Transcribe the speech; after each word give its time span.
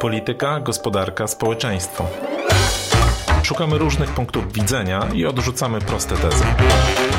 Polityka, 0.00 0.60
gospodarka, 0.60 1.26
społeczeństwo. 1.26 2.04
Szukamy 3.42 3.78
różnych 3.78 4.10
punktów 4.10 4.52
widzenia 4.52 5.08
i 5.14 5.26
odrzucamy 5.26 5.80
proste 5.80 6.16
tezy. 6.16 6.44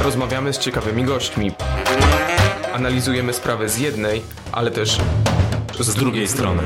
Rozmawiamy 0.03 0.53
z 0.53 0.59
ciekawymi 0.59 1.03
gośćmi. 1.03 1.51
Analizujemy 2.73 3.33
sprawę 3.33 3.69
z 3.69 3.79
jednej, 3.79 4.21
ale 4.51 4.71
też 4.71 4.97
z 5.79 5.95
drugiej 5.95 6.27
strony. 6.27 6.63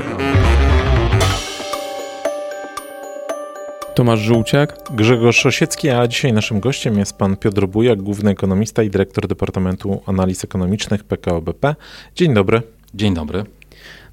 Tomasz 3.94 4.20
Żółciak. 4.20 4.78
Grzegorz 4.90 5.46
Osiecki, 5.46 5.90
a 5.90 6.08
dzisiaj 6.08 6.32
naszym 6.32 6.60
gościem 6.60 6.98
jest 6.98 7.18
pan 7.18 7.36
Piotr 7.36 7.66
Bujak, 7.66 8.02
główny 8.02 8.30
ekonomista 8.30 8.82
i 8.82 8.90
dyrektor 8.90 9.28
Departamentu 9.28 10.02
Analiz 10.06 10.44
Ekonomicznych 10.44 11.04
PKO 11.04 11.40
BP. 11.42 11.74
Dzień 12.14 12.34
dobry. 12.34 12.62
Dzień 12.94 13.14
dobry. 13.14 13.44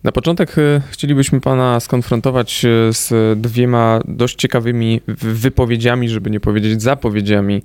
Na 0.03 0.11
początek 0.11 0.57
e, 0.57 0.81
chcielibyśmy 0.89 1.41
Pana 1.41 1.79
skonfrontować 1.79 2.65
e, 2.65 2.93
z 2.93 3.39
dwiema 3.39 3.99
dość 4.07 4.35
ciekawymi 4.35 5.01
wypowiedziami, 5.07 6.09
żeby 6.09 6.29
nie 6.29 6.39
powiedzieć 6.39 6.81
zapowiedziami 6.81 7.61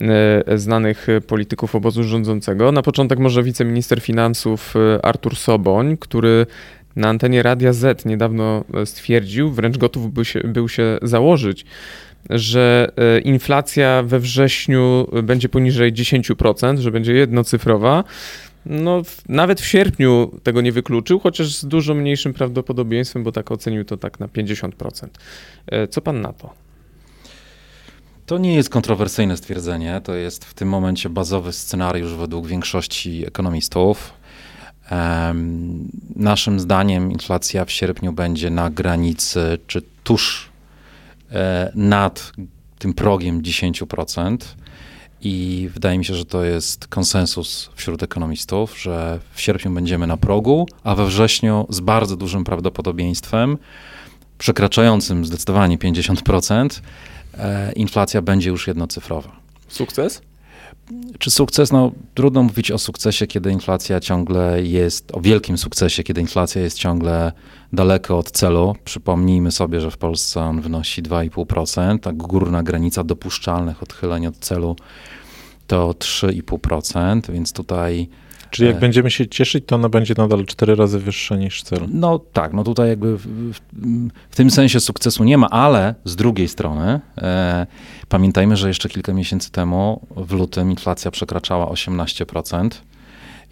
e, 0.00 0.58
znanych 0.58 1.06
polityków 1.26 1.74
obozu 1.74 2.04
rządzącego. 2.04 2.72
Na 2.72 2.82
początek 2.82 3.18
może 3.18 3.42
wiceminister 3.42 4.00
finansów 4.00 4.74
Artur 5.02 5.36
Soboń, 5.36 5.96
który 5.96 6.46
na 6.96 7.08
antenie 7.08 7.42
Radia 7.42 7.72
Z 7.72 8.04
niedawno 8.04 8.64
stwierdził, 8.84 9.50
wręcz 9.50 9.78
gotów 9.78 10.12
był 10.12 10.24
się, 10.24 10.40
był 10.40 10.68
się 10.68 10.98
założyć, 11.02 11.64
że 12.30 12.92
inflacja 13.24 14.02
we 14.02 14.20
wrześniu 14.20 15.06
będzie 15.22 15.48
poniżej 15.48 15.92
10%, 15.92 16.78
że 16.78 16.90
będzie 16.90 17.14
jednocyfrowa. 17.14 18.04
No, 18.66 19.02
nawet 19.28 19.60
w 19.60 19.66
sierpniu 19.66 20.40
tego 20.42 20.60
nie 20.60 20.72
wykluczył, 20.72 21.20
chociaż 21.20 21.56
z 21.56 21.64
dużo 21.64 21.94
mniejszym 21.94 22.34
prawdopodobieństwem, 22.34 23.24
bo 23.24 23.32
tak 23.32 23.50
ocenił 23.50 23.84
to 23.84 23.96
tak 23.96 24.20
na 24.20 24.26
50%. 24.26 25.08
E, 25.66 25.88
co 25.88 26.00
pan 26.00 26.20
na 26.20 26.32
to? 26.32 26.52
To 28.26 28.38
nie 28.38 28.54
jest 28.54 28.70
kontrowersyjne 28.70 29.36
stwierdzenie. 29.36 30.00
To 30.04 30.14
jest 30.14 30.44
w 30.44 30.54
tym 30.54 30.68
momencie 30.68 31.08
bazowy 31.08 31.52
scenariusz 31.52 32.14
według 32.14 32.46
większości 32.46 33.26
ekonomistów. 33.26 34.12
Naszym 36.16 36.60
zdaniem 36.60 37.12
inflacja 37.12 37.64
w 37.64 37.70
sierpniu 37.70 38.12
będzie 38.12 38.50
na 38.50 38.70
granicy, 38.70 39.58
czy 39.66 39.82
tuż 40.04 40.50
e, 41.32 41.72
nad 41.74 42.32
tym 42.78 42.94
progiem 42.94 43.42
10%. 43.42 44.36
I 45.22 45.68
wydaje 45.74 45.98
mi 45.98 46.04
się, 46.04 46.14
że 46.14 46.24
to 46.24 46.44
jest 46.44 46.88
konsensus 46.88 47.70
wśród 47.74 48.02
ekonomistów, 48.02 48.80
że 48.80 49.20
w 49.32 49.40
sierpniu 49.40 49.70
będziemy 49.70 50.06
na 50.06 50.16
progu, 50.16 50.68
a 50.84 50.94
we 50.94 51.06
wrześniu 51.06 51.66
z 51.68 51.80
bardzo 51.80 52.16
dużym 52.16 52.44
prawdopodobieństwem, 52.44 53.58
przekraczającym 54.38 55.24
zdecydowanie 55.24 55.78
50%, 55.78 56.82
e, 57.38 57.72
inflacja 57.72 58.22
będzie 58.22 58.50
już 58.50 58.66
jednocyfrowa. 58.66 59.36
Sukces? 59.68 60.22
Czy 61.18 61.30
sukces? 61.30 61.72
No, 61.72 61.92
trudno 62.14 62.42
mówić 62.42 62.70
o 62.70 62.78
sukcesie, 62.78 63.26
kiedy 63.26 63.52
inflacja 63.52 64.00
ciągle 64.00 64.62
jest, 64.62 65.10
o 65.14 65.20
wielkim 65.20 65.58
sukcesie, 65.58 66.02
kiedy 66.02 66.20
inflacja 66.20 66.62
jest 66.62 66.78
ciągle 66.78 67.32
daleko 67.72 68.18
od 68.18 68.30
celu. 68.30 68.76
Przypomnijmy 68.84 69.50
sobie, 69.50 69.80
że 69.80 69.90
w 69.90 69.96
Polsce 69.96 70.40
on 70.40 70.60
wynosi 70.60 71.02
2,5%, 71.02 72.08
a 72.08 72.12
górna 72.12 72.62
granica 72.62 73.04
dopuszczalnych 73.04 73.82
odchyleń 73.82 74.26
od 74.26 74.36
celu 74.36 74.76
to 75.66 75.90
3,5%, 75.90 77.32
więc 77.32 77.52
tutaj. 77.52 78.08
Czyli 78.50 78.68
jak 78.68 78.76
e, 78.76 78.80
będziemy 78.80 79.10
się 79.10 79.28
cieszyć, 79.28 79.64
to 79.66 79.76
ona 79.76 79.88
będzie 79.88 80.14
nadal 80.18 80.46
cztery 80.46 80.74
razy 80.74 80.98
wyższa 80.98 81.36
niż 81.36 81.62
cel. 81.62 81.78
No 81.92 82.18
tak, 82.18 82.52
no 82.52 82.64
tutaj 82.64 82.88
jakby 82.88 83.16
w, 83.16 83.26
w, 83.52 83.60
w 84.30 84.36
tym 84.36 84.50
sensie 84.50 84.80
sukcesu 84.80 85.24
nie 85.24 85.38
ma, 85.38 85.50
ale 85.50 85.94
z 86.04 86.16
drugiej 86.16 86.48
strony 86.48 87.00
e, 87.18 87.66
pamiętajmy, 88.08 88.56
że 88.56 88.68
jeszcze 88.68 88.88
kilka 88.88 89.12
miesięcy 89.12 89.50
temu 89.50 90.06
w 90.16 90.32
lutym 90.32 90.70
inflacja 90.70 91.10
przekraczała 91.10 91.66
18% 91.66 92.68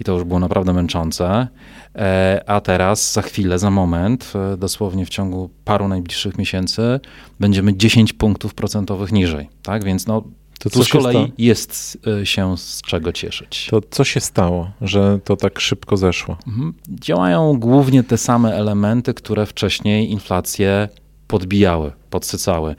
i 0.01 0.05
to 0.05 0.13
już 0.13 0.25
było 0.25 0.41
naprawdę 0.41 0.73
męczące. 0.73 1.49
E, 1.95 2.43
a 2.47 2.61
teraz, 2.61 3.13
za 3.13 3.23
chwilę, 3.23 3.59
za 3.59 3.71
moment, 3.71 4.33
e, 4.35 4.57
dosłownie 4.57 5.07
w 5.07 5.09
ciągu 5.09 5.51
paru 5.65 5.89
najbliższych 5.89 6.39
miesięcy, 6.39 7.01
będziemy 7.41 7.77
10 7.77 8.13
punktów 8.13 8.55
procentowych 8.55 9.13
niżej. 9.13 9.49
Tak 9.63 9.85
więc 9.85 10.07
no, 10.07 10.23
to 10.59 10.71
co 10.71 10.85
z 10.85 10.89
kolei 10.89 11.33
jest 11.39 11.99
e, 12.21 12.27
się 12.27 12.57
z 12.59 12.83
czego 12.83 13.13
cieszyć. 13.13 13.69
To 13.71 13.81
co 13.91 14.05
się 14.05 14.21
stało, 14.21 14.71
że 14.81 15.19
to 15.25 15.37
tak 15.37 15.61
szybko 15.61 15.97
zeszło? 15.97 16.37
Mhm. 16.47 16.75
Działają 16.89 17.59
głównie 17.59 18.03
te 18.03 18.19
same 18.19 18.55
elementy, 18.55 19.15
które 19.15 19.47
wcześniej 19.47 20.11
inflację 20.11 20.89
podbijały, 21.29 21.93
podsycały. 22.11 22.77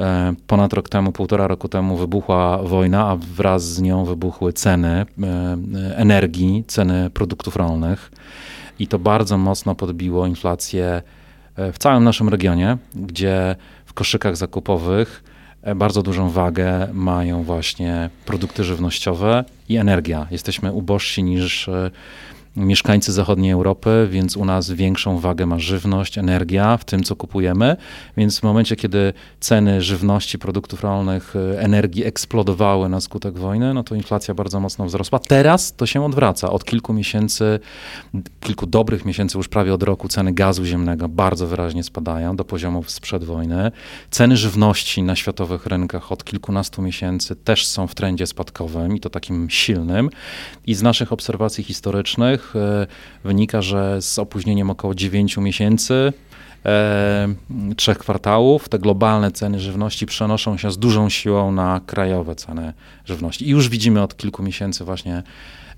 E, 0.00 0.34
ponad 0.46 0.72
rok 0.72 0.88
temu, 0.88 1.12
półtora 1.12 1.46
roku 1.46 1.68
temu 1.68 1.96
wybuchła 1.96 2.58
wojna, 2.58 3.08
a 3.08 3.16
wraz 3.16 3.64
z 3.64 3.80
nią 3.80 4.04
wybuchły 4.04 4.52
ceny 4.52 4.88
e, 4.88 5.06
energii, 5.96 6.64
ceny 6.66 7.10
produktów 7.10 7.56
rolnych. 7.56 8.10
I 8.78 8.86
to 8.86 8.98
bardzo 8.98 9.38
mocno 9.38 9.74
podbiło 9.74 10.26
inflację 10.26 11.02
w 11.72 11.78
całym 11.78 12.04
naszym 12.04 12.28
regionie, 12.28 12.78
gdzie 12.94 13.56
w 13.86 13.92
koszykach 13.92 14.36
zakupowych 14.36 15.22
E, 15.62 15.74
bardzo 15.74 16.02
dużą 16.02 16.30
wagę 16.30 16.88
mają 16.92 17.42
właśnie 17.42 18.10
produkty 18.26 18.64
żywnościowe 18.64 19.44
i 19.68 19.76
energia. 19.76 20.26
Jesteśmy 20.30 20.72
ubożsi 20.72 21.22
niż 21.22 21.68
e, 21.68 21.90
mieszkańcy 22.56 23.12
zachodniej 23.12 23.52
Europy, 23.52 24.08
więc 24.10 24.36
u 24.36 24.44
nas 24.44 24.70
większą 24.70 25.18
wagę 25.18 25.46
ma 25.46 25.58
żywność, 25.58 26.18
energia 26.18 26.76
w 26.76 26.84
tym, 26.84 27.02
co 27.02 27.16
kupujemy. 27.16 27.76
Więc 28.16 28.40
w 28.40 28.42
momencie, 28.42 28.76
kiedy 28.76 29.12
ceny 29.40 29.82
żywności, 29.82 30.38
produktów 30.38 30.82
rolnych, 30.82 31.36
e, 31.36 31.60
energii 31.60 32.04
eksplodowały 32.04 32.88
na 32.88 33.00
skutek 33.00 33.38
wojny, 33.38 33.74
no 33.74 33.82
to 33.82 33.94
inflacja 33.94 34.34
bardzo 34.34 34.60
mocno 34.60 34.86
wzrosła. 34.86 35.18
Teraz 35.18 35.76
to 35.76 35.86
się 35.86 36.04
odwraca. 36.04 36.50
Od 36.50 36.64
kilku 36.64 36.92
miesięcy, 36.92 37.60
kilku 38.40 38.66
dobrych 38.66 39.04
miesięcy, 39.04 39.38
już 39.38 39.48
prawie 39.48 39.74
od 39.74 39.82
roku, 39.82 40.08
ceny 40.08 40.32
gazu 40.32 40.64
ziemnego 40.64 41.08
bardzo 41.08 41.46
wyraźnie 41.46 41.82
spadają 41.82 42.36
do 42.36 42.44
poziomów 42.44 42.90
sprzed 42.90 43.24
wojny. 43.24 43.72
Ceny 44.10 44.36
żywności 44.36 45.02
na 45.02 45.16
światowych 45.16 45.66
rynkach 45.66 46.12
od 46.12 46.24
kilkunastu 46.24 46.82
miesięcy 46.82 47.36
też 47.36 47.66
są 47.66 47.86
w 47.86 47.94
trendzie 47.94 48.26
spadkowym 48.26 48.96
i 48.96 49.00
to 49.00 49.10
takim 49.10 49.50
silnym. 49.50 50.10
I 50.66 50.74
z 50.74 50.82
naszych 50.82 51.12
obserwacji 51.12 51.64
historycznych, 51.64 52.49
E, 52.56 52.86
wynika, 53.24 53.62
że 53.62 54.02
z 54.02 54.18
opóźnieniem 54.18 54.70
około 54.70 54.94
9 54.94 55.36
miesięcy 55.36 56.12
e, 56.66 57.28
trzech 57.76 57.98
kwartałów 57.98 58.68
te 58.68 58.78
globalne 58.78 59.30
ceny 59.30 59.60
żywności 59.60 60.06
przenoszą 60.06 60.56
się 60.56 60.70
z 60.70 60.78
dużą 60.78 61.08
siłą 61.08 61.52
na 61.52 61.80
krajowe 61.86 62.34
ceny 62.34 62.72
żywności. 63.04 63.46
I 63.46 63.50
już 63.50 63.68
widzimy 63.68 64.02
od 64.02 64.16
kilku 64.16 64.42
miesięcy 64.42 64.84
właśnie 64.84 65.22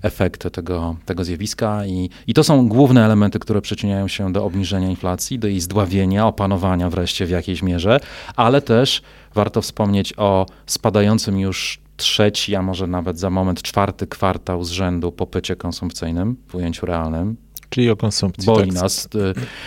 efekty 0.01 0.51
tego, 0.51 0.95
tego 1.05 1.23
zjawiska 1.23 1.85
i, 1.85 2.09
i 2.27 2.33
to 2.33 2.43
są 2.43 2.67
główne 2.67 3.05
elementy, 3.05 3.39
które 3.39 3.61
przyczyniają 3.61 4.07
się 4.07 4.33
do 4.33 4.45
obniżenia 4.45 4.89
inflacji, 4.89 5.39
do 5.39 5.47
jej 5.47 5.59
zdławienia, 5.59 6.27
opanowania 6.27 6.89
wreszcie 6.89 7.25
w 7.25 7.29
jakiejś 7.29 7.61
mierze, 7.61 7.99
ale 8.35 8.61
też 8.61 9.01
warto 9.35 9.61
wspomnieć 9.61 10.13
o 10.17 10.45
spadającym 10.65 11.39
już 11.39 11.82
trzeci, 11.97 12.55
a 12.55 12.61
może 12.61 12.87
nawet 12.87 13.19
za 13.19 13.29
moment 13.29 13.61
czwarty 13.61 14.07
kwartał 14.07 14.63
z 14.63 14.69
rzędu 14.69 15.11
popycie 15.11 15.55
konsumpcyjnym 15.55 16.37
w 16.47 16.55
ujęciu 16.55 16.85
realnym. 16.85 17.37
Czyli 17.73 17.89
o 17.89 17.95
konsumpcji. 17.95 18.45
Boli 18.45 18.71
tak. 18.71 18.81
nas. 18.81 19.09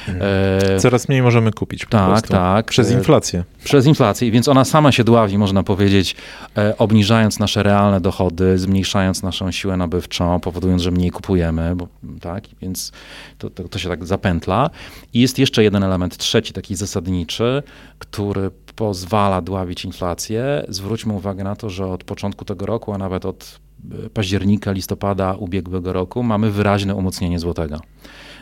E, 0.08 0.74
e, 0.74 0.80
Coraz 0.80 1.08
mniej 1.08 1.22
możemy 1.22 1.52
kupić. 1.52 1.86
tak, 1.90 2.28
tak. 2.28 2.66
Przez 2.66 2.90
e, 2.90 2.94
inflację. 2.94 3.44
Przez 3.64 3.86
inflację, 3.86 4.30
więc 4.30 4.48
ona 4.48 4.64
sama 4.64 4.92
się 4.92 5.04
dławi, 5.04 5.38
można 5.38 5.62
powiedzieć, 5.62 6.16
e, 6.56 6.78
obniżając 6.78 7.38
nasze 7.38 7.62
realne 7.62 8.00
dochody, 8.00 8.58
zmniejszając 8.58 9.22
naszą 9.22 9.52
siłę 9.52 9.76
nabywczą, 9.76 10.40
powodując, 10.40 10.82
że 10.82 10.90
mniej 10.90 11.10
kupujemy, 11.10 11.76
bo, 11.76 11.88
tak, 12.20 12.44
więc 12.62 12.92
to, 13.38 13.50
to, 13.50 13.68
to 13.68 13.78
się 13.78 13.88
tak 13.88 14.06
zapętla. 14.06 14.70
I 15.14 15.20
jest 15.20 15.38
jeszcze 15.38 15.62
jeden 15.62 15.82
element, 15.82 16.16
trzeci, 16.16 16.52
taki 16.52 16.76
zasadniczy, 16.76 17.62
który 17.98 18.50
pozwala 18.76 19.40
dławić 19.40 19.84
inflację. 19.84 20.64
Zwróćmy 20.68 21.12
uwagę 21.12 21.44
na 21.44 21.56
to, 21.56 21.70
że 21.70 21.86
od 21.86 22.04
początku 22.04 22.44
tego 22.44 22.66
roku, 22.66 22.92
a 22.92 22.98
nawet 22.98 23.24
od 23.26 23.65
października, 24.14 24.72
listopada 24.72 25.34
ubiegłego 25.34 25.92
roku 25.92 26.22
mamy 26.22 26.50
wyraźne 26.50 26.94
umocnienie 26.94 27.38
złotego. 27.38 27.80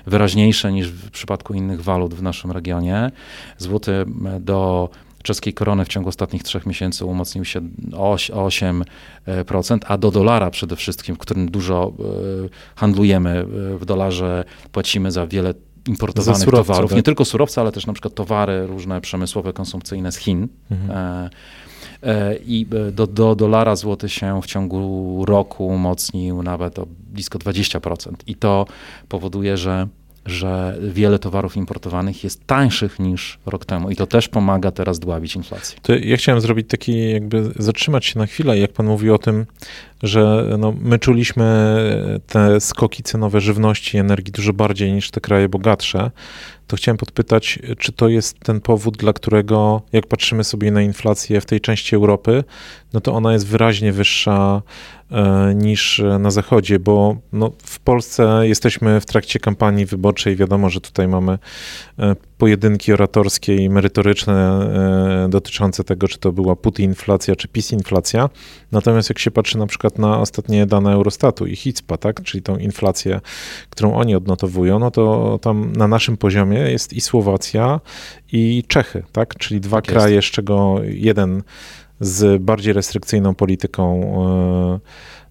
Wyraźniejsze 0.07 0.73
niż 0.73 0.89
w 0.89 1.11
przypadku 1.11 1.55
innych 1.55 1.83
walut 1.83 2.15
w 2.15 2.23
naszym 2.23 2.51
regionie. 2.51 3.11
Złoty 3.59 3.93
e, 3.93 4.41
do 4.41 4.89
czeskiej 5.23 5.55
korony 5.55 5.85
w 5.85 5.89
ciągu 5.89 6.09
ostatnich 6.09 6.43
trzech 6.43 6.67
miesięcy 6.67 7.05
umocnił 7.05 7.45
się 7.45 7.61
o 7.97 8.15
8%, 8.15 9.79
a 9.87 9.99
do 9.99 10.11
dolara 10.11 10.51
przede 10.51 10.77
wszystkim, 10.77 11.15
w 11.15 11.19
którym 11.19 11.51
dużo 11.51 11.93
e, 11.99 12.49
handlujemy 12.77 13.45
w 13.79 13.85
dolarze, 13.85 14.45
płacimy 14.73 15.13
za 15.13 15.27
wiele 15.27 15.55
importowanych 15.89 16.43
surowce, 16.43 16.67
towarów, 16.67 16.91
tak? 16.91 16.97
nie 16.97 17.03
tylko 17.03 17.25
surowce, 17.25 17.61
ale 17.61 17.73
też 17.73 17.87
na 17.87 17.93
przykład 17.93 18.15
towary 18.15 18.67
różne 18.67 19.01
przemysłowe, 19.01 19.53
konsumpcyjne 19.53 20.13
z 20.13 20.17
Chin. 20.17 20.49
Mhm. 20.71 20.91
E, 20.91 20.95
e, 20.95 21.31
I 22.47 22.67
do, 22.93 23.07
do 23.07 23.35
dolara 23.35 23.77
złoty 23.77 24.09
się 24.09 24.43
w 24.43 24.47
ciągu 24.47 25.25
roku 25.25 25.67
umocnił 25.67 26.43
nawet 26.43 26.79
o 26.79 26.87
blisko 27.13 27.39
20%. 27.39 28.13
I 28.27 28.35
to 28.35 28.67
powoduje, 29.09 29.57
że 29.57 29.89
że 30.27 30.79
wiele 30.83 31.19
towarów 31.19 31.57
importowanych 31.57 32.25
jest 32.25 32.47
tańszych 32.47 32.99
niż 32.99 33.39
rok 33.47 33.65
temu 33.65 33.91
i 33.91 33.97
to 33.97 34.07
też 34.07 34.29
pomaga 34.29 34.71
teraz 34.71 34.99
dławić 34.99 35.37
inflację. 35.37 35.79
To 35.83 35.95
ja 35.95 36.17
chciałem 36.17 36.41
zrobić 36.41 36.69
taki, 36.69 37.11
jakby 37.11 37.51
zatrzymać 37.57 38.07
się 38.07 38.19
na 38.19 38.27
chwilę, 38.27 38.59
jak 38.59 38.73
pan 38.73 38.87
mówi 38.87 39.11
o 39.11 39.19
tym, 39.19 39.47
że 40.03 40.47
no, 40.59 40.75
my 40.81 40.99
czuliśmy 40.99 42.21
te 42.27 42.61
skoki 42.61 43.03
cenowe 43.03 43.41
żywności 43.41 43.97
i 43.97 44.01
energii 44.01 44.33
dużo 44.33 44.53
bardziej 44.53 44.93
niż 44.93 45.11
te 45.11 45.21
kraje 45.21 45.49
bogatsze, 45.49 46.11
to 46.67 46.77
chciałem 46.77 46.97
podpytać, 46.97 47.59
czy 47.79 47.93
to 47.93 48.09
jest 48.09 48.41
ten 48.41 48.61
powód, 48.61 48.97
dla 48.97 49.13
którego, 49.13 49.83
jak 49.93 50.07
patrzymy 50.07 50.45
sobie 50.45 50.71
na 50.71 50.83
inflację 50.83 51.41
w 51.41 51.47
tej 51.47 51.61
części 51.61 51.97
Europy, 51.97 52.45
no 52.93 53.01
to 53.01 53.13
ona 53.13 53.33
jest 53.33 53.47
wyraźnie 53.47 53.93
wyższa 53.93 54.63
e, 55.11 55.55
niż 55.55 56.03
na 56.19 56.31
Zachodzie, 56.31 56.79
bo 56.79 57.17
no, 57.33 57.53
w 57.65 57.81
Polsce 57.81 58.41
jesteśmy 58.43 59.01
w 59.01 59.07
trakcie 59.07 59.39
kampanii 59.39 59.87
wyborczej. 59.87 60.37
Wiadomo, 60.37 60.71
że 60.71 60.81
tutaj 60.81 61.09
mamy 61.09 61.39
e, 61.99 62.17
pojedynki 62.39 62.93
oratorskie 62.93 63.57
i 63.57 63.71
merytoryczne 63.71 64.35
e, 65.25 65.29
dotyczące 65.29 65.85
tego, 65.85 66.09
czy 66.09 66.19
to 66.19 66.33
była 66.33 66.57
putinflacja, 66.57 67.37
czy 67.37 67.49
pisinflacja. 67.49 68.31
Natomiast 68.73 69.09
jak 69.09 69.19
się 69.19 69.31
patrzy 69.31 69.59
na 69.59 69.67
przykład 69.67 69.99
na 69.99 70.21
ostatnie 70.21 70.67
dane 70.67 70.93
Eurostatu 70.93 71.47
i 71.47 71.57
HICPA, 71.57 71.97
tak, 71.97 72.23
czyli 72.23 72.43
tą 72.43 72.57
inflację, 72.57 73.21
którą 73.71 73.95
oni 73.95 74.15
odnotowują, 74.15 74.79
no 74.79 74.91
to 74.91 75.39
tam 75.43 75.73
na 75.73 75.89
naszym 75.89 76.17
poziomie 76.17 76.59
jest 76.59 76.93
i 76.93 77.01
Słowacja, 77.01 77.81
i 78.33 78.65
Czechy, 78.69 79.03
tak, 79.13 79.35
czyli 79.35 79.61
dwa 79.61 79.83
tak 79.83 79.95
kraje, 79.95 80.23
z 80.23 80.25
czego 80.25 80.77
jeden 80.85 81.43
z 82.01 82.43
bardziej 82.43 82.73
restrykcyjną 82.73 83.35
polityką 83.35 84.15
e, 84.27 85.24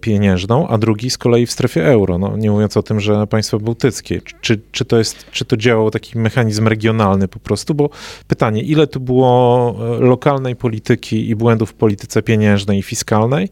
pieniężną, 0.00 0.68
a 0.68 0.78
drugi 0.78 1.10
z 1.10 1.18
kolei 1.18 1.46
w 1.46 1.52
strefie 1.52 1.86
euro. 1.86 2.18
No, 2.18 2.36
nie 2.36 2.50
mówiąc 2.50 2.76
o 2.76 2.82
tym, 2.82 3.00
że 3.00 3.26
państwa 3.26 3.58
bałtyckie. 3.58 4.20
Czy, 4.40 4.60
czy, 4.72 4.84
to 4.84 4.98
jest, 4.98 5.30
czy 5.30 5.44
to 5.44 5.56
działał 5.56 5.90
taki 5.90 6.18
mechanizm 6.18 6.68
regionalny 6.68 7.28
po 7.28 7.38
prostu? 7.38 7.74
Bo 7.74 7.90
pytanie, 8.28 8.62
ile 8.62 8.86
tu 8.86 9.00
było 9.00 9.74
e, 9.96 10.00
lokalnej 10.00 10.56
polityki 10.56 11.28
i 11.28 11.36
błędów 11.36 11.70
w 11.70 11.74
polityce 11.74 12.22
pieniężnej 12.22 12.78
i 12.78 12.82
fiskalnej, 12.82 13.48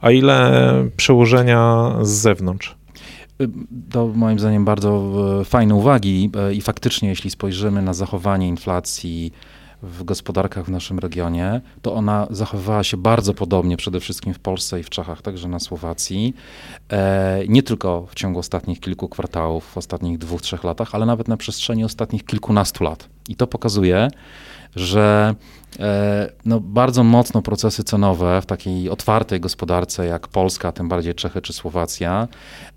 a 0.00 0.10
ile 0.10 0.62
przełożenia 0.96 1.92
z 2.02 2.08
zewnątrz? 2.08 2.78
To 3.90 4.06
moim 4.06 4.38
zdaniem 4.38 4.64
bardzo 4.64 5.12
fajne 5.44 5.74
uwagi 5.74 6.30
i 6.52 6.60
faktycznie, 6.60 7.08
jeśli 7.08 7.30
spojrzymy 7.30 7.82
na 7.82 7.94
zachowanie 7.94 8.48
inflacji 8.48 9.32
w 9.82 10.04
gospodarkach 10.04 10.64
w 10.64 10.70
naszym 10.70 10.98
regionie, 10.98 11.60
to 11.82 11.94
ona 11.94 12.26
zachowywała 12.30 12.84
się 12.84 12.96
bardzo 12.96 13.34
podobnie 13.34 13.76
przede 13.76 14.00
wszystkim 14.00 14.34
w 14.34 14.38
Polsce 14.38 14.80
i 14.80 14.82
w 14.82 14.90
Czechach, 14.90 15.22
także 15.22 15.48
na 15.48 15.60
Słowacji. 15.60 16.34
E, 16.92 17.40
nie 17.48 17.62
tylko 17.62 18.06
w 18.10 18.14
ciągu 18.14 18.38
ostatnich 18.38 18.80
kilku 18.80 19.08
kwartałów, 19.08 19.64
w 19.64 19.76
ostatnich 19.76 20.18
dwóch, 20.18 20.42
trzech 20.42 20.64
latach, 20.64 20.94
ale 20.94 21.06
nawet 21.06 21.28
na 21.28 21.36
przestrzeni 21.36 21.84
ostatnich 21.84 22.24
kilkunastu 22.24 22.84
lat. 22.84 23.08
I 23.28 23.36
to 23.36 23.46
pokazuje, 23.46 24.08
że 24.76 25.34
e, 25.78 26.32
no, 26.44 26.60
bardzo 26.60 27.04
mocno 27.04 27.42
procesy 27.42 27.84
cenowe 27.84 28.42
w 28.42 28.46
takiej 28.46 28.90
otwartej 28.90 29.40
gospodarce 29.40 30.06
jak 30.06 30.28
Polska, 30.28 30.72
tym 30.72 30.88
bardziej 30.88 31.14
Czechy 31.14 31.42
czy 31.42 31.52
Słowacja, 31.52 32.28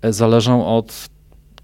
e, 0.02 0.12
zależą 0.12 0.66
od 0.76 1.08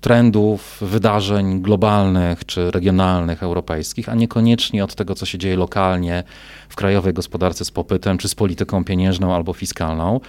trendów, 0.01 0.79
wydarzeń 0.81 1.63
globalnych 1.63 2.45
czy 2.45 2.71
regionalnych, 2.71 3.43
europejskich, 3.43 4.09
a 4.09 4.15
niekoniecznie 4.15 4.85
od 4.85 4.95
tego, 4.95 5.15
co 5.15 5.27
się 5.27 5.39
dzieje 5.39 5.57
lokalnie 5.57 6.25
w 6.69 6.77
krajowej 6.77 7.15
gospodarce 7.15 7.65
z 7.65 7.71
popytem, 7.71 8.19
czy 8.19 8.29
z 8.29 8.35
polityką 8.35 8.85
pieniężną 8.85 9.35
albo 9.35 9.53
fiskalną. 9.53 10.21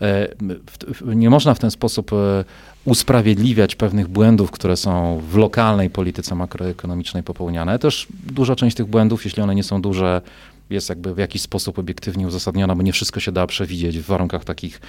E, 0.00 0.28
nie 1.06 1.30
można 1.30 1.54
w 1.54 1.58
ten 1.58 1.70
sposób 1.70 2.12
e, 2.12 2.44
usprawiedliwiać 2.84 3.74
pewnych 3.74 4.08
błędów, 4.08 4.50
które 4.50 4.76
są 4.76 5.22
w 5.30 5.36
lokalnej 5.36 5.90
polityce 5.90 6.34
makroekonomicznej 6.34 7.22
popełniane. 7.22 7.78
Też 7.78 8.06
duża 8.10 8.56
część 8.56 8.76
tych 8.76 8.86
błędów, 8.86 9.24
jeśli 9.24 9.42
one 9.42 9.54
nie 9.54 9.64
są 9.64 9.82
duże, 9.82 10.22
jest 10.70 10.88
jakby 10.88 11.14
w 11.14 11.18
jakiś 11.18 11.42
sposób 11.42 11.78
obiektywnie 11.78 12.26
uzasadniona, 12.26 12.74
bo 12.74 12.82
nie 12.82 12.92
wszystko 12.92 13.20
się 13.20 13.32
da 13.32 13.46
przewidzieć 13.46 13.98
w 13.98 14.06
warunkach 14.06 14.44
takich 14.44 14.80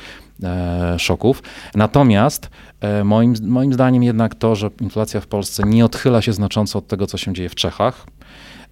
e, 0.44 0.96
szoków. 1.00 1.44
Natomiast 1.76 2.50
e, 2.82 3.04
moim, 3.04 3.36
moim 3.42 3.74
zdaniem 3.74 4.04
jednak 4.04 4.36
to, 4.36 4.56
że 4.56 4.70
inflacja 4.82 5.22
w 5.22 5.28
Polsce 5.28 5.64
nie 5.64 5.86
odchyla 5.86 6.22
się 6.22 6.34
znacząco 6.34 6.80
od 6.80 6.88
tego, 6.88 7.08
co 7.08 7.18
się 7.18 7.34
dzieje 7.34 7.50
w 7.50 7.56
Czechach, 7.56 8.06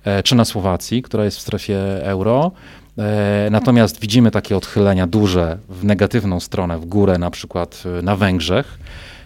e, 0.03 0.23
czy 0.23 0.35
na 0.35 0.45
Słowacji, 0.45 1.01
która 1.01 1.25
jest 1.25 1.37
w 1.37 1.41
strefie 1.41 2.05
euro, 2.05 2.51
e, 2.97 3.47
Natomiast 3.51 3.99
widzimy 3.99 4.31
takie 4.31 4.57
odchylenia 4.57 5.07
duże 5.07 5.57
w 5.69 5.83
negatywną 5.83 6.39
stronę, 6.39 6.77
w 6.77 6.85
górę, 6.85 7.17
na 7.17 7.31
przykład 7.31 7.83
e, 7.99 8.01
na 8.01 8.15
Węgrzech 8.15 8.77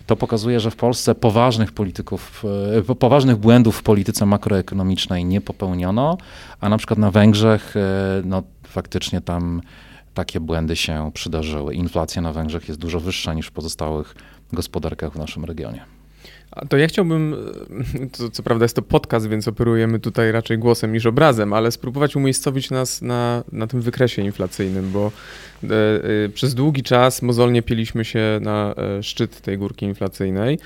to 0.10 0.16
pokazuje, 0.16 0.60
że 0.60 0.72
w 0.72 0.76
Polsce 0.76 1.16
poważnych 1.16 1.72
polityków, 1.72 2.44
e, 2.90 2.96
poważnych 2.96 3.38
błędów 3.38 3.78
w 3.78 3.84
polityce 3.84 4.26
makroekonomicznej 4.26 5.26
nie 5.26 5.42
popełniono, 5.42 6.18
a 6.60 6.70
na 6.70 6.78
przykład 6.78 7.00
na 7.00 7.12
Węgrzech, 7.12 7.76
e, 7.76 7.82
no 8.26 8.44
faktycznie 8.64 9.22
tam 9.22 9.62
takie 10.14 10.40
błędy 10.40 10.76
się 10.76 11.12
przydarzyły. 11.14 11.74
Inflacja 11.74 12.22
na 12.22 12.34
Węgrzech 12.34 12.68
jest 12.68 12.80
dużo 12.80 13.00
wyższa 13.00 13.34
niż 13.34 13.48
w 13.48 13.52
pozostałych 13.52 14.16
gospodarkach 14.54 15.14
w 15.14 15.16
naszym 15.16 15.46
regionie. 15.46 15.99
To 16.70 16.78
ja 16.78 16.88
chciałbym, 16.88 17.36
to, 18.18 18.30
co 18.30 18.44
prawda 18.44 18.66
jest 18.66 18.76
to 18.76 18.82
podcast, 18.82 19.30
więc 19.30 19.48
operujemy 19.48 20.00
tutaj 20.00 20.32
raczej 20.32 20.58
głosem 20.58 20.94
niż 20.94 21.06
obrazem, 21.06 21.54
ale 21.54 21.72
spróbować 21.72 22.16
umiejscowić 22.16 22.70
nas 22.70 23.02
na, 23.02 23.44
na 23.52 23.68
tym 23.68 23.82
wykresie 23.82 24.22
inflacyjnym, 24.22 24.92
bo 24.92 25.12
e, 25.64 25.68
e, 26.26 26.30
przez 26.30 26.56
długi 26.56 26.84
czas 26.84 27.22
mozolnie 27.22 27.62
pieliśmy 27.62 28.06
się 28.06 28.40
na 28.42 28.76
e, 28.78 29.04
szczyt 29.04 29.42
tej 29.42 29.58
górki 29.58 29.86
inflacyjnej 29.86 30.60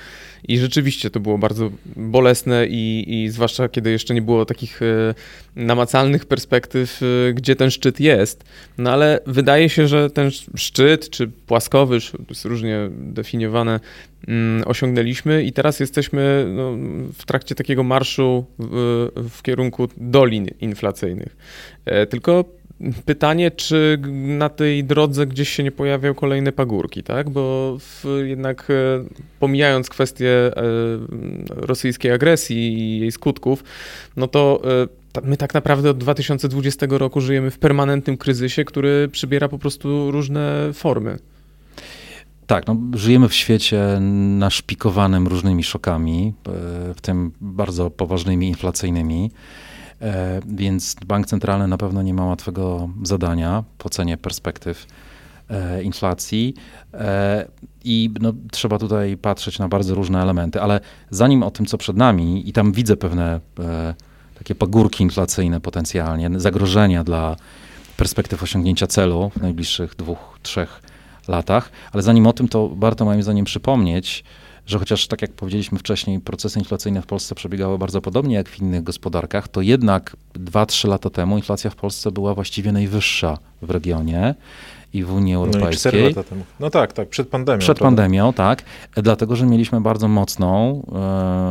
i 0.48 0.58
rzeczywiście 0.58 1.10
to 1.10 1.20
było 1.20 1.38
bardzo 1.38 1.70
bolesne 1.96 2.66
i, 2.66 3.04
i 3.08 3.28
zwłaszcza 3.28 3.68
kiedy 3.68 3.90
jeszcze 3.90 4.14
nie 4.14 4.22
było 4.22 4.44
takich 4.44 4.80
namacalnych 5.56 6.26
perspektyw, 6.26 7.00
gdzie 7.34 7.56
ten 7.56 7.70
szczyt 7.70 8.00
jest. 8.00 8.44
No 8.78 8.92
ale 8.92 9.20
wydaje 9.26 9.68
się, 9.68 9.88
że 9.88 10.10
ten 10.10 10.30
szczyt, 10.56 11.10
czy 11.10 11.28
płaskowy, 11.28 12.00
to 12.00 12.18
jest 12.28 12.44
różnie 12.44 12.78
definiowane, 12.90 13.80
osiągnęliśmy 14.66 15.42
i 15.42 15.52
teraz 15.52 15.80
jesteśmy 15.80 16.46
no, 16.56 16.72
w 17.12 17.24
trakcie 17.26 17.54
takiego 17.54 17.82
marszu 17.82 18.46
w, 18.58 19.08
w 19.30 19.42
kierunku 19.42 19.88
dolin 19.96 20.46
inflacyjnych. 20.60 21.36
E, 21.84 22.06
tylko 22.06 22.44
pytanie, 23.04 23.50
czy 23.50 23.98
na 24.12 24.48
tej 24.48 24.84
drodze 24.84 25.26
gdzieś 25.26 25.48
się 25.48 25.62
nie 25.62 25.72
pojawiają 25.72 26.14
kolejne 26.14 26.52
pagórki, 26.52 27.02
tak? 27.02 27.30
Bo 27.30 27.76
w, 27.80 28.04
jednak 28.24 28.70
e, 28.70 29.04
pomijając 29.40 29.88
kwestię 29.88 30.30
e, 30.30 30.52
rosyjskiej 31.48 32.12
agresji 32.12 32.78
i 32.78 33.00
jej 33.00 33.12
skutków, 33.12 33.64
no 34.16 34.28
to 34.28 34.62
my 35.22 35.36
tak 35.36 35.54
naprawdę 35.54 35.90
od 35.90 35.98
2020 35.98 36.86
roku 36.90 37.20
żyjemy 37.20 37.50
w 37.50 37.58
permanentnym 37.58 38.16
kryzysie, 38.16 38.64
który 38.64 39.08
przybiera 39.12 39.48
po 39.48 39.58
prostu 39.58 40.10
różne 40.10 40.70
formy. 40.72 41.18
Tak, 42.46 42.66
no, 42.66 42.76
żyjemy 42.94 43.28
w 43.28 43.34
świecie 43.34 44.00
naszpikowanym 44.38 45.26
różnymi 45.26 45.64
szokami, 45.64 46.34
e, 46.46 46.50
w 46.94 47.00
tym 47.00 47.32
bardzo 47.40 47.90
poważnymi 47.90 48.48
inflacyjnymi. 48.48 49.30
E, 50.02 50.40
więc 50.46 50.96
bank 51.06 51.26
centralny 51.26 51.68
na 51.68 51.78
pewno 51.78 52.02
nie 52.02 52.14
ma 52.14 52.24
łatwego 52.24 52.88
zadania 53.02 53.64
w 53.78 53.86
ocenie 53.86 54.16
perspektyw 54.16 54.86
e, 55.50 55.82
inflacji. 55.82 56.54
I 57.84 58.10
no, 58.20 58.32
trzeba 58.50 58.78
tutaj 58.78 59.16
patrzeć 59.16 59.58
na 59.58 59.68
bardzo 59.68 59.94
różne 59.94 60.22
elementy, 60.22 60.60
ale 60.60 60.80
zanim 61.10 61.42
o 61.42 61.50
tym, 61.50 61.66
co 61.66 61.78
przed 61.78 61.96
nami, 61.96 62.48
i 62.48 62.52
tam 62.52 62.72
widzę 62.72 62.96
pewne 62.96 63.40
takie 64.38 64.54
pagórki 64.54 65.02
inflacyjne 65.02 65.60
potencjalnie, 65.60 66.30
zagrożenia 66.36 67.04
dla 67.04 67.36
perspektyw 67.96 68.42
osiągnięcia 68.42 68.86
celu 68.86 69.30
w 69.36 69.42
najbliższych 69.42 69.94
dwóch, 69.96 70.38
trzech 70.42 70.82
latach. 70.82 70.93
Ale 71.92 72.02
zanim 72.02 72.26
o 72.26 72.32
tym, 72.32 72.48
to 72.48 72.70
warto 72.76 73.04
moim 73.04 73.22
zdaniem 73.22 73.44
przypomnieć, 73.44 74.24
że 74.66 74.78
chociaż 74.78 75.06
tak 75.06 75.22
jak 75.22 75.32
powiedzieliśmy 75.32 75.78
wcześniej, 75.78 76.20
procesy 76.20 76.58
inflacyjne 76.58 77.02
w 77.02 77.06
Polsce 77.06 77.34
przebiegały 77.34 77.78
bardzo 77.78 78.00
podobnie 78.00 78.34
jak 78.34 78.48
w 78.48 78.60
innych 78.60 78.82
gospodarkach, 78.82 79.48
to 79.48 79.60
jednak 79.60 80.16
2-3 80.34 80.88
lata 80.88 81.10
temu 81.10 81.36
inflacja 81.36 81.70
w 81.70 81.76
Polsce 81.76 82.10
była 82.10 82.34
właściwie 82.34 82.72
najwyższa 82.72 83.38
w 83.62 83.70
regionie 83.70 84.34
i 84.92 85.04
w 85.04 85.12
Unii 85.12 85.34
Europejskiej. 85.34 86.02
No, 86.02 86.08
i 86.08 86.14
lata 86.14 86.22
temu. 86.22 86.44
no 86.60 86.70
tak, 86.70 86.92
tak, 86.92 87.08
przed 87.08 87.28
pandemią. 87.28 87.58
Przed 87.58 87.78
prawda? 87.78 87.84
pandemią, 87.84 88.32
tak. 88.32 88.62
Dlatego, 88.96 89.36
że 89.36 89.46
mieliśmy 89.46 89.80
bardzo 89.80 90.08
mocną 90.08 90.82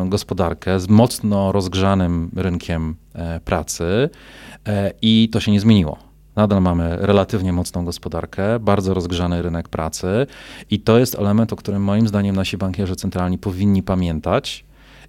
e, 0.06 0.10
gospodarkę 0.10 0.80
z 0.80 0.90
mocno 0.90 1.52
rozgrzanym 1.52 2.32
rynkiem 2.36 2.96
e, 3.16 3.40
pracy 3.40 4.10
e, 4.68 4.92
i 5.02 5.30
to 5.32 5.40
się 5.40 5.52
nie 5.52 5.60
zmieniło. 5.60 6.13
Nadal 6.36 6.62
mamy 6.62 6.98
relatywnie 7.00 7.54
mocną 7.54 7.86
gospodarkę, 7.86 8.60
bardzo 8.60 8.94
rozgrzany 8.94 9.42
rynek 9.42 9.70
pracy 9.70 10.28
i 10.72 10.80
to 10.80 11.00
jest 11.00 11.16
element, 11.16 11.54
o 11.54 11.56
którym 11.56 11.84
moim 11.84 12.08
zdaniem 12.08 12.36
nasi 12.36 12.58
bankierzy 12.58 12.96
centralni 12.96 13.38
powinni 13.38 13.84
pamiętać 13.84 14.66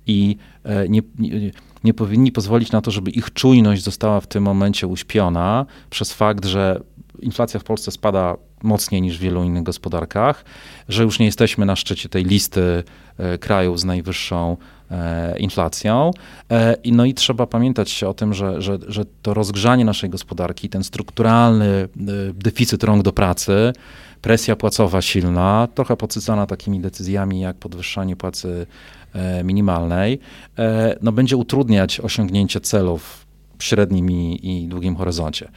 i 0.06 0.36
e, 0.64 0.88
nie, 0.88 1.00
nie, 1.18 1.50
nie 1.84 1.94
powinni 1.94 2.32
pozwolić 2.32 2.72
na 2.72 2.80
to, 2.80 2.90
żeby 2.90 3.10
ich 3.10 3.32
czujność 3.32 3.82
została 3.82 4.20
w 4.20 4.26
tym 4.26 4.42
momencie 4.42 4.86
uśpiona 4.86 5.66
przez 5.90 6.12
fakt, 6.12 6.44
że 6.44 6.80
inflacja 7.20 7.60
w 7.60 7.64
Polsce 7.64 7.90
spada 7.90 8.36
mocniej 8.62 9.02
niż 9.02 9.18
w 9.18 9.20
wielu 9.20 9.44
innych 9.44 9.62
gospodarkach, 9.62 10.44
że 10.88 11.02
już 11.02 11.18
nie 11.18 11.26
jesteśmy 11.26 11.66
na 11.66 11.76
szczycie 11.76 12.08
tej 12.08 12.24
listy 12.24 12.82
krajów 13.40 13.80
z 13.80 13.84
najwyższą 13.84 14.56
inflacją. 15.38 16.10
No 16.92 17.04
i 17.04 17.14
trzeba 17.14 17.46
pamiętać 17.46 18.04
o 18.04 18.14
tym, 18.14 18.34
że, 18.34 18.62
że, 18.62 18.78
że 18.88 19.04
to 19.22 19.34
rozgrzanie 19.34 19.84
naszej 19.84 20.10
gospodarki, 20.10 20.68
ten 20.68 20.84
strukturalny 20.84 21.88
deficyt 22.34 22.84
rąk 22.84 23.02
do 23.02 23.12
pracy, 23.12 23.72
presja 24.24 24.56
płacowa 24.56 25.02
silna, 25.02 25.68
trochę 25.74 25.96
podsycana 25.96 26.46
takimi 26.46 26.80
decyzjami 26.80 27.40
jak 27.40 27.56
podwyższanie 27.56 28.16
płacy 28.16 28.66
e, 29.12 29.44
minimalnej, 29.44 30.18
e, 30.58 30.96
no 31.02 31.12
będzie 31.12 31.36
utrudniać 31.36 32.00
osiągnięcie 32.00 32.60
celów 32.60 33.26
w 33.58 33.64
średnim 33.64 34.10
i, 34.10 34.40
i 34.42 34.68
długim 34.68 34.96
horyzoncie. 34.96 35.48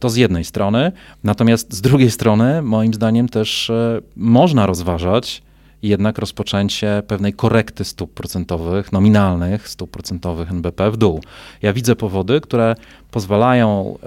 To 0.00 0.10
z 0.10 0.16
jednej 0.16 0.44
strony, 0.44 0.92
natomiast 1.24 1.72
z 1.72 1.80
drugiej 1.80 2.10
strony, 2.10 2.62
moim 2.62 2.94
zdaniem, 2.94 3.28
też 3.28 3.70
e, 3.70 4.00
można 4.16 4.66
rozważać 4.66 5.42
jednak 5.82 6.18
rozpoczęcie 6.18 7.02
pewnej 7.06 7.32
korekty 7.32 7.84
stóp 7.84 8.14
procentowych, 8.14 8.92
nominalnych 8.92 9.68
stóp 9.68 9.90
procentowych 9.90 10.50
NBP 10.50 10.90
w 10.90 10.96
dół. 10.96 11.20
Ja 11.62 11.72
widzę 11.72 11.96
powody, 11.96 12.40
które 12.40 12.74
pozwalają 13.10 13.98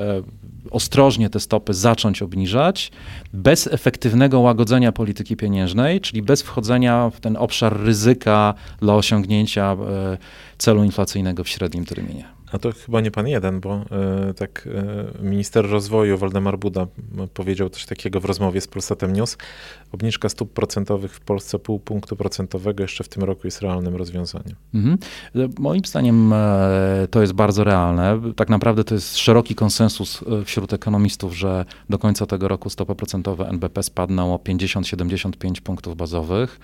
ostrożnie 0.71 1.29
te 1.29 1.39
stopy 1.39 1.73
zacząć 1.73 2.21
obniżać, 2.21 2.91
bez 3.33 3.67
efektywnego 3.67 4.39
łagodzenia 4.39 4.91
polityki 4.91 5.35
pieniężnej, 5.35 6.01
czyli 6.01 6.21
bez 6.21 6.41
wchodzenia 6.41 7.09
w 7.09 7.19
ten 7.19 7.37
obszar 7.37 7.79
ryzyka 7.79 8.53
dla 8.79 8.95
osiągnięcia 8.95 9.71
e, 9.71 10.17
celu 10.57 10.83
inflacyjnego 10.83 11.43
w 11.43 11.49
średnim 11.49 11.85
terminie. 11.85 12.40
A 12.51 12.60
to 12.60 12.72
chyba 12.72 13.01
nie 13.01 13.12
pan 13.12 13.27
jeden, 13.27 13.60
bo 13.60 13.81
y, 14.29 14.34
tak 14.34 14.67
y, 15.20 15.24
minister 15.24 15.70
rozwoju 15.70 16.17
Waldemar 16.17 16.60
Buda 16.60 16.88
powiedział 17.34 17.70
coś 17.70 17.86
takiego 17.86 18.20
w 18.20 18.25
rozmowie 18.25 18.62
z 18.62 18.67
Polsatem 18.67 19.13
News. 19.13 19.38
Obniżka 19.91 20.29
stóp 20.29 20.53
procentowych 20.53 21.13
w 21.13 21.20
Polsce 21.20 21.60
pół 21.60 21.79
punktu 21.79 22.15
procentowego 22.15 22.84
jeszcze 22.84 23.03
w 23.03 23.10
tym 23.10 23.24
roku 23.24 23.41
jest 23.46 23.62
realnym 23.62 23.96
rozwiązaniem. 23.96 24.55
Mhm. 24.74 24.98
Moim 25.60 25.86
zdaniem 25.86 26.34
e, 26.34 27.08
to 27.12 27.22
jest 27.22 27.34
bardzo 27.34 27.63
realne. 27.63 28.22
Tak 28.36 28.50
naprawdę 28.50 28.84
to 28.84 28.93
jest 28.93 29.17
szeroki 29.17 29.55
konsensus 29.55 30.24
wśród 30.46 30.74
ekonomistów, 30.74 31.36
że 31.38 31.65
do 31.89 32.00
końca 32.00 32.25
tego 32.25 32.48
roku 32.48 32.70
stopy 32.70 32.96
procentowe 32.96 33.48
NBP 33.50 33.84
spadną 33.84 34.34
o 34.34 34.38
50-75 34.38 35.62
punktów 35.62 35.96
bazowych 35.96 36.60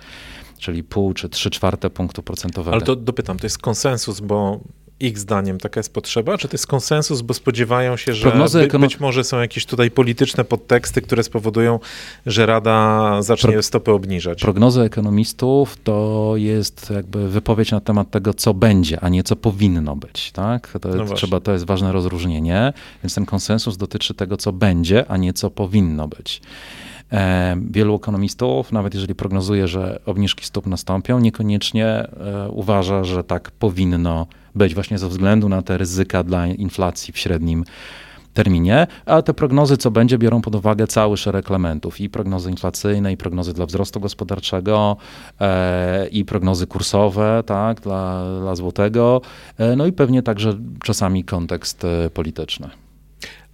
czyli 0.58 0.84
pół 0.84 1.14
czy 1.14 1.28
trzy 1.28 1.50
czwarte 1.50 1.90
punktu 1.90 2.22
procentowego. 2.22 2.72
Ale 2.72 2.82
to 2.82 2.96
dopytam, 2.96 3.38
to 3.38 3.46
jest 3.46 3.58
konsensus, 3.58 4.20
bo 4.20 4.60
ich 5.00 5.18
zdaniem 5.18 5.58
taka 5.58 5.80
jest 5.80 5.92
potrzeba? 5.92 6.38
Czy 6.38 6.48
to 6.48 6.54
jest 6.54 6.66
konsensus, 6.66 7.20
bo 7.20 7.34
spodziewają 7.34 7.96
się, 7.96 8.14
że 8.14 8.32
by, 8.70 8.78
być 8.78 9.00
może 9.00 9.24
są 9.24 9.40
jakieś 9.40 9.66
tutaj 9.66 9.90
polityczne 9.90 10.44
podteksty, 10.44 11.02
które 11.02 11.22
spowodują, 11.22 11.80
że 12.26 12.46
Rada 12.46 13.22
zacznie 13.22 13.52
Pro... 13.52 13.62
stopy 13.62 13.92
obniżać? 13.92 14.40
Prognozy 14.40 14.82
ekonomistów 14.82 15.76
to 15.84 16.32
jest 16.36 16.90
jakby 16.90 17.28
wypowiedź 17.28 17.70
na 17.70 17.80
temat 17.80 18.10
tego, 18.10 18.34
co 18.34 18.54
będzie, 18.54 19.00
a 19.00 19.08
nie 19.08 19.22
co 19.22 19.36
powinno 19.36 19.96
być. 19.96 20.32
Tak? 20.32 20.78
To, 20.80 20.88
no 20.88 21.04
trzeba, 21.14 21.40
to 21.40 21.52
jest 21.52 21.64
ważne 21.64 21.92
rozróżnienie, 21.92 22.72
więc 23.02 23.14
ten 23.14 23.26
konsensus 23.26 23.76
dotyczy 23.76 24.14
tego, 24.14 24.36
co 24.36 24.52
będzie, 24.52 25.10
a 25.10 25.16
nie 25.16 25.32
co 25.32 25.50
powinno 25.50 26.08
być. 26.08 26.40
E, 27.12 27.56
wielu 27.70 27.94
ekonomistów, 27.94 28.72
nawet 28.72 28.94
jeżeli 28.94 29.14
prognozuje, 29.14 29.68
że 29.68 30.00
obniżki 30.06 30.44
stóp 30.44 30.66
nastąpią, 30.66 31.18
niekoniecznie 31.18 31.86
e, 31.86 32.08
uważa, 32.50 33.04
że 33.04 33.24
tak 33.24 33.50
powinno 33.50 34.26
być, 34.26 34.47
właśnie 34.74 34.98
ze 34.98 35.08
względu 35.08 35.48
na 35.48 35.62
te 35.62 35.78
ryzyka 35.78 36.22
dla 36.22 36.46
inflacji 36.46 37.12
w 37.12 37.18
średnim 37.18 37.64
terminie, 38.34 38.86
a 39.06 39.22
te 39.22 39.34
prognozy, 39.34 39.76
co 39.76 39.90
będzie, 39.90 40.18
biorą 40.18 40.40
pod 40.40 40.54
uwagę 40.54 40.86
cały 40.86 41.16
szereg 41.16 41.50
elementów 41.50 42.00
i 42.00 42.10
prognozy 42.10 42.50
inflacyjne, 42.50 43.12
i 43.12 43.16
prognozy 43.16 43.54
dla 43.54 43.66
wzrostu 43.66 44.00
gospodarczego, 44.00 44.96
e, 45.40 46.08
i 46.08 46.24
prognozy 46.24 46.66
kursowe, 46.66 47.42
tak, 47.46 47.80
dla, 47.80 48.24
dla 48.40 48.56
złotego, 48.56 49.20
e, 49.58 49.76
no 49.76 49.86
i 49.86 49.92
pewnie 49.92 50.22
także 50.22 50.58
czasami 50.84 51.24
kontekst 51.24 51.84
e, 51.84 52.10
polityczny. 52.10 52.70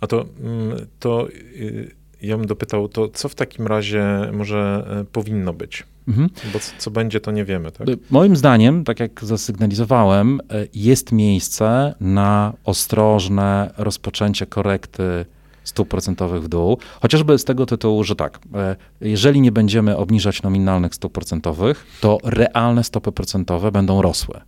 A 0.00 0.06
to, 0.06 0.24
mm, 0.40 0.86
to 0.98 1.28
y, 1.28 2.03
ja 2.22 2.36
bym 2.36 2.46
dopytał, 2.46 2.88
to 2.88 3.08
co 3.08 3.28
w 3.28 3.34
takim 3.34 3.66
razie 3.66 4.04
może 4.32 4.86
e, 5.00 5.04
powinno 5.04 5.52
być? 5.52 5.82
Mhm. 6.08 6.28
Bo 6.52 6.58
co, 6.58 6.72
co, 6.78 6.90
będzie, 6.90 7.20
to 7.20 7.30
nie 7.30 7.44
wiemy, 7.44 7.72
tak? 7.72 7.86
Moim 8.10 8.36
zdaniem, 8.36 8.84
tak 8.84 9.00
jak 9.00 9.24
zasygnalizowałem, 9.24 10.40
e, 10.40 10.66
jest 10.74 11.12
miejsce 11.12 11.94
na 12.00 12.52
ostrożne 12.64 13.74
rozpoczęcie 13.76 14.46
korekty 14.46 15.24
stóp 15.64 15.88
procentowych 15.88 16.42
w 16.42 16.48
dół, 16.48 16.78
chociażby 17.02 17.38
z 17.38 17.44
tego 17.44 17.66
tytułu, 17.66 18.04
że 18.04 18.16
tak, 18.16 18.38
e, 18.54 18.76
jeżeli 19.00 19.40
nie 19.40 19.52
będziemy 19.52 19.96
obniżać 19.96 20.42
nominalnych 20.42 20.94
stóp 20.94 21.12
procentowych, 21.12 21.86
to 22.00 22.18
realne 22.24 22.84
stopy 22.84 23.12
procentowe 23.12 23.72
będą 23.72 24.02
rosły. 24.02 24.40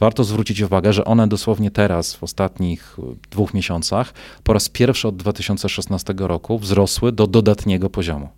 Warto 0.00 0.24
zwrócić 0.24 0.60
uwagę, 0.60 0.92
że 0.92 1.04
one 1.04 1.28
dosłownie 1.28 1.70
teraz, 1.70 2.14
w 2.14 2.22
ostatnich 2.22 2.96
dwóch 3.30 3.54
miesiącach, 3.54 4.14
po 4.42 4.52
raz 4.52 4.68
pierwszy 4.68 5.08
od 5.08 5.16
2016 5.16 6.14
roku 6.18 6.58
wzrosły 6.58 7.12
do 7.12 7.26
dodatniego 7.26 7.90
poziomu. 7.90 8.28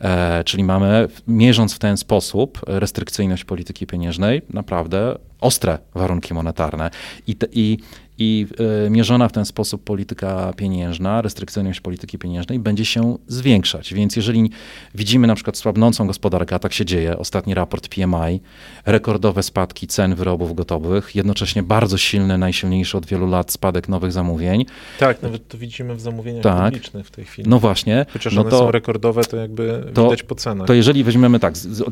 E, 0.00 0.44
czyli 0.44 0.64
mamy, 0.64 1.08
mierząc 1.28 1.74
w 1.74 1.78
ten 1.78 1.96
sposób 1.96 2.60
restrykcyjność 2.66 3.44
polityki 3.44 3.86
pieniężnej, 3.86 4.42
naprawdę 4.50 5.18
ostre 5.40 5.78
warunki 5.94 6.34
monetarne. 6.34 6.90
I, 7.26 7.36
te, 7.36 7.46
i 7.52 7.78
i 8.20 8.46
y, 8.86 8.90
mierzona 8.90 9.28
w 9.28 9.32
ten 9.32 9.44
sposób 9.44 9.84
polityka 9.84 10.52
pieniężna, 10.56 11.22
restrykcyjność 11.22 11.80
polityki 11.80 12.18
pieniężnej 12.18 12.58
będzie 12.58 12.84
się 12.84 13.18
zwiększać. 13.26 13.94
Więc 13.94 14.16
jeżeli 14.16 14.50
widzimy 14.94 15.26
na 15.26 15.34
przykład 15.34 15.56
słabnącą 15.56 16.06
gospodarkę, 16.06 16.56
a 16.56 16.58
tak 16.58 16.72
się 16.72 16.84
dzieje, 16.84 17.18
ostatni 17.18 17.54
raport 17.54 17.88
PMI, 17.88 18.40
rekordowe 18.86 19.42
spadki 19.42 19.86
cen 19.86 20.14
wyrobów 20.14 20.54
gotowych, 20.54 21.14
jednocześnie 21.14 21.62
bardzo 21.62 21.98
silny, 21.98 22.38
najsilniejszy 22.38 22.98
od 22.98 23.06
wielu 23.06 23.26
lat 23.26 23.52
spadek 23.52 23.88
nowych 23.88 24.12
zamówień. 24.12 24.64
Tak, 24.98 25.22
nawet 25.22 25.48
to 25.48 25.58
widzimy 25.58 25.94
w 25.94 26.00
zamówieniach 26.00 26.42
tak. 26.42 26.64
publicznych 26.64 27.06
w 27.06 27.10
tej 27.10 27.24
chwili. 27.24 27.48
No 27.48 27.58
właśnie. 27.58 28.06
Chociaż 28.12 28.34
no 28.34 28.40
one 28.40 28.50
to, 28.50 28.58
są 28.58 28.70
rekordowe, 28.70 29.24
to 29.24 29.36
jakby 29.36 29.84
to, 29.94 30.04
widać 30.04 30.22
po 30.22 30.34
cenach. 30.34 30.66
To 30.66 30.74
jeżeli 30.74 31.04
weźmiemy 31.04 31.38
tak, 31.38 31.56
z, 31.56 31.68
z, 31.68 31.84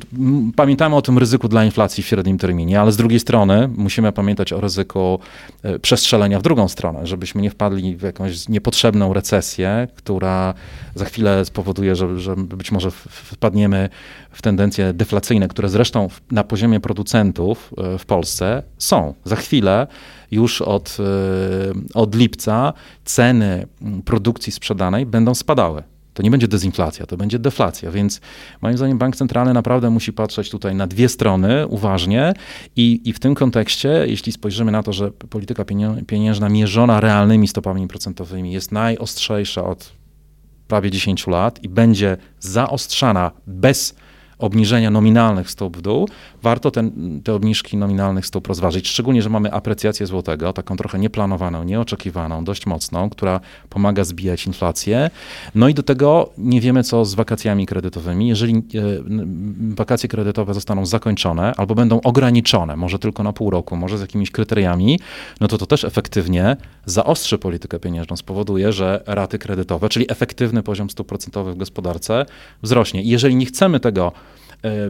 pamiętamy 0.57 0.97
o 0.97 1.03
tym 1.03 1.19
ryzyku 1.19 1.49
dla 1.49 1.65
inflacji 1.65 2.03
w 2.03 2.07
średnim 2.07 2.39
terminie, 2.39 2.81
ale 2.81 2.93
z 2.93 2.97
drugiej 2.97 3.21
strony 3.21 3.69
musimy 3.77 4.13
pamiętać 4.13 4.53
o 4.53 4.61
ryzyku 4.61 5.19
y, 5.65 5.79
przestrzelenia 5.79 6.18
w 6.39 6.43
drugą 6.43 6.69
stronę, 6.69 7.07
żebyśmy 7.07 7.43
nie 7.43 7.51
wpadli 7.51 7.97
w 7.97 8.03
jakąś 8.03 8.49
niepotrzebną 8.49 9.13
recesję, 9.13 9.89
która 9.95 10.55
za 10.95 11.05
chwilę 11.05 11.45
spowoduje, 11.45 11.97
że, 11.97 12.21
że 12.21 12.37
być 12.37 12.73
może 12.73 12.91
wpadniemy 12.91 13.89
w 14.31 14.43
tendencje 14.43 14.93
deflacyjne, 14.93 15.49
które 15.49 15.69
zresztą 15.69 16.09
na 16.31 16.45
poziomie 16.45 16.81
producentów 16.81 17.75
e, 17.79 17.99
w 17.99 18.07
Polsce 18.07 18.63
są. 18.79 19.15
Za 19.25 19.37
chwilę 19.37 19.87
już 20.31 20.63
od, 20.63 20.97
e, 21.01 21.95
od 21.95 22.15
lipca 22.15 22.73
ceny 23.05 23.67
produkcji 24.05 24.53
sprzedanej 24.53 25.07
będą 25.07 25.35
spadały 25.35 25.83
to 26.19 26.23
nie 26.23 26.31
będzie 26.31 26.49
dezinflacja, 26.49 27.07
to 27.07 27.17
będzie 27.17 27.39
deflacja. 27.39 27.91
Więc 27.91 28.21
moim 28.63 28.77
zdaniem 28.77 28.99
bank 28.99 29.17
centralny 29.17 29.55
naprawdę 29.55 29.91
musi 29.91 30.13
patrzeć 30.13 30.51
tutaj 30.51 30.75
na 30.75 30.87
dwie 30.87 31.09
strony 31.09 31.67
uważnie 31.67 32.35
i, 32.77 33.01
i 33.05 33.13
w 33.13 33.19
tym 33.19 33.35
kontekście, 33.35 34.05
jeśli 34.07 34.33
spojrzymy 34.33 34.73
na 34.73 34.83
to, 34.83 34.93
że 34.93 35.11
polityka 35.11 35.65
pieniężna 36.07 36.49
mierzona 36.49 37.01
realnymi 37.01 37.49
stopami 37.49 37.89
procentowymi 37.89 38.53
jest 38.53 38.73
najostrzejsza 38.73 39.65
od 39.65 39.93
prawie 40.69 40.91
10 40.91 41.27
lat 41.27 41.65
i 41.65 41.69
będzie 41.69 42.17
zaostrzana 42.41 43.31
bez 43.47 43.95
obniżenia 44.39 44.91
nominalnych 44.91 45.51
stóp 45.51 45.77
w 45.77 45.83
dół, 45.83 46.09
warto 46.43 46.71
ten, 46.71 47.21
te 47.25 47.35
obniżki 47.35 47.77
nominalnych 47.77 48.27
stóp 48.27 48.47
rozważyć. 48.47 48.89
Szczególnie, 48.89 49.23
że 49.23 49.31
mamy 49.31 49.53
aprecjację 49.53 50.07
złotego, 50.07 50.53
taką 50.53 50.77
trochę 50.77 50.99
nieplanowaną, 50.99 51.65
nieoczekiwaną, 51.65 52.45
dość 52.45 52.67
mocną, 52.67 53.11
która 53.11 53.41
pomaga 53.69 54.05
zbijać 54.05 54.47
inflację. 54.47 55.11
No 55.55 55.69
i 55.69 55.75
do 55.75 55.83
tego 55.83 56.31
nie 56.39 56.61
wiemy, 56.61 56.85
co 56.85 57.05
z 57.05 57.15
wakacjami 57.15 57.67
kredytowymi. 57.67 58.29
Jeżeli 58.29 58.55
e, 58.55 58.63
wakacje 59.75 60.09
kredytowe 60.09 60.55
zostaną 60.55 60.87
zakończone 60.87 61.53
albo 61.57 61.75
będą 61.75 62.01
ograniczone, 62.01 62.77
może 62.77 62.99
tylko 62.99 63.23
na 63.23 63.33
pół 63.33 63.51
roku, 63.51 63.77
może 63.77 63.99
z 63.99 64.01
jakimiś 64.01 64.31
kryteriami, 64.31 65.01
no 65.41 65.49
to 65.49 65.59
to 65.59 65.67
też 65.67 65.85
efektywnie 65.85 66.57
zaostrzy 66.87 67.39
politykę 67.39 67.81
pieniężną, 67.81 68.17
spowoduje, 68.17 68.73
że 68.73 69.03
raty 69.07 69.39
kredytowe, 69.39 69.89
czyli 69.89 70.07
efektywny 70.09 70.63
poziom 70.63 70.91
stóp 70.91 71.09
procentowych 71.09 71.55
w 71.55 71.59
gospodarce 71.59 72.27
wzrośnie. 72.63 73.03
I 73.03 73.09
jeżeli 73.09 73.37
nie 73.37 73.47
chcemy 73.47 73.81
tego 73.81 74.13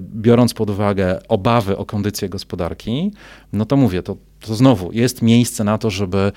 biorąc 0.01 0.55
pod 0.55 0.71
uwagę 0.71 1.19
obawy 1.29 1.77
o 1.77 1.85
kondycję 1.85 2.29
gospodarki, 2.29 3.13
no 3.53 3.65
to 3.65 3.77
mówię, 3.77 4.03
to, 4.03 4.17
to 4.41 4.55
znowu 4.55 4.93
jest 4.93 5.23
miejsce 5.23 5.65
na 5.65 5.79
to, 5.79 5.91
żeby 5.91 6.33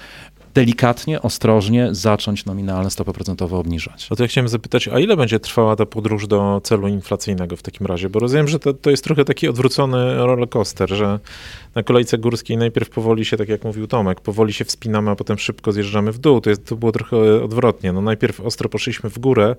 delikatnie, 0.53 1.21
ostrożnie 1.21 1.89
zacząć 1.91 2.45
nominalne 2.45 2.91
stopy 2.91 3.13
procentowe 3.13 3.57
obniżać. 3.57 4.09
No 4.09 4.15
to 4.15 4.23
ja 4.23 4.27
chciałem 4.27 4.47
zapytać, 4.47 4.87
a 4.87 4.99
ile 4.99 5.17
będzie 5.17 5.39
trwała 5.39 5.75
ta 5.75 5.85
podróż 5.85 6.27
do 6.27 6.61
celu 6.63 6.87
inflacyjnego 6.87 7.55
w 7.55 7.61
takim 7.61 7.87
razie? 7.87 8.09
Bo 8.09 8.19
rozumiem, 8.19 8.47
że 8.47 8.59
to, 8.59 8.73
to 8.73 8.89
jest 8.89 9.03
trochę 9.03 9.25
taki 9.25 9.47
odwrócony 9.47 10.15
rollercoaster, 10.15 10.89
że 10.89 11.19
na 11.75 11.83
kolejce 11.83 12.17
górskiej 12.17 12.57
najpierw 12.57 12.89
powoli 12.89 13.25
się, 13.25 13.37
tak 13.37 13.49
jak 13.49 13.63
mówił 13.63 13.87
Tomek, 13.87 14.21
powoli 14.21 14.53
się 14.53 14.65
wspinamy, 14.65 15.11
a 15.11 15.15
potem 15.15 15.37
szybko 15.37 15.71
zjeżdżamy 15.71 16.11
w 16.11 16.17
dół. 16.17 16.41
To, 16.41 16.49
jest, 16.49 16.65
to 16.65 16.75
było 16.75 16.91
trochę 16.91 17.43
odwrotnie. 17.43 17.93
No 17.93 18.01
najpierw 18.01 18.39
ostro 18.39 18.69
poszliśmy 18.69 19.09
w 19.09 19.19
górę, 19.19 19.55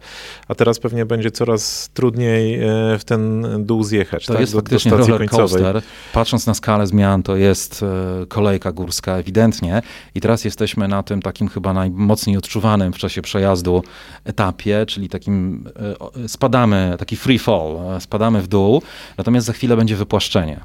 a 0.48 0.54
teraz 0.54 0.78
pewnie 0.78 1.06
będzie 1.06 1.30
coraz 1.30 1.90
trudniej 1.94 2.54
e, 2.54 2.98
w 2.98 3.04
ten 3.04 3.46
dół 3.66 3.82
zjechać. 3.82 4.26
To 4.26 4.32
tak? 4.32 4.40
jest 4.40 4.52
do, 4.52 4.58
faktycznie 4.58 4.90
do 4.90 4.96
stacji 4.96 5.12
roller 5.12 5.28
końcowej. 5.28 5.62
coaster. 5.62 5.82
Patrząc 6.12 6.46
na 6.46 6.54
skalę 6.54 6.86
zmian, 6.86 7.22
to 7.22 7.36
jest 7.36 7.82
e, 7.82 8.26
kolejka 8.26 8.72
górska 8.72 9.16
ewidentnie 9.16 9.82
i 10.14 10.20
teraz 10.20 10.44
jesteśmy 10.44 10.81
na 10.88 11.02
tym 11.02 11.22
takim 11.22 11.48
chyba 11.48 11.72
najmocniej 11.72 12.36
odczuwanym 12.36 12.92
w 12.92 12.98
czasie 12.98 13.22
przejazdu 13.22 13.82
etapie, 14.24 14.86
czyli 14.86 15.08
takim 15.08 15.64
e, 16.24 16.28
spadamy, 16.28 16.96
taki 16.98 17.16
free 17.16 17.38
fall, 17.38 17.76
e, 17.96 18.00
spadamy 18.00 18.42
w 18.42 18.48
dół, 18.48 18.82
natomiast 19.18 19.46
za 19.46 19.52
chwilę 19.52 19.76
będzie 19.76 19.96
wypłaszczenie. 19.96 20.60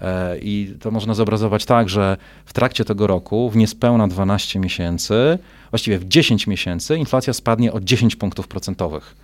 E, 0.00 0.38
I 0.38 0.74
to 0.80 0.90
można 0.90 1.14
zobrazować 1.14 1.64
tak, 1.64 1.88
że 1.88 2.16
w 2.44 2.52
trakcie 2.52 2.84
tego 2.84 3.06
roku, 3.06 3.50
w 3.50 3.56
niespełna 3.56 4.08
12 4.08 4.58
miesięcy, 4.58 5.38
właściwie 5.70 5.98
w 5.98 6.04
10 6.08 6.46
miesięcy, 6.46 6.96
inflacja 6.96 7.32
spadnie 7.32 7.72
o 7.72 7.80
10 7.80 8.16
punktów 8.16 8.48
procentowych, 8.48 9.16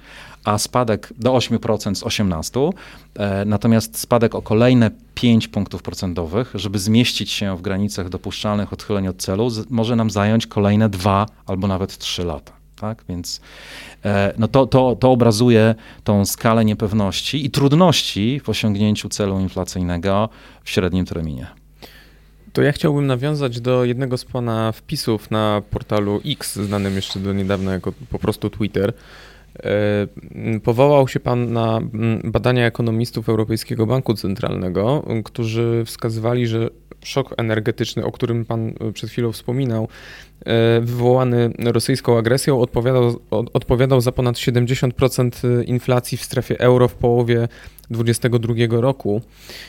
a 0.48 0.58
spadek 0.58 1.12
do 1.18 1.32
8% 1.32 1.94
z 1.94 2.02
18, 2.02 2.70
e, 3.14 3.44
natomiast 3.44 3.98
spadek 3.98 4.34
o 4.34 4.42
kolejne 4.42 4.90
5 5.14 5.48
punktów 5.48 5.82
procentowych, 5.82 6.50
żeby 6.54 6.78
zmieścić 6.78 7.30
się 7.30 7.56
w 7.56 7.62
granicach 7.62 8.08
dopuszczalnych 8.08 8.72
odchyleń 8.72 9.08
od 9.08 9.16
celu, 9.16 9.48
może 9.70 9.96
nam 9.96 10.10
zająć 10.10 10.46
kolejne 10.46 10.88
2 10.88 11.26
albo 11.46 11.66
nawet 11.66 11.98
3 11.98 12.24
lata. 12.24 12.52
Tak? 12.80 13.04
Więc 13.08 13.40
e, 14.04 14.32
no 14.38 14.48
to, 14.48 14.66
to, 14.66 14.96
to 14.96 15.10
obrazuje 15.10 15.74
tą 16.04 16.24
skalę 16.24 16.64
niepewności 16.64 17.44
i 17.44 17.50
trudności 17.50 18.40
w 18.44 18.48
osiągnięciu 18.48 19.08
celu 19.08 19.40
inflacyjnego 19.40 20.28
w 20.64 20.70
średnim 20.70 21.04
terminie. 21.04 21.46
To 22.52 22.62
ja 22.62 22.72
chciałbym 22.72 23.06
nawiązać 23.06 23.60
do 23.60 23.84
jednego 23.84 24.18
z 24.18 24.24
pana 24.24 24.72
wpisów 24.72 25.30
na 25.30 25.62
portalu 25.70 26.20
X, 26.26 26.56
znanym 26.56 26.94
jeszcze 26.96 27.20
do 27.20 27.32
niedawna 27.32 27.72
jako 27.72 27.92
po 28.10 28.18
prostu 28.18 28.50
Twitter. 28.50 28.92
E, 29.64 30.60
Powołał 30.64 31.08
się 31.08 31.20
pan 31.20 31.52
na 31.52 31.76
m, 31.78 32.20
badania 32.24 32.66
ekonomistów 32.66 33.28
Europejskiego 33.28 33.86
Banku 33.86 34.14
Centralnego, 34.14 35.04
którzy 35.24 35.82
wskazywali, 35.86 36.46
że 36.46 36.70
szok 37.04 37.34
energetyczny, 37.36 38.04
o 38.04 38.12
którym 38.12 38.44
pan 38.44 38.68
e, 38.80 38.92
przed 38.92 39.10
chwilą 39.10 39.32
wspominał, 39.32 39.88
e, 40.46 40.80
wywołany 40.80 41.50
rosyjską 41.64 42.18
agresją, 42.18 42.60
odpowiadał, 42.60 43.20
od- 43.30 43.50
odpowiadał 43.56 44.00
za 44.00 44.12
ponad 44.12 44.36
70% 44.36 45.30
inflacji 45.66 46.18
w 46.18 46.22
strefie 46.22 46.60
euro 46.60 46.88
w 46.88 46.94
połowie 46.94 47.48
2022 47.90 48.80
roku. 48.80 49.20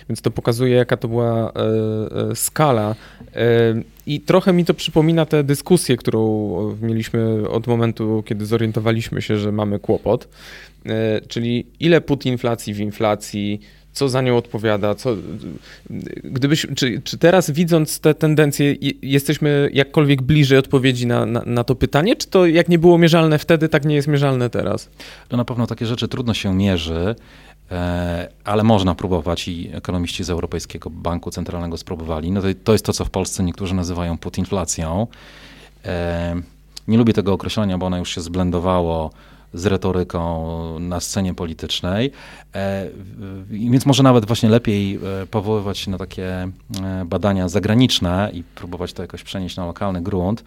Więc 0.09 0.21
to 0.21 0.31
pokazuje, 0.31 0.75
jaka 0.75 0.97
to 0.97 1.07
była 1.07 1.51
skala. 2.35 2.95
E, 4.09 4.13
I 4.13 4.19
trochę 4.21 4.53
mi 4.53 4.65
to 4.65 4.73
przypomina 4.73 5.25
tę 5.25 5.43
dyskusję, 5.43 5.97
którą 5.97 6.77
mieliśmy 6.81 7.49
od 7.49 7.67
momentu, 7.67 8.23
kiedy 8.25 8.45
zorientowaliśmy 8.45 9.21
się, 9.21 9.37
że 9.37 9.51
mamy 9.51 9.79
kłopot. 9.79 10.27
E, 10.85 11.21
czyli 11.27 11.65
ile 11.79 12.01
put 12.01 12.25
inflacji 12.25 12.73
w 12.73 12.79
inflacji, 12.79 13.59
co 13.93 14.09
za 14.09 14.21
nią 14.21 14.37
odpowiada, 14.37 14.95
co, 14.95 15.15
gdybyś, 16.23 16.67
czy, 16.75 17.01
czy 17.03 17.17
teraz 17.17 17.51
widząc 17.51 17.99
te 17.99 18.13
tendencje 18.13 18.75
je- 18.81 18.91
jesteśmy 19.01 19.69
jakkolwiek 19.73 20.21
bliżej 20.21 20.57
odpowiedzi 20.57 21.07
na, 21.07 21.25
na, 21.25 21.43
na 21.45 21.63
to 21.63 21.75
pytanie, 21.75 22.15
czy 22.15 22.27
to 22.27 22.45
jak 22.45 22.69
nie 22.69 22.79
było 22.79 22.97
mierzalne 22.97 23.39
wtedy, 23.39 23.69
tak 23.69 23.85
nie 23.85 23.95
jest 23.95 24.07
mierzalne 24.07 24.49
teraz? 24.49 24.89
To 25.27 25.37
na 25.37 25.45
pewno 25.45 25.67
takie 25.67 25.85
rzeczy 25.85 26.07
trudno 26.07 26.33
się 26.33 26.55
mierzy, 26.55 26.93
e, 26.95 27.15
ale 28.43 28.63
można 28.63 28.95
próbować 28.95 29.47
i 29.47 29.69
ekonomiści 29.73 30.23
z 30.23 30.29
Europejskiego 30.29 30.89
Banku 30.89 31.31
Centralnego 31.31 31.77
spróbowali. 31.77 32.31
No 32.31 32.41
to, 32.41 32.47
to 32.63 32.71
jest 32.71 32.85
to, 32.85 32.93
co 32.93 33.05
w 33.05 33.09
Polsce 33.09 33.43
niektórzy 33.43 33.75
nazywają 33.75 34.17
putinflacją. 34.17 35.07
E, 35.85 36.35
Nie 36.87 36.97
lubię 36.97 37.13
tego 37.13 37.33
określenia, 37.33 37.77
bo 37.77 37.85
ono 37.85 37.97
już 37.97 38.15
się 38.15 38.21
zblendowało 38.21 39.11
z 39.53 39.65
retoryką 39.65 40.79
na 40.79 40.99
scenie 40.99 41.33
politycznej. 41.33 42.11
E, 42.55 42.87
Więc 43.49 43.85
może 43.85 44.03
nawet 44.03 44.25
właśnie 44.25 44.49
lepiej 44.49 44.95
e, 44.95 45.25
powoływać 45.25 45.77
się 45.77 45.91
na 45.91 45.97
takie 45.97 46.27
e, 46.83 47.05
badania 47.05 47.49
zagraniczne 47.49 48.31
i 48.33 48.43
próbować 48.43 48.93
to 48.93 49.01
jakoś 49.01 49.23
przenieść 49.23 49.57
na 49.57 49.65
lokalny 49.65 50.01
grunt. 50.01 50.43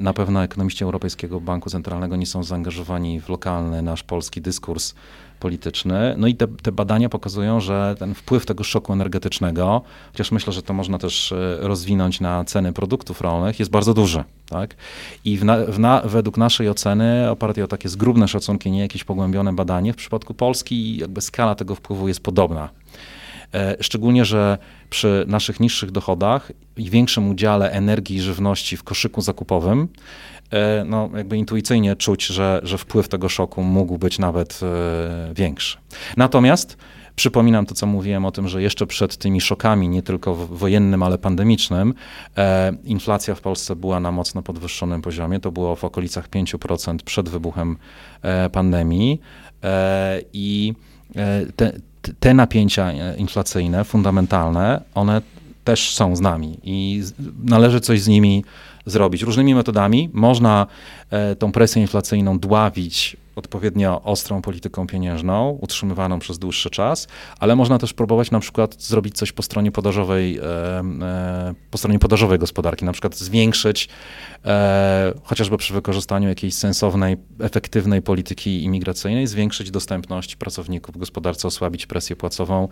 Na 0.00 0.12
pewno 0.12 0.42
ekonomiści 0.42 0.84
Europejskiego 0.84 1.40
Banku 1.40 1.70
Centralnego 1.70 2.16
nie 2.16 2.26
są 2.26 2.42
zaangażowani 2.42 3.20
w 3.20 3.28
lokalny 3.28 3.82
nasz 3.82 4.02
polski 4.02 4.40
dyskurs 4.40 4.94
polityczny. 5.40 6.14
No 6.18 6.26
i 6.26 6.34
te, 6.34 6.48
te 6.48 6.72
badania 6.72 7.08
pokazują, 7.08 7.60
że 7.60 7.94
ten 7.98 8.14
wpływ 8.14 8.46
tego 8.46 8.64
szoku 8.64 8.92
energetycznego, 8.92 9.82
chociaż 10.12 10.32
myślę, 10.32 10.52
że 10.52 10.62
to 10.62 10.74
można 10.74 10.98
też 10.98 11.34
rozwinąć 11.60 12.20
na 12.20 12.44
ceny 12.44 12.72
produktów 12.72 13.20
rolnych, 13.20 13.58
jest 13.58 13.70
bardzo 13.70 13.94
duży. 13.94 14.24
Tak? 14.48 14.76
I 15.24 15.38
w 15.38 15.44
na, 15.44 15.56
w 15.64 15.78
na, 15.78 16.00
według 16.04 16.36
naszej 16.36 16.68
oceny, 16.68 17.30
opartej 17.30 17.64
o 17.64 17.68
takie 17.68 17.88
zgrubne 17.88 18.13
szacunki, 18.28 18.70
nie 18.70 18.80
jakieś 18.80 19.04
pogłębione 19.04 19.52
badanie, 19.52 19.92
w 19.92 19.96
przypadku 19.96 20.34
Polski 20.34 20.96
jakby 20.96 21.20
skala 21.20 21.54
tego 21.54 21.74
wpływu 21.74 22.08
jest 22.08 22.20
podobna. 22.20 22.68
E, 23.54 23.76
Szczególnie, 23.80 24.24
że 24.24 24.58
przy 24.90 25.24
naszych 25.28 25.60
niższych 25.60 25.90
dochodach 25.90 26.52
i 26.76 26.90
większym 26.90 27.28
udziale 27.30 27.70
energii 27.70 28.16
i 28.16 28.20
żywności 28.20 28.76
w 28.76 28.82
koszyku 28.82 29.20
zakupowym, 29.20 29.88
e, 30.50 30.84
no 30.84 31.10
jakby 31.16 31.36
intuicyjnie 31.36 31.96
czuć, 31.96 32.26
że, 32.26 32.60
że 32.62 32.78
wpływ 32.78 33.08
tego 33.08 33.28
szoku 33.28 33.62
mógł 33.62 33.98
być 33.98 34.18
nawet 34.18 34.60
e, 34.62 35.34
większy. 35.34 35.78
Natomiast 36.16 36.76
przypominam 37.16 37.66
to, 37.66 37.74
co 37.74 37.86
mówiłem 37.86 38.24
o 38.24 38.30
tym, 38.30 38.48
że 38.48 38.62
jeszcze 38.62 38.86
przed 38.86 39.16
tymi 39.16 39.40
szokami, 39.40 39.88
nie 39.88 40.02
tylko 40.02 40.34
wojennym, 40.34 41.02
ale 41.02 41.18
pandemicznym, 41.18 41.94
e, 42.36 42.72
inflacja 42.84 43.34
w 43.34 43.40
Polsce 43.40 43.76
była 43.76 44.00
na 44.00 44.12
mocno 44.12 44.42
podwyższonym 44.42 45.02
poziomie. 45.02 45.40
To 45.40 45.52
było 45.52 45.76
w 45.76 45.84
okolicach 45.84 46.28
5% 46.28 46.96
przed 47.04 47.28
wybuchem 47.28 47.76
e, 48.22 48.50
pandemii 48.50 49.20
e, 49.62 50.20
i 50.32 50.74
e, 51.16 51.46
te, 51.56 51.72
te 52.20 52.34
napięcia 52.34 52.92
e, 52.92 53.16
inflacyjne, 53.16 53.84
fundamentalne, 53.84 54.80
one 54.94 55.22
też 55.64 55.94
są 55.94 56.16
z 56.16 56.20
nami 56.20 56.58
i 56.62 57.02
należy 57.44 57.80
coś 57.80 58.02
z 58.02 58.08
nimi 58.08 58.44
zrobić. 58.86 59.22
Różnymi 59.22 59.54
metodami 59.54 60.10
można 60.12 60.66
e, 61.10 61.36
tą 61.36 61.52
presję 61.52 61.82
inflacyjną 61.82 62.38
dławić 62.38 63.16
odpowiednio 63.36 64.02
ostrą 64.02 64.42
polityką 64.42 64.86
pieniężną, 64.86 65.58
utrzymywaną 65.60 66.18
przez 66.18 66.38
dłuższy 66.38 66.70
czas, 66.70 67.08
ale 67.38 67.56
można 67.56 67.78
też 67.78 67.92
próbować 67.92 68.30
na 68.30 68.40
przykład 68.40 68.82
zrobić 68.82 69.16
coś 69.16 69.32
po 69.32 69.42
stronie 69.42 69.72
podażowej, 69.72 70.38
e, 70.38 70.42
e, 71.02 71.54
po 71.70 71.78
stronie 71.78 71.98
podażowej 71.98 72.38
gospodarki, 72.38 72.84
na 72.84 72.92
przykład 72.92 73.16
zwiększyć 73.16 73.88
e, 74.44 75.12
chociażby 75.22 75.56
przy 75.56 75.74
wykorzystaniu 75.74 76.28
jakiejś 76.28 76.54
sensownej, 76.54 77.16
efektywnej 77.40 78.02
polityki 78.02 78.64
imigracyjnej, 78.64 79.26
zwiększyć 79.26 79.70
dostępność 79.70 80.36
pracowników 80.36 80.94
w 80.94 80.98
gospodarce, 80.98 81.48
osłabić 81.48 81.86
presję 81.86 82.16
płacową, 82.16 82.68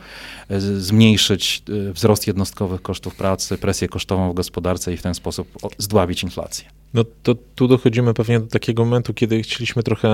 zmniejszyć 0.79 1.63
wzrost 1.93 2.27
jednostkowych 2.27 2.83
kosztów 2.83 3.15
pracy, 3.15 3.59
presję 3.59 3.89
kosztową 3.89 4.31
w 4.31 4.35
gospodarce 4.35 4.93
i 4.93 4.97
w 4.97 5.03
ten 5.03 5.15
sposób 5.15 5.49
zdławić 5.79 6.23
inflację. 6.23 6.65
No 6.95 7.05
to 7.23 7.35
tu 7.55 7.69
dochodzimy 7.69 8.15
pewnie 8.15 8.41
do 8.41 8.47
takiego 8.47 8.85
momentu, 8.85 9.15
kiedy 9.15 9.43
chcieliśmy 9.43 9.83
trochę 9.83 10.09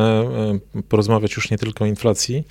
porozmawiać 0.88 1.36
już 1.36 1.50
nie 1.50 1.58
tylko 1.58 1.84
o 1.84 1.86
inflacji 1.86 2.44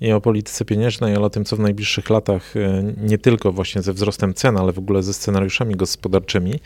i 0.00 0.12
o 0.12 0.20
polityce 0.20 0.64
pieniężnej, 0.64 1.14
ale 1.14 1.26
o 1.26 1.30
tym, 1.30 1.44
co 1.44 1.56
w 1.56 1.60
najbliższych 1.60 2.10
latach 2.10 2.56
e, 2.56 2.92
nie 2.96 3.18
tylko 3.18 3.52
właśnie 3.52 3.82
ze 3.82 3.92
wzrostem 3.92 4.34
cen, 4.34 4.56
ale 4.56 4.72
w 4.72 4.78
ogóle 4.78 5.02
ze 5.02 5.14
scenariuszami 5.14 5.74
gospodarczymi 5.74 6.60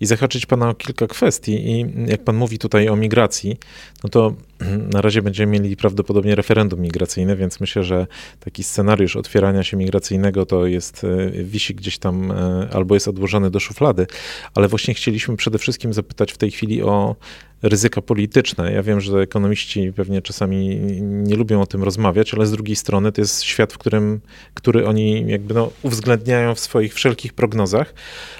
i 0.00 0.06
zahaczyć 0.06 0.46
Pana 0.46 0.68
o 0.68 0.74
kilka 0.74 1.06
kwestii. 1.06 1.70
I 1.70 1.86
jak 2.06 2.24
Pan 2.24 2.36
mówi 2.36 2.58
tutaj 2.58 2.88
o 2.88 2.96
migracji, 2.96 3.56
no 4.04 4.10
to 4.10 4.32
na 4.94 5.00
razie 5.00 5.22
będziemy 5.22 5.52
mieli 5.52 5.76
prawdopodobnie 5.76 6.34
referendum 6.34 6.80
migracyjne, 6.80 7.36
więc 7.36 7.60
myślę, 7.60 7.84
że 7.84 8.06
taki 8.40 8.64
scenariusz 8.64 9.16
otwierania 9.16 9.62
się 9.62 9.76
migracyjnego 9.76 10.46
to 10.46 10.66
jest, 10.66 11.04
e, 11.04 11.30
wisi 11.44 11.74
gdzieś 11.74 11.98
tam 11.98 12.32
e, 12.32 12.68
albo 12.72 12.94
jest 12.94 13.08
odłożony 13.08 13.50
do 13.50 13.60
szuflady, 13.60 14.06
ale 14.54 14.68
właśnie 14.68 14.94
chcieliśmy 14.94 15.36
przede 15.36 15.58
wszystkim 15.58 15.92
zapytać 15.92 16.32
w 16.32 16.38
tej 16.38 16.50
chwili 16.50 16.82
o 16.82 17.16
ryzyka 17.62 18.02
polityczne. 18.02 18.72
Ja 18.72 18.82
wiem, 18.82 19.00
że 19.00 19.20
ekonomiści 19.20 19.92
pewnie 19.96 20.22
czasami 20.22 20.76
nie 21.00 21.36
lubią 21.36 21.62
o 21.62 21.66
tym 21.66 21.82
rozmawiać, 21.82 22.34
ale 22.34 22.46
z 22.46 22.50
drugiej 22.50 22.67
strony 22.76 23.12
to 23.12 23.20
jest 23.20 23.42
świat, 23.42 23.72
w 23.72 23.78
którym, 23.78 24.20
który 24.54 24.86
oni 24.86 25.24
jakby 25.26 25.54
no, 25.54 25.70
uwzględniają 25.82 26.54
w 26.54 26.60
swoich 26.60 26.94
wszelkich 26.94 27.32
prognozach, 27.32 27.94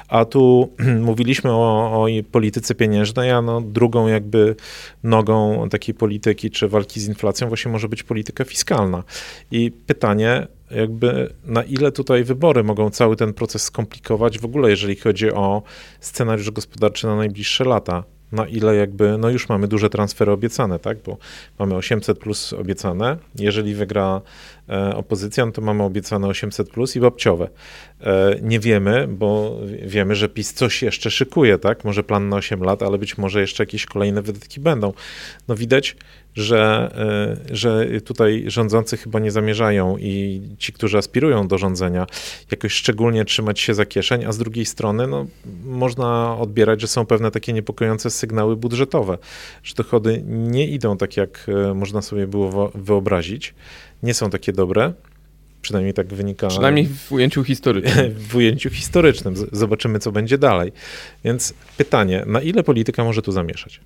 a 0.09 0.25
tu 0.25 0.73
mówiliśmy 1.01 1.51
o, 1.53 2.05
o 2.05 2.07
polityce 2.31 2.75
pieniężnej, 2.75 3.31
a 3.31 3.43
no 3.43 3.61
drugą 3.61 4.07
jakby 4.07 4.57
nogą 5.03 5.69
takiej 5.69 5.95
polityki 5.95 6.51
czy 6.51 6.69
walki 6.69 7.01
z 7.01 7.09
inflacją 7.09 7.49
właśnie 7.49 7.73
może 7.73 7.89
być 7.89 8.03
polityka 8.03 8.45
fiskalna. 8.45 9.03
I 9.51 9.71
pytanie, 9.71 10.47
jakby 10.71 11.35
na 11.45 11.63
ile 11.63 11.93
tutaj 11.93 12.25
wybory 12.25 12.65
mogą 12.65 12.91
cały 12.91 13.17
ten 13.17 13.35
proces 13.35 13.63
skomplikować, 13.63 14.39
w 14.39 14.45
ogóle 14.45 14.71
jeżeli 14.71 14.97
chodzi 14.97 15.33
o 15.33 15.63
scenariusz 16.01 16.51
gospodarczy 16.51 17.07
na 17.07 17.17
najbliższe 17.17 17.65
lata 17.65 18.05
na 18.33 18.47
ile 18.47 18.77
jakby, 18.77 19.19
no 19.19 19.31
już 19.31 19.49
mamy 19.49 19.69
duże 19.69 19.91
transfery 19.91 20.33
obiecane, 20.33 20.79
tak, 20.79 20.99
bo 21.07 21.17
mamy 21.59 21.75
800 21.75 22.19
plus 22.19 22.53
obiecane, 22.53 23.17
jeżeli 23.35 23.75
wygra 23.75 24.21
e, 24.69 24.97
opozycja, 24.97 25.47
no 25.47 25.53
to 25.53 25.63
mamy 25.63 25.83
obiecane 25.83 26.27
800 26.27 26.71
plus 26.71 26.97
i 26.97 27.01
babciowe. 27.01 27.49
E, 28.01 28.39
nie 28.43 28.61
wiemy, 28.61 29.09
bo 29.09 29.59
wiemy, 29.83 30.15
że 30.15 30.29
PiS 30.29 30.53
coś 30.53 30.83
jeszcze 30.83 31.11
szykuje, 31.11 31.59
tak, 31.59 31.85
może 31.85 32.03
plan 32.03 32.29
na 32.29 32.37
8 32.37 32.63
lat, 32.63 32.83
ale 32.83 32.99
być 32.99 33.19
może 33.19 33.41
jeszcze 33.41 33.63
jakieś 33.63 33.87
kolejne 33.87 34.23
wydatki 34.23 34.61
będą. 34.61 34.93
No 35.49 35.57
widać, 35.57 35.97
że, 36.35 36.91
e, 37.51 37.57
że 37.57 37.87
tutaj 38.01 38.45
rządzący 38.47 38.97
chyba 38.97 39.19
nie 39.19 39.31
zamierzają 39.31 39.97
i 39.99 40.43
ci, 40.59 40.73
którzy 40.73 40.99
aspirują 40.99 41.49
do 41.49 41.59
rządzenia, 41.59 42.07
jakoś 42.51 42.73
szczególnie 42.73 43.25
trzymać 43.25 43.61
się 43.61 43.75
za 43.75 43.87
kieszeń, 43.87 44.25
a 44.25 44.33
z 44.33 44.39
drugiej 44.39 44.65
strony 44.65 45.07
no, 45.07 45.27
można 45.65 46.37
odbierać, 46.39 46.81
że 46.81 46.89
są 46.89 47.07
pewne 47.07 47.31
takie 47.31 47.53
niepokojące 47.53 48.11
sygnały 48.11 48.57
budżetowe, 48.57 49.19
że 49.63 49.75
dochody 49.75 50.23
nie 50.27 50.69
idą 50.69 50.97
tak, 50.97 51.17
jak 51.17 51.47
e, 51.49 51.75
można 51.75 52.03
sobie 52.03 52.27
było 52.27 52.71
wyobrazić, 52.75 53.55
nie 54.03 54.15
są 54.15 54.31
takie 54.31 54.53
dobre. 54.53 54.93
Przynajmniej 55.63 55.95
tak 55.95 56.15
wynika. 56.15 56.47
Przynajmniej 56.47 56.87
w 56.87 57.13
ujęciu 57.13 57.45
historycznym. 57.45 58.15
W 58.29 58.37
ujęciu 58.37 58.71
historycznym. 58.71 59.35
Zobaczymy, 59.53 59.99
co 59.99 60.13
będzie 60.13 60.39
dalej. 60.39 60.73
Więc 61.25 61.55
pytanie, 61.77 62.25
na 62.27 62.41
ile 62.41 62.63
polityka 62.63 63.05
może 63.05 63.23
tu 63.23 63.33
zamieszać? 63.33 63.81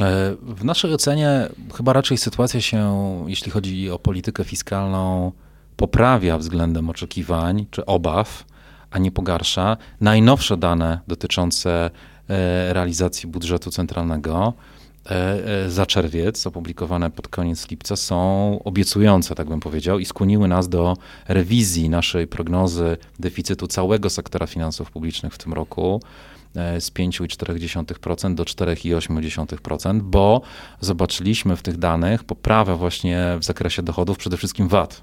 E, 0.00 0.36
w 0.42 0.64
naszej 0.64 0.94
ocenie 0.94 1.48
chyba 1.74 1.92
raczej 1.92 2.18
sytuacja 2.18 2.60
się, 2.60 3.24
jeśli 3.26 3.52
chodzi 3.52 3.90
o 3.90 3.98
politykę 3.98 4.44
fiskalną, 4.44 5.32
poprawia 5.76 6.38
względem 6.38 6.90
oczekiwań 6.90 7.66
czy 7.70 7.86
obaw, 7.86 8.44
a 8.90 8.98
nie 8.98 9.12
pogarsza. 9.12 9.76
Najnowsze 10.00 10.56
dane 10.56 11.00
dotyczące 11.08 11.90
e, 12.28 12.72
realizacji 12.72 13.28
budżetu 13.28 13.70
centralnego 13.70 14.52
za 15.68 15.86
czerwiec, 15.86 16.46
opublikowane 16.46 17.10
pod 17.10 17.28
koniec 17.28 17.70
lipca, 17.70 17.96
są 17.96 18.60
obiecujące, 18.64 19.34
tak 19.34 19.48
bym 19.48 19.60
powiedział, 19.60 19.98
i 19.98 20.04
skłoniły 20.04 20.48
nas 20.48 20.68
do 20.68 20.96
rewizji 21.28 21.88
naszej 21.88 22.26
prognozy 22.26 22.96
deficytu 23.18 23.66
całego 23.66 24.10
sektora 24.10 24.46
finansów 24.46 24.90
publicznych 24.90 25.34
w 25.34 25.38
tym 25.38 25.52
roku 25.52 26.00
E, 26.56 26.80
z 26.80 26.90
5,4% 26.90 28.34
do 28.34 28.44
4,8%, 28.44 30.00
bo 30.00 30.42
zobaczyliśmy 30.80 31.56
w 31.56 31.62
tych 31.62 31.78
danych 31.78 32.24
poprawę 32.24 32.76
właśnie 32.76 33.36
w 33.40 33.44
zakresie 33.44 33.82
dochodów, 33.82 34.18
przede 34.18 34.36
wszystkim 34.36 34.68
VAT. 34.68 35.02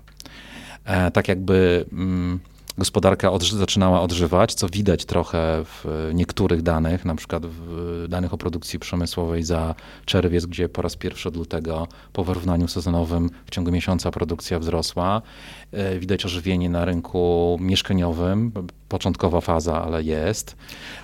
E, 0.85 1.11
tak 1.11 1.27
jakby 1.27 1.85
mm, 1.91 2.39
gospodarka 2.77 3.31
odży 3.31 3.57
zaczynała 3.57 4.01
odżywać, 4.01 4.53
co 4.53 4.69
widać 4.69 5.05
trochę 5.05 5.63
w 5.65 6.09
niektórych 6.13 6.61
danych, 6.61 7.05
na 7.05 7.15
przykład 7.15 7.45
w 7.45 8.05
danych 8.09 8.33
o 8.33 8.37
produkcji 8.37 8.79
przemysłowej 8.79 9.43
za 9.43 9.75
czerwiec, 10.05 10.45
gdzie 10.45 10.69
po 10.69 10.81
raz 10.81 10.95
pierwszy 10.95 11.29
od 11.29 11.35
lutego 11.35 11.87
po 12.13 12.23
wyrównaniu 12.23 12.67
sezonowym 12.67 13.29
w 13.45 13.51
ciągu 13.51 13.71
miesiąca 13.71 14.11
produkcja 14.11 14.59
wzrosła. 14.59 15.21
E, 15.71 15.99
widać 15.99 16.25
ożywienie 16.25 16.69
na 16.69 16.85
rynku 16.85 17.57
mieszkaniowym, 17.61 18.51
początkowa 18.91 19.41
faza, 19.41 19.83
ale 19.83 20.03
jest. 20.03 20.55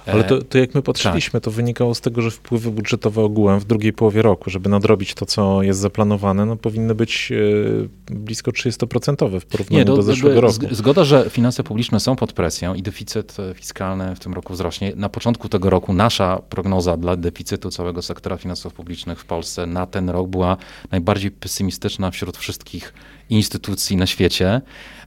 Ale 0.06 0.23
to, 0.23 0.41
to 0.41 0.58
jak 0.58 0.75
my 0.75 0.82
patrzyliśmy, 0.82 1.32
tak. 1.32 1.43
to 1.43 1.51
wynikało 1.51 1.95
z 1.95 2.01
tego, 2.01 2.21
że 2.21 2.32
wpływy 2.32 2.71
budżetowe 2.71 3.21
ogółem 3.21 3.60
w 3.60 3.65
drugiej 3.65 3.93
połowie 3.93 4.21
roku, 4.21 4.49
żeby 4.49 4.69
nadrobić 4.69 5.13
to, 5.13 5.25
co 5.25 5.63
jest 5.63 5.80
zaplanowane, 5.80 6.45
no 6.45 6.56
powinny 6.56 6.95
być 6.95 7.32
e, 7.32 8.13
blisko 8.13 8.51
30% 8.51 9.39
w 9.39 9.45
porównaniu 9.45 9.80
Nie, 9.80 9.86
do, 9.86 9.95
do 9.95 10.01
zeszłego 10.01 10.41
roku. 10.41 10.56
Zgoda, 10.71 11.03
że 11.03 11.30
finanse 11.30 11.57
publiczne 11.63 12.00
są 12.00 12.15
pod 12.15 12.34
presją 12.34 12.74
i 12.74 12.82
deficyt 12.82 13.38
e, 13.39 13.54
fiskalny 13.54 14.15
w 14.15 14.20
tym 14.20 14.34
roku 14.34 14.54
wzrośnie. 14.54 14.93
Na 14.96 15.10
początku 15.10 15.50
tego 15.50 15.70
roku 15.70 15.93
nasza 15.93 16.41
prognoza 16.50 16.98
dla 16.98 17.15
deficytu 17.15 17.72
całego 17.72 18.02
sektora 18.02 18.38
finansów 18.38 18.74
publicznych 18.74 19.20
w 19.20 19.26
Polsce 19.26 19.65
na 19.65 19.86
ten 19.86 20.10
rok 20.10 20.28
była 20.28 20.58
najbardziej 20.91 21.32
pesymistyczna 21.32 22.12
wśród 22.12 22.38
wszystkich 22.38 22.93
instytucji 23.30 23.98
na 23.98 24.08
świecie. 24.08 24.62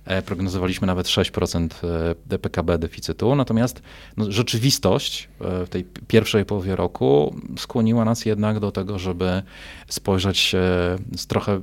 E, 0.05 0.23
prognozowaliśmy 0.23 0.87
nawet 0.87 1.07
6% 1.07 1.69
PKB 2.43 2.79
deficytu, 2.79 3.35
natomiast 3.35 3.83
no, 4.17 4.33
rzeczywistość 4.33 5.29
e, 5.41 5.67
w 5.67 5.69
tej 5.69 5.85
pierwszej 5.85 6.45
połowie 6.45 6.77
roku 6.77 7.37
skłoniła 7.59 8.05
nas 8.05 8.27
jednak 8.27 8.61
do 8.61 8.73
tego, 8.73 8.99
żeby 8.99 9.43
spojrzeć 9.89 10.53
z 11.17 11.27
trochę 11.27 11.53
e, 11.53 11.61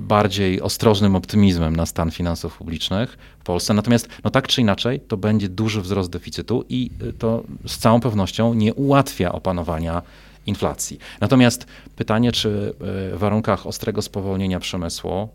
bardziej 0.00 0.60
ostrożnym 0.60 1.16
optymizmem 1.16 1.76
na 1.76 1.86
stan 1.86 2.10
finansów 2.10 2.58
publicznych 2.58 3.18
w 3.38 3.44
Polsce. 3.44 3.74
Natomiast 3.74 4.08
no 4.24 4.30
tak 4.30 4.48
czy 4.48 4.60
inaczej 4.60 5.00
to 5.00 5.16
będzie 5.16 5.48
duży 5.48 5.82
wzrost 5.82 6.10
deficytu 6.10 6.64
i 6.68 6.90
to 7.18 7.42
z 7.66 7.78
całą 7.78 8.00
pewnością 8.00 8.54
nie 8.54 8.74
ułatwia 8.74 9.32
opanowania 9.32 10.02
inflacji. 10.48 10.98
Natomiast 11.20 11.66
pytanie, 11.96 12.32
czy 12.32 12.74
e, 13.12 13.16
w 13.16 13.18
warunkach 13.18 13.66
ostrego 13.66 14.02
spowolnienia 14.02 14.60
przemysłu 14.60 15.12
e, 15.12 15.28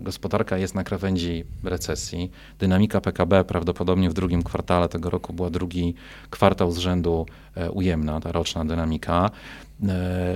gospodarka 0.00 0.56
jest 0.56 0.74
na 0.74 0.84
krawędzi 0.84 1.44
recesji, 1.64 2.30
dynamika 2.58 3.00
PKB 3.00 3.44
prawdopodobnie 3.44 4.10
w 4.10 4.12
drugim 4.12 4.42
kwartale 4.42 4.88
tego 4.88 5.10
roku 5.10 5.32
była 5.32 5.50
drugi 5.50 5.94
kwartał 6.30 6.72
z 6.72 6.78
rzędu 6.78 7.26
e, 7.54 7.70
ujemna, 7.70 8.20
ta 8.20 8.32
roczna 8.32 8.64
dynamika. 8.64 9.30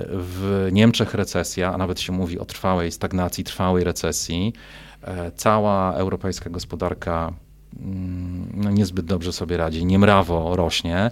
W 0.09 0.69
Niemczech 0.71 1.13
recesja, 1.13 1.73
a 1.73 1.77
nawet 1.77 1.99
się 1.99 2.13
mówi 2.13 2.39
o 2.39 2.45
trwałej 2.45 2.91
stagnacji, 2.91 3.43
trwałej 3.43 3.83
recesji. 3.83 4.53
Cała 5.35 5.93
europejska 5.93 6.49
gospodarka 6.49 7.33
no, 8.53 8.71
niezbyt 8.71 9.05
dobrze 9.05 9.33
sobie 9.33 9.57
radzi, 9.57 9.85
niemrawo 9.85 10.55
rośnie 10.55 11.11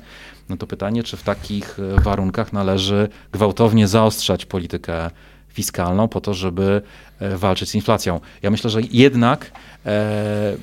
no 0.49 0.57
to 0.57 0.67
pytanie, 0.67 1.03
czy 1.03 1.17
w 1.17 1.23
takich 1.23 1.79
e, 1.79 2.01
warunkach 2.01 2.53
należy 2.53 3.09
gwałtownie 3.31 3.87
zaostrzać 3.87 4.45
politykę 4.45 5.09
fiskalną 5.47 6.07
po 6.07 6.21
to, 6.21 6.33
żeby 6.33 6.81
e, 7.19 7.37
walczyć 7.37 7.69
z 7.69 7.75
inflacją. 7.75 8.19
Ja 8.41 8.51
myślę, 8.51 8.69
że 8.69 8.81
jednak 8.81 9.51
e, 9.85 10.55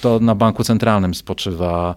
to 0.00 0.20
na 0.20 0.34
banku 0.34 0.64
centralnym 0.64 1.14
spoczywa 1.14 1.94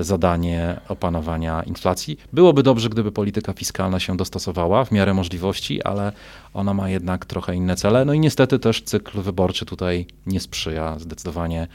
zadanie 0.00 0.80
opanowania 0.88 1.62
inflacji. 1.62 2.18
Byłoby 2.32 2.62
dobrze, 2.62 2.88
gdyby 2.88 3.12
polityka 3.12 3.52
fiskalna 3.52 4.00
się 4.00 4.16
dostosowała 4.16 4.84
w 4.84 4.92
miarę 4.92 5.14
możliwości, 5.14 5.82
ale 5.82 6.12
ona 6.54 6.74
ma 6.74 6.88
jednak 6.88 7.26
trochę 7.26 7.54
inne 7.56 7.76
cele. 7.76 8.04
No 8.04 8.12
i 8.12 8.20
niestety 8.20 8.58
też 8.58 8.82
cykl 8.82 9.20
wyborczy 9.20 9.66
tutaj 9.66 10.06
nie 10.26 10.40
sprzyja. 10.40 10.98
Zdecydowanie 10.98 11.66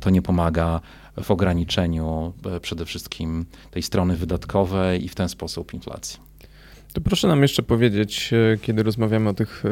to 0.00 0.10
nie 0.10 0.22
pomaga 0.22 0.80
w 1.22 1.30
ograniczeniu 1.30 2.32
e, 2.46 2.60
przede 2.60 2.84
wszystkim 2.84 3.44
tej 3.70 3.82
strony 3.82 4.16
wydatkowej 4.16 5.04
i 5.04 5.08
w 5.08 5.14
ten 5.14 5.28
sposób 5.28 5.74
inflacji. 5.74 6.20
To 6.92 7.00
proszę 7.00 7.28
nam 7.28 7.42
jeszcze 7.42 7.62
powiedzieć, 7.62 8.30
e, 8.32 8.58
kiedy 8.58 8.82
rozmawiamy 8.82 9.30
o 9.30 9.34
tych 9.34 9.64
e, 9.64 9.68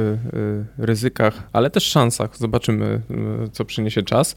ryzykach, 0.78 1.42
ale 1.52 1.70
też 1.70 1.84
szansach, 1.84 2.36
zobaczymy, 2.36 3.00
co 3.52 3.64
przyniesie 3.64 4.02
czas. 4.02 4.34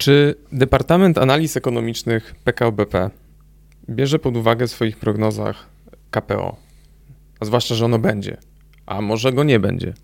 Czy 0.00 0.34
Departament 0.52 1.18
Analiz 1.18 1.56
Ekonomicznych 1.56 2.34
PKO 2.44 2.72
BP 2.72 3.10
bierze 3.88 4.18
pod 4.18 4.36
uwagę 4.36 4.66
w 4.66 4.70
swoich 4.70 4.96
prognozach 4.96 5.66
KPO? 6.10 6.56
A 7.40 7.44
zwłaszcza, 7.44 7.74
że 7.74 7.84
ono 7.84 7.98
będzie, 7.98 8.36
a 8.86 9.00
może 9.00 9.32
go 9.32 9.44
nie 9.44 9.60
będzie. 9.60 9.94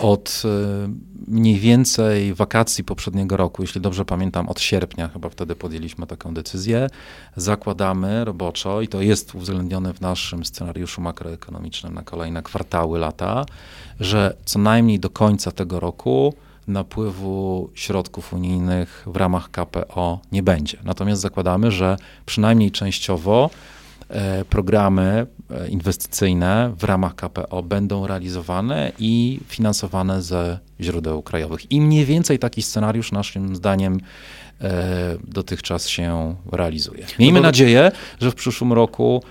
Od 0.00 0.42
e, 0.44 0.88
mniej 1.26 1.58
więcej 1.58 2.34
wakacji 2.34 2.84
poprzedniego 2.84 3.36
roku, 3.36 3.62
jeśli 3.62 3.80
dobrze 3.80 4.04
pamiętam, 4.04 4.48
od 4.48 4.60
sierpnia 4.60 5.08
chyba 5.08 5.28
wtedy 5.28 5.56
podjęliśmy 5.56 6.06
taką 6.06 6.34
decyzję, 6.34 6.88
zakładamy 7.36 8.24
roboczo 8.24 8.80
i 8.80 8.88
to 8.88 9.02
jest 9.02 9.34
uwzględnione 9.34 9.94
w 9.94 10.00
naszym 10.00 10.44
scenariuszu 10.44 11.00
makroekonomicznym 11.00 11.94
na 11.94 12.02
kolejne 12.02 12.42
kwartały 12.42 12.98
lata, 12.98 13.44
że 14.00 14.36
co 14.44 14.58
najmniej 14.58 15.00
do 15.00 15.10
końca 15.10 15.50
tego 15.50 15.80
roku 15.80 16.34
napływu 16.66 17.70
środków 17.74 18.32
unijnych 18.32 19.04
w 19.06 19.16
ramach 19.16 19.50
KPO 19.50 20.20
nie 20.32 20.42
będzie. 20.42 20.78
Natomiast 20.84 21.22
zakładamy, 21.22 21.70
że 21.70 21.96
przynajmniej 22.26 22.70
częściowo 22.70 23.50
E, 24.08 24.44
programy 24.44 25.26
e, 25.50 25.68
inwestycyjne 25.68 26.72
w 26.78 26.84
ramach 26.84 27.14
KPO 27.14 27.62
będą 27.62 28.06
realizowane 28.06 28.92
i 28.98 29.40
finansowane 29.48 30.22
ze 30.22 30.58
źródeł 30.80 31.22
krajowych. 31.22 31.72
I 31.72 31.80
mniej 31.80 32.04
więcej 32.04 32.38
taki 32.38 32.62
scenariusz 32.62 33.12
naszym 33.12 33.56
zdaniem 33.56 34.00
e, 34.60 35.16
dotychczas 35.24 35.88
się 35.88 36.34
realizuje. 36.52 37.06
Miejmy 37.18 37.40
no 37.40 37.42
nadzieję, 37.42 37.92
że 38.20 38.30
w 38.30 38.34
przyszłym 38.34 38.72
roku 38.72 39.22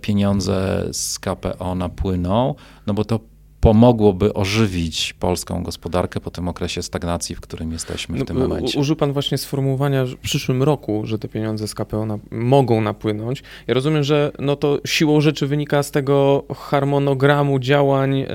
pieniądze 0.00 0.88
z 0.92 1.18
KPO 1.18 1.74
napłyną, 1.74 2.54
no 2.86 2.94
bo 2.94 3.04
to 3.04 3.20
pomogłoby 3.60 4.34
ożywić 4.34 5.12
polską 5.12 5.62
gospodarkę 5.62 6.20
po 6.20 6.30
tym 6.30 6.48
okresie 6.48 6.82
stagnacji, 6.82 7.34
w 7.34 7.40
którym 7.40 7.72
jesteśmy 7.72 8.16
w 8.16 8.18
no, 8.18 8.24
tym 8.24 8.36
momencie. 8.36 8.80
Użył 8.80 8.96
Pan 8.96 9.12
właśnie 9.12 9.38
sformułowania 9.38 10.04
w 10.04 10.16
przyszłym 10.16 10.62
roku, 10.62 11.02
że 11.04 11.18
te 11.18 11.28
pieniądze 11.28 11.68
z 11.68 11.74
KPO 11.74 12.06
na, 12.06 12.18
mogą 12.30 12.80
napłynąć. 12.80 13.42
Ja 13.66 13.74
rozumiem, 13.74 14.02
że 14.02 14.32
no 14.38 14.56
to 14.56 14.78
siłą 14.86 15.20
rzeczy 15.20 15.46
wynika 15.46 15.82
z 15.82 15.90
tego 15.90 16.44
harmonogramu 16.56 17.58
działań, 17.58 18.20
e, 18.20 18.28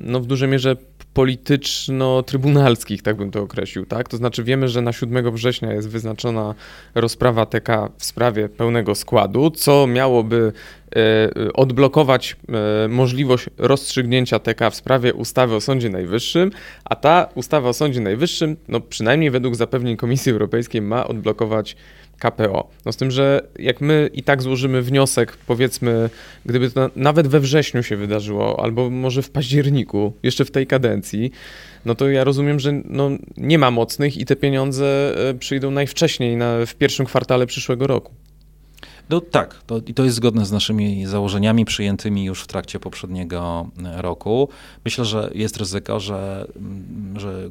no 0.00 0.20
w 0.20 0.26
dużej 0.26 0.48
mierze 0.48 0.76
polityczno-trybunalskich, 1.16 3.02
tak 3.02 3.16
bym 3.16 3.30
to 3.30 3.42
określił, 3.42 3.86
tak? 3.86 4.08
To 4.08 4.16
znaczy 4.16 4.44
wiemy, 4.44 4.68
że 4.68 4.82
na 4.82 4.92
7 4.92 5.32
września 5.32 5.72
jest 5.72 5.88
wyznaczona 5.88 6.54
rozprawa 6.94 7.46
TK 7.46 7.88
w 7.98 8.04
sprawie 8.04 8.48
pełnego 8.48 8.94
składu, 8.94 9.50
co 9.50 9.86
miałoby 9.86 10.52
odblokować 11.54 12.36
e, 12.84 12.88
możliwość 12.88 13.46
rozstrzygnięcia 13.58 14.38
TK 14.38 14.70
w 14.70 14.74
sprawie 14.74 15.14
ustawy 15.14 15.54
o 15.54 15.60
Sądzie 15.60 15.90
Najwyższym, 15.90 16.50
a 16.84 16.96
ta 16.96 17.28
ustawa 17.34 17.68
o 17.68 17.72
Sądzie 17.72 18.00
Najwyższym, 18.00 18.56
no 18.68 18.80
przynajmniej 18.80 19.30
według 19.30 19.56
zapewnień 19.56 19.96
Komisji 19.96 20.32
Europejskiej, 20.32 20.82
ma 20.82 21.06
odblokować 21.06 21.76
KPO. 22.18 22.70
No 22.84 22.92
z 22.92 22.96
tym, 22.96 23.10
że 23.10 23.48
jak 23.58 23.80
my 23.80 24.10
i 24.12 24.22
tak 24.22 24.42
złożymy 24.42 24.82
wniosek, 24.82 25.36
powiedzmy, 25.46 26.10
gdyby 26.46 26.70
to 26.70 26.90
nawet 26.96 27.28
we 27.28 27.40
wrześniu 27.40 27.82
się 27.82 27.96
wydarzyło, 27.96 28.62
albo 28.62 28.90
może 28.90 29.22
w 29.22 29.30
październiku, 29.30 30.12
jeszcze 30.22 30.44
w 30.44 30.50
tej 30.50 30.66
kadencji, 30.66 31.30
no 31.84 31.94
to 31.94 32.08
ja 32.08 32.24
rozumiem, 32.24 32.60
że 32.60 32.72
no, 32.84 33.10
nie 33.36 33.58
ma 33.58 33.70
mocnych 33.70 34.16
i 34.16 34.24
te 34.24 34.36
pieniądze 34.36 35.14
e, 35.30 35.34
przyjdą 35.34 35.70
najwcześniej 35.70 36.36
na, 36.36 36.66
w 36.66 36.74
pierwszym 36.74 37.06
kwartale 37.06 37.46
przyszłego 37.46 37.86
roku. 37.86 38.12
No 39.10 39.20
tak, 39.20 39.54
to, 39.66 39.78
i 39.86 39.94
to 39.94 40.04
jest 40.04 40.16
zgodne 40.16 40.46
z 40.46 40.52
naszymi 40.52 41.06
założeniami 41.06 41.64
przyjętymi 41.64 42.24
już 42.24 42.42
w 42.42 42.46
trakcie 42.46 42.80
poprzedniego 42.80 43.66
e, 43.84 44.02
roku. 44.02 44.48
Myślę, 44.84 45.04
że 45.04 45.30
jest 45.34 45.56
ryzyko, 45.56 46.00
że, 46.00 46.46
mm, 46.56 47.20
że 47.20 47.50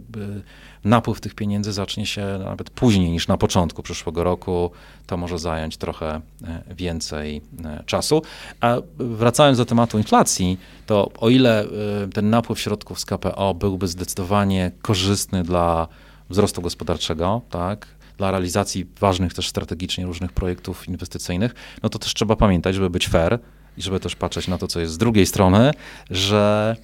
napływ 0.83 1.21
tych 1.21 1.35
pieniędzy 1.35 1.73
zacznie 1.73 2.05
się 2.05 2.39
nawet 2.45 2.69
później 2.69 3.11
niż 3.11 3.27
na 3.27 3.37
początku 3.37 3.83
przyszłego 3.83 4.23
roku. 4.23 4.71
To 5.07 5.17
może 5.17 5.39
zająć 5.39 5.77
trochę 5.77 6.21
e, 6.43 6.63
więcej 6.75 7.41
e, 7.65 7.83
czasu. 7.85 8.21
A 8.61 8.75
wracając 8.97 9.57
do 9.57 9.65
tematu 9.65 9.97
inflacji, 9.97 10.57
to 10.85 11.11
o 11.19 11.29
ile 11.29 11.65
ten 12.13 12.29
napływ 12.29 12.59
środków 12.59 12.99
z 12.99 13.05
KPO 13.05 13.53
byłby 13.53 13.87
zdecydowanie 13.87 14.71
korzystny 14.81 15.43
dla 15.43 15.87
wzrostu 16.29 16.61
gospodarczego, 16.61 17.41
tak, 17.49 17.87
dla 18.17 18.31
realizacji 18.31 18.85
ważnych 18.99 19.33
też 19.33 19.47
strategicznie 19.47 20.05
różnych 20.05 20.31
projektów 20.31 20.87
inwestycyjnych, 20.87 21.55
no 21.83 21.89
to 21.89 21.99
też 21.99 22.13
trzeba 22.13 22.35
pamiętać, 22.35 22.75
żeby 22.75 22.89
być 22.89 23.07
fair 23.07 23.39
i 23.77 23.81
żeby 23.81 23.99
też 23.99 24.15
patrzeć 24.15 24.47
na 24.47 24.57
to, 24.57 24.67
co 24.67 24.79
jest 24.79 24.93
z 24.93 24.97
drugiej 24.97 25.25
strony, 25.25 25.71
że 26.09 26.75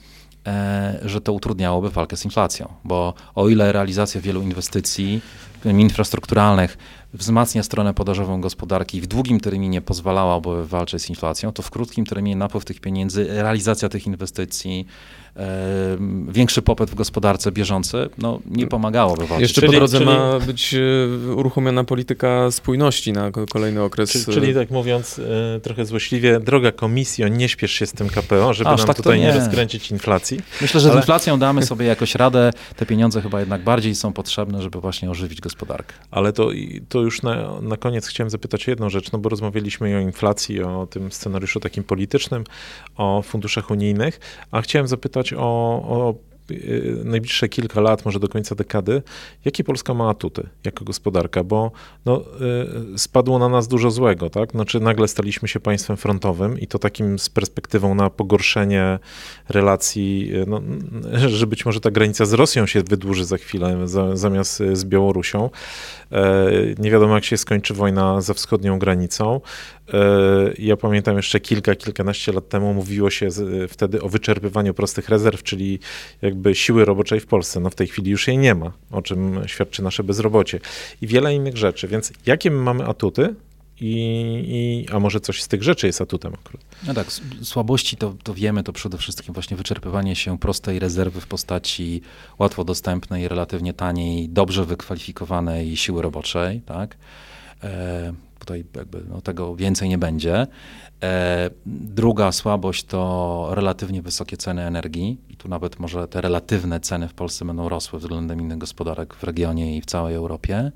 e, 0.48 1.00
że 1.06 1.22
to 1.22 1.34
utrudniałoby 1.34 1.90
walkę 1.90 2.18
z 2.18 2.26
inflacją, 2.26 2.74
bo 2.84 3.14
o 3.36 3.50
ile 3.50 3.72
realizacja 3.72 4.22
wielu 4.22 4.42
inwestycji 4.42 5.22
infrastrukturalnych 5.66 6.78
wzmacnia 7.14 7.64
stronę 7.64 7.94
podażową 7.94 8.42
gospodarki 8.42 8.98
i 8.98 9.02
w 9.02 9.08
długim 9.08 9.40
terminie 9.40 9.82
pozwalałaby 9.82 10.68
walczyć 10.68 11.02
z 11.02 11.10
inflacją, 11.10 11.52
to 11.52 11.64
w 11.64 11.70
krótkim 11.70 12.06
terminie 12.06 12.36
napływ 12.36 12.66
tych 12.66 12.80
pieniędzy, 12.80 13.28
realizacja 13.30 13.90
tych 13.90 14.08
inwestycji, 14.08 14.86
większy 16.28 16.62
popyt 16.62 16.90
w 16.90 16.96
gospodarce 16.96 17.52
bieżący, 17.52 18.10
no 18.18 18.40
nie 18.46 18.68
pomagałoby 18.68 19.28
walczyć. 19.28 19.42
Jeszcze 19.42 19.62
czyli, 19.62 19.74
po 19.74 19.80
drodze 19.80 19.98
czyli... 19.98 20.10
ma 20.10 20.40
być 20.40 20.74
e, 20.74 21.34
uruchomiona 21.34 21.84
polityka 21.84 22.52
spójności 22.52 23.14
na 23.14 23.32
kolejny 23.32 23.84
okres. 23.84 24.12
Czyli, 24.12 24.26
czyli 24.26 24.54
tak 24.54 24.72
mówiąc 24.72 25.20
e, 25.20 25.60
trochę 25.60 25.86
złośliwie, 25.86 26.40
droga 26.40 26.72
komisjo, 26.72 27.28
nie 27.28 27.50
śpiesz 27.50 27.72
się 27.72 27.86
z 27.86 27.92
tym 27.92 28.10
KPO, 28.10 28.54
żeby 28.54 28.70
Aż 28.70 28.78
nam 28.78 28.88
tak 28.88 28.98
tutaj 28.98 29.20
nie. 29.20 29.26
nie 29.26 29.34
rozkręcić 29.34 29.92
inflacji. 29.92 30.40
Myślę, 30.62 30.80
że 30.80 30.90
Ale... 30.90 31.00
z 31.00 31.04
inflacją 31.04 31.40
damy 31.40 31.64
sobie 31.66 31.86
jakoś 31.86 32.16
radę. 32.16 32.52
Te 32.76 32.86
pieniądze 32.86 33.22
chyba 33.22 33.40
jednak 33.40 33.64
bardziej 33.64 33.96
są 33.96 34.14
potrzebne, 34.14 34.62
żeby 34.62 34.82
właśnie 34.82 35.12
ożywić 35.12 35.42
gospodarkę. 35.42 35.94
Ale 36.12 36.34
to, 36.34 36.50
to 36.90 37.02
już 37.02 37.22
na, 37.22 37.62
na 37.62 37.78
koniec 37.78 38.08
chciałem 38.08 38.30
zapytać 38.30 38.68
o 38.68 38.72
jedną 38.72 38.90
rzecz, 38.90 39.12
no 39.12 39.20
bo 39.20 39.30
rozmawialiśmy 39.30 39.98
o 39.98 40.00
inflacji, 40.00 40.64
o 40.64 40.88
tym 40.88 41.12
scenariuszu 41.12 41.60
takim 41.60 41.84
politycznym, 41.84 42.44
o 42.98 43.22
funduszach 43.22 43.72
unijnych, 43.72 44.20
a 44.52 44.62
chciałem 44.62 44.88
zapytać 44.88 45.21
o, 45.34 45.40
o 45.88 46.16
Y, 46.52 47.02
najbliższe 47.06 47.50
kilka 47.50 47.82
lat, 47.82 48.06
może 48.06 48.20
do 48.20 48.28
końca 48.28 48.56
dekady, 48.56 49.02
jakie 49.46 49.64
Polska 49.64 49.94
ma 49.94 50.10
atuty 50.10 50.50
jako 50.64 50.86
gospodarka, 50.86 51.44
bo 51.44 51.72
no, 52.06 52.24
y, 52.96 53.00
spadło 53.00 53.40
na 53.40 53.50
nas 53.50 53.68
dużo 53.68 53.92
złego, 53.92 54.30
tak? 54.30 54.52
Znaczy 54.52 54.80
nagle 54.80 55.08
staliśmy 55.08 55.48
się 55.48 55.60
państwem 55.60 55.98
frontowym 55.98 56.60
i 56.60 56.68
to 56.68 56.80
takim 56.80 57.20
z 57.20 57.30
perspektywą 57.30 57.96
na 57.96 58.10
pogorszenie 58.10 59.00
relacji, 59.50 60.32
y, 60.36 60.46
no, 60.48 60.62
że 61.30 61.48
być 61.48 61.66
może 61.66 61.80
ta 61.80 61.92
granica 61.92 62.26
z 62.26 62.34
Rosją 62.34 62.66
się 62.66 62.84
wydłuży 62.84 63.26
za 63.26 63.38
chwilę 63.38 63.88
za, 63.88 64.16
zamiast 64.16 64.64
z 64.74 64.86
Białorusią. 64.86 65.50
E, 66.12 66.52
nie 66.80 66.92
wiadomo, 66.92 67.16
jak 67.16 67.26
się 67.26 67.38
skończy 67.38 67.74
wojna 67.74 68.22
za 68.22 68.34
wschodnią 68.34 68.80
granicą. 68.80 69.42
E, 69.94 70.54
ja 70.58 70.78
pamiętam 70.78 71.18
jeszcze 71.18 71.40
kilka, 71.40 71.76
kilkanaście 71.76 72.32
lat 72.32 72.50
temu 72.50 72.74
mówiło 72.74 73.10
się 73.10 73.30
wtedy 73.70 74.02
o 74.02 74.10
wyczerpywaniu 74.10 74.74
prostych 74.74 75.10
rezerw, 75.10 75.44
czyli 75.44 75.80
jakby 76.22 76.56
siły 76.56 76.86
roboczej 76.86 77.20
w 77.20 77.26
Polsce. 77.26 77.60
No 77.60 77.70
w 77.70 77.76
tej 77.76 77.88
chwili 77.88 78.12
już 78.12 78.28
jej 78.28 78.38
nie 78.38 78.56
ma, 78.56 78.72
o 78.92 79.02
czym 79.02 79.42
świadczy 79.46 79.84
nasze 79.84 80.04
bezrobocie. 80.04 80.60
I 81.02 81.08
wiele 81.08 81.36
innych 81.36 81.58
rzeczy. 81.58 81.88
Więc 81.88 82.14
jakie 82.26 82.52
my 82.52 82.58
mamy 82.58 82.86
atuty, 82.86 83.36
i, 83.82 83.96
i, 84.48 84.94
a 84.94 85.00
może 85.00 85.20
coś 85.20 85.42
z 85.42 85.48
tych 85.48 85.64
rzeczy 85.64 85.88
jest 85.88 86.02
atutem 86.02 86.34
akurat. 86.34 86.66
No 86.88 86.94
tak, 86.94 87.08
słabości 87.44 87.98
to, 87.98 88.16
to 88.24 88.34
wiemy, 88.34 88.64
to 88.64 88.74
przede 88.74 88.98
wszystkim 88.98 89.34
właśnie 89.34 89.58
wyczerpywanie 89.58 90.16
się 90.16 90.40
prostej 90.40 90.80
rezerwy 90.80 91.22
w 91.22 91.28
postaci 91.28 92.02
łatwo 92.40 92.64
dostępnej, 92.64 93.28
relatywnie 93.28 93.74
taniej, 93.74 94.30
dobrze 94.30 94.66
wykwalifikowanej 94.66 95.78
siły 95.78 96.02
roboczej, 96.02 96.62
tak. 96.62 96.98
E, 97.64 98.14
tutaj 98.42 98.66
jakby 98.76 99.04
no, 99.10 99.22
tego 99.22 99.56
więcej 99.56 99.90
nie 99.90 99.98
będzie. 99.98 100.48
E, 101.04 101.50
druga 101.66 102.32
słabość 102.32 102.84
to 102.84 103.48
relatywnie 103.52 104.02
wysokie 104.02 104.38
ceny 104.38 104.62
energii 104.62 105.18
i 105.30 105.38
tu 105.38 105.50
nawet 105.50 105.80
może 105.80 106.08
te 106.08 106.22
relatywne 106.22 106.80
ceny 106.80 107.08
w 107.08 107.14
Polsce 107.14 107.46
będą 107.46 107.70
rosły 107.70 108.00
względem 108.00 108.42
innych 108.42 108.58
gospodarek 108.58 109.16
w 109.16 109.24
regionie 109.24 109.78
i 109.78 109.82
w 109.82 109.86
całej 109.86 110.16
Europie. 110.16 110.72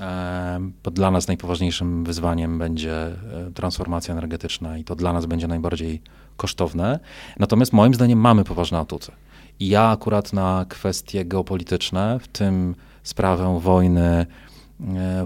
E, 0.00 0.70
dla 0.92 1.10
nas 1.10 1.28
najpoważniejszym 1.28 2.04
wyzwaniem 2.04 2.58
będzie 2.58 2.96
e, 2.96 3.16
transformacja 3.54 4.14
energetyczna 4.14 4.78
i 4.78 4.84
to 4.84 4.94
dla 4.94 5.12
nas 5.12 5.26
będzie 5.26 5.48
najbardziej 5.48 6.02
kosztowne. 6.36 6.98
Natomiast 7.38 7.72
moim 7.72 7.94
zdaniem 7.94 8.18
mamy 8.18 8.44
poważne 8.44 8.78
atuty. 8.78 9.12
I 9.60 9.68
ja 9.68 9.90
akurat 9.90 10.32
na 10.32 10.66
kwestie 10.68 11.24
geopolityczne, 11.24 12.18
w 12.22 12.28
tym 12.28 12.74
sprawę 13.02 13.60
wojny 13.60 14.26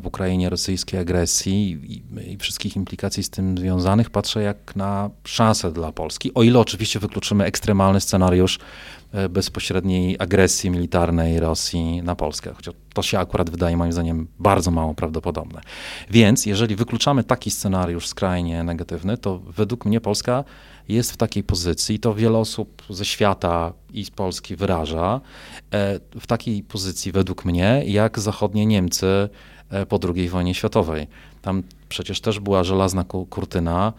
w 0.01 0.07
Ukrainie, 0.07 0.51
rosyjskiej 0.51 1.01
agresji 1.01 1.71
i, 1.71 2.33
i, 2.33 2.37
wszystkich 2.37 2.77
implikacji 2.77 3.23
z 3.23 3.31
tym 3.31 3.59
związanych, 3.59 4.11
patrzę 4.11 4.43
jak 4.43 4.77
na 4.77 5.11
szansę 5.25 5.73
dla 5.73 5.93
Polski. 5.93 6.35
O 6.35 6.43
ile 6.43 6.59
oczywiście 6.59 6.99
wykluczymy 6.99 7.45
ekstremalny 7.45 8.01
scenariusz 8.01 8.59
e, 9.13 9.29
bezpośredniej 9.29 10.17
agresji 10.19 10.71
militarnej 10.71 11.41
Rosji 11.41 12.03
na 12.03 12.17
Polskę, 12.17 12.55
chociaż 12.55 12.75
to 12.95 13.03
się 13.03 13.19
akurat 13.19 13.51
wydaje 13.51 13.77
moim 13.77 13.93
zdaniem 13.93 14.29
bardzo 14.39 14.71
mało 14.71 14.95
prawdopodobne. 14.95 15.61
Więc 16.11 16.47
jeżeli 16.47 16.77
wykluczamy 16.77 17.25
taki 17.25 17.51
scenariusz 17.51 18.07
skrajnie 18.07 18.65
negatywny, 18.65 19.19
to 19.19 19.39
według 19.39 19.85
mnie 19.85 20.01
Polska 20.01 20.45
jest 20.93 21.13
w 21.13 21.17
takiej 21.17 21.43
pozycji, 21.43 21.99
to 21.99 22.15
wiele 22.15 22.39
osób 22.39 22.83
ze 22.91 23.05
świata 23.05 23.73
i 23.93 24.05
z 24.05 24.11
Polski 24.11 24.57
wyraża, 24.57 25.21
e, 25.73 26.01
w 26.21 26.27
takiej 26.27 26.63
pozycji 26.63 27.13
według 27.13 27.45
mnie, 27.45 27.83
jak 27.87 28.19
zachodnie 28.19 28.67
Niemcy 28.67 29.29
e, 29.71 29.87
po 29.87 29.99
II 30.15 30.29
wojnie 30.29 30.55
światowej. 30.55 31.07
Tam 31.43 31.63
przecież 31.89 32.21
też 32.21 32.41
była 32.41 32.65
żelazna 32.65 33.05
kurtyna, 33.31 33.93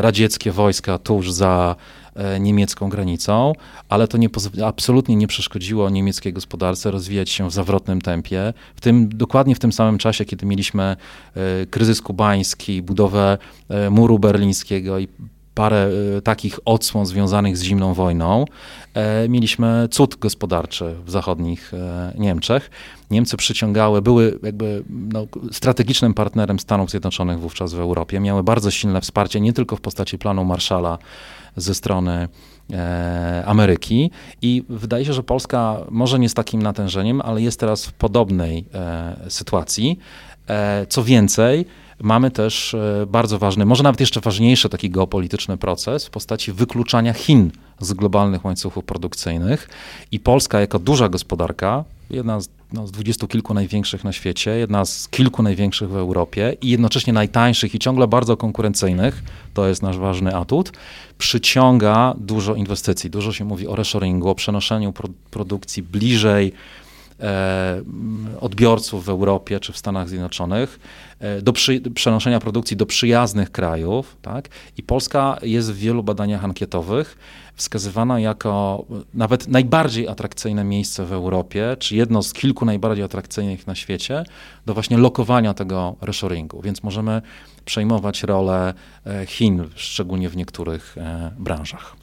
radzieckie 0.00 0.52
wojska 0.52 0.98
tuż 0.98 1.32
za 1.32 1.76
e, 2.14 2.40
niemiecką 2.40 2.88
granicą, 2.88 3.52
ale 3.88 4.08
to 4.08 4.18
nie, 4.18 4.28
absolutnie 4.64 5.16
nie 5.16 5.26
przeszkodziło 5.26 5.90
niemieckiej 5.90 6.32
gospodarce 6.32 6.90
rozwijać 6.90 7.30
się 7.30 7.48
w 7.48 7.52
zawrotnym 7.52 8.00
tempie. 8.00 8.52
W 8.76 8.80
tym, 8.80 9.08
dokładnie 9.08 9.54
w 9.54 9.58
tym 9.58 9.72
samym 9.72 9.98
czasie, 9.98 10.24
kiedy 10.24 10.46
mieliśmy 10.46 10.96
kryzys 11.70 12.02
kubański, 12.02 12.82
budowę 12.82 13.38
muru 13.90 14.18
berlińskiego 14.18 14.98
i 14.98 15.08
parę 15.54 15.90
y, 16.18 16.22
takich 16.22 16.60
odsłon 16.64 17.06
związanych 17.06 17.56
z 17.56 17.62
zimną 17.62 17.94
wojną, 17.94 18.44
e, 18.94 19.28
mieliśmy 19.28 19.88
cud 19.90 20.16
gospodarczy 20.16 20.94
w 21.04 21.10
zachodnich 21.10 21.74
e, 21.74 22.12
Niemczech. 22.18 22.70
Niemcy 23.10 23.36
przyciągały, 23.36 24.02
były 24.02 24.38
jakby 24.42 24.84
no, 24.90 25.26
strategicznym 25.52 26.14
partnerem 26.14 26.58
Stanów 26.58 26.90
Zjednoczonych 26.90 27.38
wówczas 27.38 27.74
w 27.74 27.80
Europie, 27.80 28.20
miały 28.20 28.42
bardzo 28.42 28.70
silne 28.70 29.00
wsparcie 29.00 29.40
nie 29.40 29.52
tylko 29.52 29.76
w 29.76 29.80
postaci 29.80 30.18
planu 30.18 30.44
Marshalla 30.44 30.98
ze 31.56 31.74
strony 31.74 32.28
e, 32.72 33.42
Ameryki 33.46 34.10
i 34.42 34.64
wydaje 34.68 35.04
się, 35.04 35.12
że 35.12 35.22
Polska 35.22 35.76
może 35.90 36.18
nie 36.18 36.28
z 36.28 36.34
takim 36.34 36.62
natężeniem, 36.62 37.20
ale 37.20 37.42
jest 37.42 37.60
teraz 37.60 37.86
w 37.86 37.92
podobnej 37.92 38.64
sytuacji. 39.28 39.98
Co 40.88 41.04
więcej, 41.04 41.66
mamy 42.02 42.30
też 42.30 42.74
e, 42.74 43.06
bardzo 43.06 43.38
ważny, 43.38 43.64
może 43.64 43.82
nawet 43.82 44.00
jeszcze 44.00 44.20
ważniejszy 44.20 44.68
taki 44.68 44.90
geopolityczny 44.90 45.56
proces 45.56 46.06
w 46.06 46.10
postaci 46.10 46.52
wykluczania 46.52 47.12
Chin 47.12 47.50
z 47.80 47.92
globalnych 47.92 48.44
łańcuchów 48.44 48.84
produkcyjnych 48.84 49.68
i 50.12 50.20
Polska 50.20 50.60
jako 50.60 50.78
duża 50.78 51.08
gospodarka, 51.08 51.84
jedna 52.10 52.40
z, 52.40 52.48
no, 52.72 52.86
z 52.86 52.92
dwudziestu 52.92 53.28
kilku 53.28 53.54
największych 53.54 54.04
na 54.04 54.12
świecie, 54.12 54.50
jedna 54.50 54.84
z 54.84 55.08
kilku 55.08 55.42
największych 55.42 55.88
w 55.88 55.96
Europie 55.96 56.56
i 56.62 56.70
jednocześnie 56.70 57.12
najtańszych 57.12 57.74
i 57.74 57.78
ciągle 57.78 58.06
bardzo 58.06 58.36
konkurencyjnych, 58.36 59.22
to 59.54 59.68
jest 59.68 59.82
nasz 59.82 59.98
ważny 59.98 60.36
atut, 60.36 60.72
przyciąga 61.18 62.14
dużo 62.18 62.54
inwestycji. 62.54 63.10
Dużo 63.10 63.32
się 63.32 63.44
mówi 63.44 63.68
o 63.68 63.76
reshoringu, 63.76 64.28
o 64.28 64.34
przenoszeniu 64.34 64.92
pro 64.92 65.08
produkcji 65.30 65.82
bliżej 65.82 66.52
odbiorców 68.40 69.04
w 69.04 69.08
Europie 69.08 69.60
czy 69.60 69.72
w 69.72 69.78
Stanach 69.78 70.08
Zjednoczonych 70.08 70.80
e, 71.18 71.42
do 71.42 71.52
przy, 71.52 71.80
przenoszenia 71.80 72.40
produkcji 72.40 72.76
do 72.76 72.86
przyjaznych 72.86 73.52
krajów. 73.52 74.16
Tak? 74.22 74.48
I 74.76 74.82
Polska 74.82 75.38
jest 75.42 75.72
w 75.72 75.76
wielu 75.76 76.02
badaniach 76.02 76.44
ankietowych 76.44 77.16
wskazywana 77.54 78.20
jako 78.20 78.84
nawet 79.14 79.48
najbardziej 79.48 80.08
atrakcyjne 80.08 80.64
miejsce 80.64 81.04
w 81.04 81.12
Europie, 81.12 81.76
czy 81.78 81.96
jedno 81.96 82.22
z 82.22 82.32
kilku 82.32 82.64
najbardziej 82.64 83.04
atrakcyjnych 83.04 83.66
na 83.66 83.74
świecie, 83.74 84.24
do 84.66 84.74
właśnie 84.74 84.98
lokowania 84.98 85.54
tego 85.54 85.96
reshoringu. 86.00 86.62
Więc 86.62 86.82
możemy 86.82 87.22
przejmować 87.64 88.22
rolę 88.22 88.74
e, 89.06 89.26
Chin, 89.26 89.64
szczególnie 89.74 90.28
w 90.28 90.36
niektórych 90.36 90.96
branżach. 91.38 91.96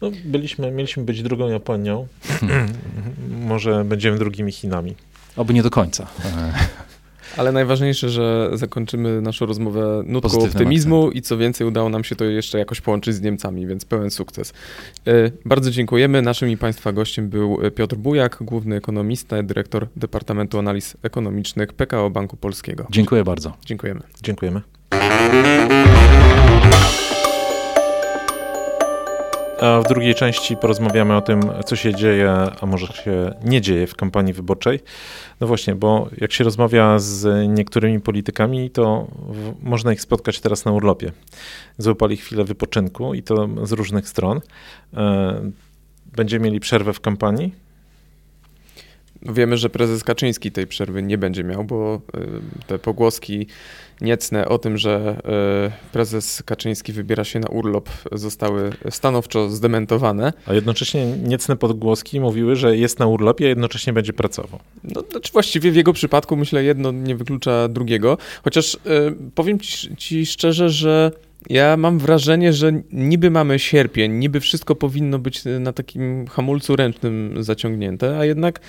No, 0.00 0.10
byliśmy, 0.24 0.70
mieliśmy 0.70 1.02
być 1.02 1.22
drugą 1.22 1.48
Japonią. 1.48 2.06
Może 3.50 3.84
będziemy 3.84 4.18
drugimi 4.18 4.52
Chinami. 4.52 4.94
Oby 5.36 5.54
nie 5.54 5.62
do 5.62 5.70
końca. 5.70 6.06
Ale 7.36 7.52
najważniejsze, 7.52 8.10
że 8.10 8.50
zakończymy 8.52 9.20
naszą 9.20 9.46
rozmowę 9.46 10.02
nutką 10.06 10.28
Pozytywnym 10.28 10.52
optymizmu 10.52 11.06
akcent. 11.06 11.16
i 11.16 11.22
co 11.22 11.36
więcej 11.36 11.66
udało 11.66 11.88
nam 11.88 12.04
się 12.04 12.16
to 12.16 12.24
jeszcze 12.24 12.58
jakoś 12.58 12.80
połączyć 12.80 13.14
z 13.14 13.20
Niemcami, 13.20 13.66
więc 13.66 13.84
pełen 13.84 14.10
sukces. 14.10 14.52
E, 15.06 15.12
bardzo 15.44 15.70
dziękujemy. 15.70 16.22
Naszym 16.22 16.48
i 16.48 16.56
Państwa 16.56 16.92
gościem 16.92 17.28
był 17.28 17.58
Piotr 17.74 17.96
Bujak, 17.96 18.38
główny 18.40 18.76
ekonomista, 18.76 19.42
dyrektor 19.42 19.88
Departamentu 19.96 20.58
Analiz 20.58 20.96
Ekonomicznych 21.02 21.72
PKO 21.72 22.10
Banku 22.10 22.36
Polskiego. 22.36 22.86
Dziękuję 22.90 23.24
bardzo. 23.24 23.56
Dziękujemy. 23.64 24.00
Dziękujemy. 24.22 24.60
A 29.60 29.80
w 29.80 29.88
drugiej 29.88 30.14
części 30.14 30.56
porozmawiamy 30.56 31.16
o 31.16 31.20
tym, 31.20 31.42
co 31.66 31.76
się 31.76 31.94
dzieje, 31.94 32.30
a 32.60 32.66
może 32.66 32.86
się 32.86 33.34
nie 33.44 33.60
dzieje 33.60 33.86
w 33.86 33.96
kampanii 33.96 34.32
wyborczej. 34.32 34.80
No 35.40 35.46
właśnie, 35.46 35.74
bo 35.74 36.08
jak 36.18 36.32
się 36.32 36.44
rozmawia 36.44 36.98
z 36.98 37.48
niektórymi 37.48 38.00
politykami, 38.00 38.70
to 38.70 39.06
w, 39.28 39.52
można 39.62 39.92
ich 39.92 40.00
spotkać 40.00 40.40
teraz 40.40 40.64
na 40.64 40.72
urlopie. 40.72 41.12
Złapali 41.78 42.16
chwilę 42.16 42.44
wypoczynku 42.44 43.14
i 43.14 43.22
to 43.22 43.48
z 43.62 43.72
różnych 43.72 44.08
stron. 44.08 44.40
E, 44.94 45.50
będziemy 46.16 46.44
mieli 46.44 46.60
przerwę 46.60 46.92
w 46.92 47.00
kampanii. 47.00 47.54
Wiemy, 49.22 49.56
że 49.56 49.70
prezes 49.70 50.04
Kaczyński 50.04 50.52
tej 50.52 50.66
przerwy 50.66 51.02
nie 51.02 51.18
będzie 51.18 51.44
miał, 51.44 51.64
bo 51.64 52.00
e, 52.14 52.20
te 52.66 52.78
pogłoski 52.78 53.46
niecne 54.00 54.48
o 54.48 54.58
tym, 54.58 54.78
że 54.78 55.20
e, 55.24 55.92
prezes 55.92 56.42
Kaczyński 56.46 56.92
wybiera 56.92 57.24
się 57.24 57.40
na 57.40 57.48
urlop, 57.48 57.88
zostały 58.12 58.70
stanowczo 58.90 59.50
zdementowane. 59.50 60.32
A 60.46 60.54
jednocześnie 60.54 61.06
niecne 61.06 61.56
podgłoski 61.56 62.20
mówiły, 62.20 62.56
że 62.56 62.76
jest 62.76 62.98
na 62.98 63.06
urlopie, 63.06 63.46
a 63.46 63.48
jednocześnie 63.48 63.92
będzie 63.92 64.12
pracował. 64.12 64.60
No, 64.84 65.02
znaczy 65.10 65.32
właściwie 65.32 65.70
w 65.70 65.76
jego 65.76 65.92
przypadku 65.92 66.36
myślę 66.36 66.64
jedno 66.64 66.92
nie 66.92 67.16
wyklucza 67.16 67.68
drugiego, 67.68 68.18
chociaż 68.44 68.74
y, 68.74 68.78
powiem 69.34 69.60
ci, 69.60 69.96
ci 69.96 70.26
szczerze, 70.26 70.70
że 70.70 71.12
ja 71.48 71.76
mam 71.76 71.98
wrażenie, 71.98 72.52
że 72.52 72.72
niby 72.92 73.30
mamy 73.30 73.58
sierpień, 73.58 74.12
niby 74.12 74.40
wszystko 74.40 74.74
powinno 74.74 75.18
być 75.18 75.42
na 75.60 75.72
takim 75.72 76.26
hamulcu 76.26 76.76
ręcznym 76.76 77.34
zaciągnięte, 77.42 78.18
a 78.18 78.24
jednak 78.24 78.60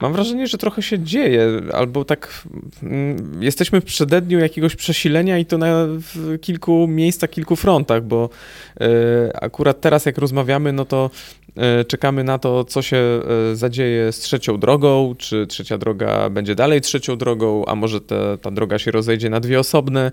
mam 0.00 0.12
wrażenie, 0.12 0.46
że 0.46 0.58
trochę 0.58 0.82
się 0.82 0.98
dzieje, 0.98 1.48
albo 1.72 2.04
tak 2.04 2.42
mm, 2.82 3.42
jesteśmy 3.42 3.80
w 3.80 3.84
przededniu 3.84 4.38
jakiegoś 4.38 4.76
przesilenia 4.76 5.38
i 5.38 5.46
to 5.46 5.58
na 5.58 5.86
kilku 6.40 6.86
miejscach, 6.88 7.30
kilku 7.30 7.56
frontach, 7.56 8.02
bo 8.02 8.30
e, 8.80 8.86
akurat 9.42 9.80
teraz 9.80 10.06
jak 10.06 10.18
rozmawiamy, 10.18 10.72
no 10.72 10.84
to 10.84 11.10
e, 11.56 11.84
czekamy 11.84 12.24
na 12.24 12.38
to, 12.38 12.64
co 12.64 12.82
się 12.82 12.96
e, 12.96 13.56
zadzieje 13.56 14.12
z 14.12 14.18
trzecią 14.18 14.58
drogą, 14.58 15.14
czy 15.18 15.46
trzecia 15.46 15.78
droga 15.78 16.30
będzie 16.30 16.54
dalej 16.54 16.80
trzecią 16.80 17.16
drogą, 17.16 17.64
a 17.66 17.74
może 17.74 18.00
ta 18.42 18.50
droga 18.50 18.78
się 18.78 18.90
rozejdzie 18.90 19.30
na 19.30 19.40
dwie 19.40 19.60
osobne. 19.60 20.12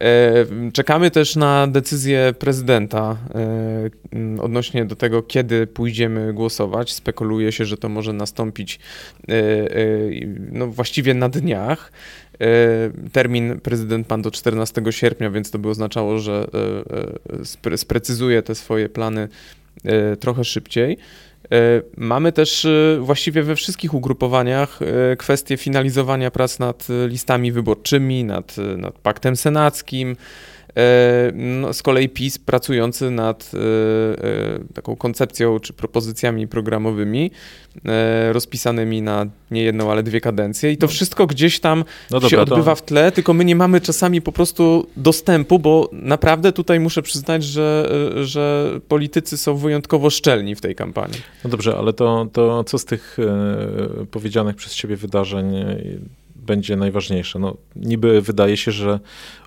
E, 0.00 0.46
czekamy 0.72 1.10
też 1.10 1.36
na 1.36 1.66
decyzję 1.66 2.34
prezydenta 2.38 3.16
e, 3.34 4.42
odnośnie 4.42 4.84
do 4.84 4.96
tego, 4.96 5.22
kiedy 5.22 5.66
pójdziemy 5.66 6.32
głosować. 6.32 6.92
Spekuluje 6.92 7.52
się, 7.52 7.64
że 7.64 7.76
to 7.76 7.88
może 7.88 8.12
nastąpić 8.12 8.80
e, 9.28 9.34
no, 10.52 10.66
właściwie 10.66 11.14
na 11.14 11.28
dniach. 11.28 11.92
Termin 13.12 13.60
prezydent 13.60 14.06
pan 14.06 14.22
do 14.22 14.30
14 14.30 14.82
sierpnia, 14.90 15.30
więc 15.30 15.50
to 15.50 15.58
by 15.58 15.68
oznaczało, 15.68 16.18
że 16.18 16.46
sprecyzuje 17.76 18.42
te 18.42 18.54
swoje 18.54 18.88
plany 18.88 19.28
trochę 20.20 20.44
szybciej. 20.44 20.98
E, 21.52 21.82
mamy 21.96 22.32
też 22.32 22.64
e, 22.64 22.98
właściwie 23.00 23.42
we 23.42 23.56
wszystkich 23.56 23.94
ugrupowaniach 23.94 24.78
e, 24.82 25.16
kwestię 25.16 25.56
finalizowania 25.56 26.30
prac 26.30 26.58
nad 26.58 26.86
listami 27.06 27.52
wyborczymi, 27.52 28.24
nad, 28.24 28.56
nad 28.76 28.98
paktem 28.98 29.36
senackim. 29.36 30.16
No, 31.34 31.72
z 31.72 31.82
kolei 31.82 32.08
PiS 32.08 32.38
pracujący 32.38 33.10
nad 33.10 33.50
taką 34.74 34.96
koncepcją 34.96 35.60
czy 35.60 35.72
propozycjami 35.72 36.48
programowymi 36.48 37.30
rozpisanymi 38.32 39.02
na 39.02 39.26
nie 39.50 39.62
jedną, 39.62 39.90
ale 39.90 40.02
dwie 40.02 40.20
kadencje 40.20 40.72
i 40.72 40.76
to 40.76 40.86
no. 40.86 40.90
wszystko 40.90 41.26
gdzieś 41.26 41.60
tam 41.60 41.84
no 42.10 42.20
dobra, 42.20 42.28
się 42.28 42.40
odbywa 42.40 42.74
w 42.74 42.82
tle, 42.82 43.12
tylko 43.12 43.32
my 43.34 43.44
nie 43.44 43.56
mamy 43.56 43.80
czasami 43.80 44.22
po 44.22 44.32
prostu 44.32 44.86
dostępu, 44.96 45.58
bo 45.58 45.88
naprawdę 45.92 46.52
tutaj 46.52 46.80
muszę 46.80 47.02
przyznać, 47.02 47.44
że, 47.44 47.90
że 48.22 48.70
politycy 48.88 49.36
są 49.36 49.56
wyjątkowo 49.56 50.10
szczelni 50.10 50.54
w 50.54 50.60
tej 50.60 50.74
kampanii. 50.74 51.20
No 51.44 51.50
dobrze, 51.50 51.76
ale 51.76 51.92
to, 51.92 52.26
to 52.32 52.64
co 52.64 52.78
z 52.78 52.84
tych 52.84 53.18
e, 53.18 54.06
powiedzianych 54.06 54.56
przez 54.56 54.74
ciebie 54.74 54.96
wydarzeń 54.96 55.54
będzie 56.46 56.76
najważniejsze. 56.76 57.38
No, 57.38 57.56
niby 57.76 58.22
wydaje 58.22 58.56
się, 58.56 58.72
że 58.72 59.00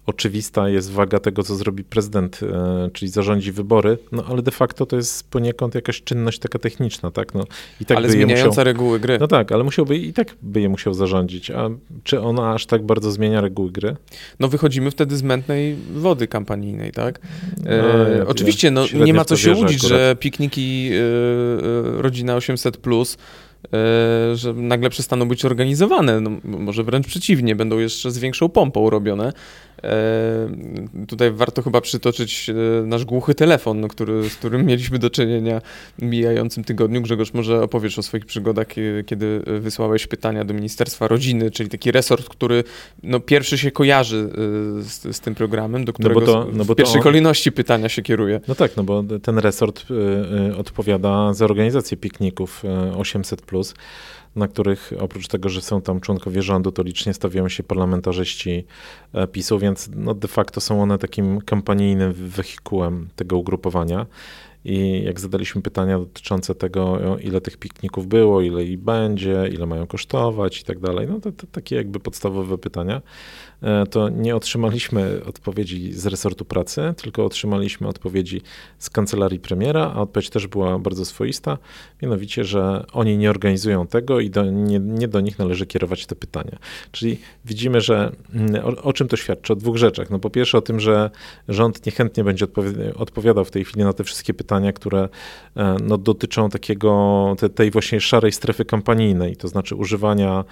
oczywista 0.06 0.70
jest 0.70 0.92
waga 0.92 1.20
tego, 1.20 1.44
co 1.44 1.56
zrobi 1.56 1.84
prezydent, 1.84 2.40
e, 2.44 2.90
czyli 2.94 3.12
zarządzi 3.12 3.52
wybory, 3.52 3.98
no 4.12 4.24
ale 4.30 4.42
de 4.42 4.52
facto 4.52 4.86
to 4.86 4.96
jest 4.96 5.30
poniekąd 5.30 5.76
jakaś 5.76 6.04
czynność 6.04 6.40
taka 6.40 6.60
techniczna, 6.60 7.12
tak? 7.12 7.34
No, 7.34 7.44
i 7.82 7.86
tak 7.86 7.98
ale 7.98 8.08
by 8.08 8.14
zmieniająca 8.14 8.50
musiał, 8.50 8.64
reguły 8.64 9.00
gry. 9.00 9.18
No 9.20 9.28
tak, 9.28 9.52
ale 9.52 9.64
musiałby 9.64 9.98
i 9.98 10.14
tak 10.14 10.36
by 10.42 10.62
je 10.62 10.70
musiał 10.70 10.94
zarządzić. 10.94 11.52
A 11.52 11.70
czy 12.04 12.22
ona 12.22 12.54
aż 12.54 12.66
tak 12.66 12.86
bardzo 12.86 13.12
zmienia 13.12 13.42
reguły 13.42 13.72
gry? 13.72 13.96
No 14.40 14.48
wychodzimy 14.48 14.92
wtedy 14.92 15.18
z 15.18 15.24
mętnej 15.24 15.76
wody 15.96 16.28
kampanijnej, 16.28 16.92
tak? 16.92 17.20
No, 17.64 17.72
e, 17.72 18.18
ja, 18.18 18.28
oczywiście, 18.28 18.72
no, 18.72 18.86
nie 19.06 19.14
ma 19.14 19.26
co 19.26 19.38
się 19.38 19.54
łudzić, 19.54 19.88
że 19.88 20.16
pikniki 20.20 20.90
e, 20.94 20.98
e 20.98 22.02
Rodzina 22.02 22.38
800+, 22.38 22.72
plus 22.72 23.18
że 24.34 24.54
nagle 24.54 24.90
przestaną 24.90 25.28
być 25.28 25.46
organizowane. 25.46 26.22
No, 26.22 26.32
może 26.44 26.84
wręcz 26.84 27.08
przeciwnie, 27.08 27.56
będą 27.56 27.80
jeszcze 27.80 28.12
z 28.12 28.18
większą 28.18 28.50
pompą 28.50 28.90
robione. 28.90 29.34
E, 29.84 31.06
tutaj 31.08 31.32
warto 31.32 31.62
chyba 31.62 31.82
przytoczyć 31.82 32.50
e, 32.50 32.54
nasz 32.86 33.06
głuchy 33.06 33.36
telefon, 33.36 33.80
no, 33.80 33.88
który, 33.88 34.30
z 34.30 34.36
którym 34.36 34.66
mieliśmy 34.74 35.00
do 35.00 35.10
czynienia 35.10 35.62
w 36.00 36.02
mijającym 36.02 36.64
tygodniu. 36.64 37.02
Grzegorz, 37.02 37.34
może 37.34 37.62
opowiesz 37.62 38.00
o 38.00 38.04
swoich 38.04 38.26
przygodach, 38.26 38.68
kiedy 39.06 39.42
wysłałeś 39.60 40.08
pytania 40.08 40.46
do 40.46 40.54
Ministerstwa 40.54 41.08
Rodziny, 41.08 41.52
czyli 41.52 41.70
taki 41.70 41.92
resort, 41.92 42.30
który 42.30 42.64
no, 43.04 43.20
pierwszy 43.20 43.58
się 43.58 43.72
kojarzy 43.72 44.30
z, 44.80 45.16
z 45.16 45.20
tym 45.20 45.36
programem, 45.36 45.86
do 45.86 45.92
no 45.92 45.94
którego 45.94 46.20
no 46.20 46.26
to, 46.26 46.48
no 46.54 46.64
w 46.64 46.76
pierwszej 46.76 46.98
on... 46.98 47.04
kolejności 47.04 47.52
pytania 47.52 47.90
się 47.90 48.02
kieruje. 48.02 48.42
No 48.48 48.56
tak, 48.56 48.78
no 48.78 48.84
bo 48.84 49.04
ten 49.22 49.38
resort 49.38 49.86
odpowiada 50.58 51.34
za 51.34 51.46
organizację 51.46 51.98
pikników 51.98 52.64
800 52.98 53.42
na 54.36 54.48
których 54.48 54.94
oprócz 55.00 55.28
tego, 55.28 55.50
że 55.50 55.62
są 55.62 55.82
tam 55.82 56.00
członkowie 56.00 56.42
rządu, 56.42 56.72
to 56.72 56.84
licznie 56.84 57.14
stawiają 57.14 57.50
się 57.50 57.64
parlamentarzyści 57.64 58.66
e, 59.14 59.28
PiSu, 59.28 59.60
więc 59.60 59.90
no 59.96 60.14
de 60.14 60.28
facto 60.28 60.62
są 60.62 60.82
one 60.82 60.98
takim 60.98 61.42
kampanijnym 61.42 62.14
wehikułem 62.14 63.10
tego 63.16 63.38
ugrupowania. 63.38 64.06
I 64.66 65.04
jak 65.04 65.20
zadaliśmy 65.20 65.62
pytania 65.62 66.00
dotyczące 66.00 66.56
tego, 66.56 67.00
ile 67.20 67.42
tych 67.42 67.58
pikników 67.58 68.08
było, 68.08 68.42
ile 68.42 68.64
ich 68.64 68.80
będzie, 68.80 69.50
ile 69.52 69.66
mają 69.66 69.88
kosztować 69.88 70.62
i 70.62 70.64
tak 70.64 70.80
dalej, 70.80 71.08
no 71.08 71.20
to, 71.20 71.32
to 71.32 71.48
takie 71.48 71.76
jakby 71.76 72.00
podstawowe 72.00 72.58
pytania, 72.58 73.02
to 73.90 74.10
nie 74.10 74.36
otrzymaliśmy 74.36 75.22
odpowiedzi 75.26 75.94
z 75.94 76.06
resortu 76.06 76.46
pracy, 76.46 76.94
tylko 76.98 77.26
otrzymaliśmy 77.26 77.88
odpowiedzi 77.88 78.42
z 78.78 78.90
kancelarii 78.90 79.40
premiera, 79.40 79.92
a 79.96 80.02
odpowiedź 80.02 80.30
też 80.30 80.48
była 80.48 80.80
bardzo 80.80 81.06
swoista, 81.06 81.58
mianowicie, 82.02 82.44
że 82.44 82.86
oni 82.94 83.18
nie 83.18 83.30
organizują 83.30 83.88
tego 83.88 84.20
i 84.20 84.30
do, 84.30 84.46
nie, 84.46 84.80
nie, 84.80 85.08
do 85.08 85.22
nich 85.22 85.40
należy 85.40 85.66
kierować 85.66 86.06
te 86.06 86.16
pytania. 86.16 86.58
Czyli 86.92 87.20
widzimy, 87.46 87.82
że 87.82 88.12
mm, 88.34 88.66
o, 88.66 88.68
o, 88.82 88.94
czym 88.94 89.08
to 89.08 89.18
świadczy? 89.18 89.54
O 89.54 89.56
dwóch 89.56 89.78
rzeczach. 89.78 90.10
No 90.10 90.20
po 90.20 90.30
pierwsze 90.30 90.58
o 90.58 90.62
tym, 90.62 90.80
że 90.80 91.10
rząd 91.48 91.86
niechętnie 91.86 92.24
będzie 92.24 92.46
odpowi 92.46 92.70
odpowiadał 92.96 93.46
w 93.46 93.52
tej 93.52 93.66
chwili 93.66 93.86
na 93.86 93.94
te 93.94 94.04
wszystkie 94.04 94.34
pytania, 94.34 94.74
które 94.74 95.10
no, 95.84 95.98
dotyczą 95.98 96.50
takiego, 96.50 97.36
te, 97.40 97.50
tej 97.50 97.72
właśnie 97.72 98.02
szarej 98.02 98.32
strefy 98.32 98.66
kampanijnej, 98.66 99.36
to 99.36 99.48
znaczy 99.48 99.76
używania 99.76 100.44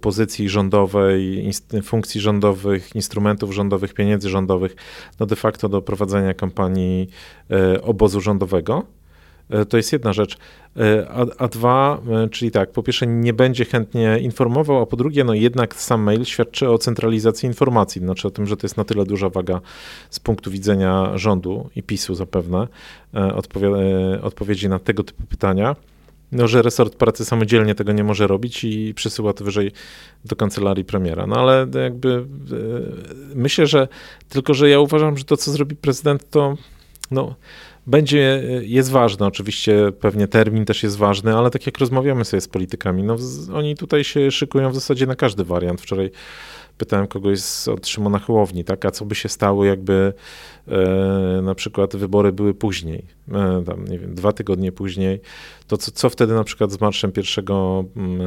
pozycji 0.00 0.48
rządowej, 0.48 1.50
funkcji 1.82 2.17
rządowych, 2.18 2.94
instrumentów 2.94 3.52
rządowych, 3.52 3.94
pieniędzy 3.94 4.28
rządowych, 4.28 4.76
no 5.20 5.26
de 5.26 5.36
facto 5.36 5.68
do 5.68 5.82
prowadzenia 5.82 6.34
kampanii 6.34 7.08
obozu 7.82 8.20
rządowego. 8.20 8.84
E, 9.50 9.64
to 9.64 9.76
jest 9.76 9.92
jedna 9.92 10.12
rzecz. 10.12 10.38
E, 10.76 11.08
a, 11.10 11.44
a, 11.44 11.48
dwa, 11.48 12.00
e, 12.10 12.28
czyli 12.28 12.50
tak, 12.50 12.70
po 12.70 12.82
pierwsze 12.82 13.06
nie 13.06 13.32
będzie 13.32 13.64
chętnie 13.64 14.18
informował, 14.18 14.82
a 14.82 14.86
po 14.86 14.96
drugie, 14.96 15.24
no 15.24 15.34
jednak 15.34 15.74
sam 15.74 16.02
mail 16.02 16.24
świadczy 16.24 16.70
o 16.70 16.78
centralizacji 16.78 17.46
informacji, 17.46 18.00
znaczy 18.00 18.28
o 18.28 18.30
tym, 18.30 18.46
że 18.46 18.56
to 18.56 18.64
jest 18.66 18.76
na 18.76 18.84
tyle 18.84 19.04
duża 19.04 19.28
waga 19.28 19.60
z 20.10 20.20
punktu 20.20 20.50
widzenia 20.50 21.12
rządu 21.14 21.70
i 21.76 21.82
PiSu 21.82 22.14
zapewne 22.14 22.68
odpowie, 23.34 23.70
odpowiedzi 24.22 24.68
na 24.68 24.78
tego 24.78 25.02
typu 25.02 25.22
pytania. 25.26 25.76
No, 26.32 26.48
że 26.48 26.62
resort 26.62 26.94
pracy 26.94 27.24
samodzielnie 27.24 27.74
tego 27.74 27.92
nie 27.92 28.04
może 28.04 28.26
robić 28.26 28.64
i 28.64 28.94
przesyła 28.94 29.32
to 29.32 29.44
wyżej 29.44 29.72
do 30.24 30.36
kancelarii 30.36 30.84
premiera. 30.84 31.26
No 31.26 31.36
ale 31.36 31.66
jakby 31.82 32.26
myślę, 33.34 33.66
że 33.66 33.88
tylko, 34.28 34.54
że 34.54 34.68
ja 34.68 34.80
uważam, 34.80 35.18
że 35.18 35.24
to, 35.24 35.36
co 35.36 35.50
zrobi 35.50 35.76
prezydent, 35.76 36.30
to 36.30 36.56
no, 37.10 37.34
będzie, 37.86 38.42
jest 38.62 38.90
ważne, 38.90 39.26
oczywiście 39.26 39.92
pewnie 40.00 40.28
termin 40.28 40.64
też 40.64 40.82
jest 40.82 40.96
ważny, 40.96 41.36
ale 41.36 41.50
tak 41.50 41.66
jak 41.66 41.78
rozmawiamy 41.78 42.24
sobie 42.24 42.40
z 42.40 42.48
politykami, 42.48 43.02
no 43.02 43.16
oni 43.54 43.76
tutaj 43.76 44.04
się 44.04 44.30
szykują 44.30 44.70
w 44.70 44.74
zasadzie 44.74 45.06
na 45.06 45.16
każdy 45.16 45.44
wariant. 45.44 45.80
Wczoraj 45.80 46.10
pytałem 46.78 47.06
kogoś 47.06 47.40
z, 47.40 47.68
od 47.68 47.86
Szymona 47.86 48.18
Hołowni, 48.18 48.64
tak, 48.64 48.84
a 48.84 48.90
co 48.90 49.04
by 49.04 49.14
się 49.14 49.28
stało, 49.28 49.64
jakby 49.64 50.12
e, 50.68 51.40
na 51.42 51.54
przykład 51.54 51.96
wybory 51.96 52.32
były 52.32 52.54
później, 52.54 53.04
e, 53.32 53.62
tam, 53.66 53.84
nie 53.84 53.98
wiem, 53.98 54.14
dwa 54.14 54.32
tygodnie 54.32 54.72
później, 54.72 55.20
to 55.66 55.76
co, 55.76 55.90
co 55.90 56.10
wtedy 56.10 56.34
na 56.34 56.44
przykład 56.44 56.72
z 56.72 56.80
marszem 56.80 57.12
1 57.16 57.44
mm, 57.48 58.20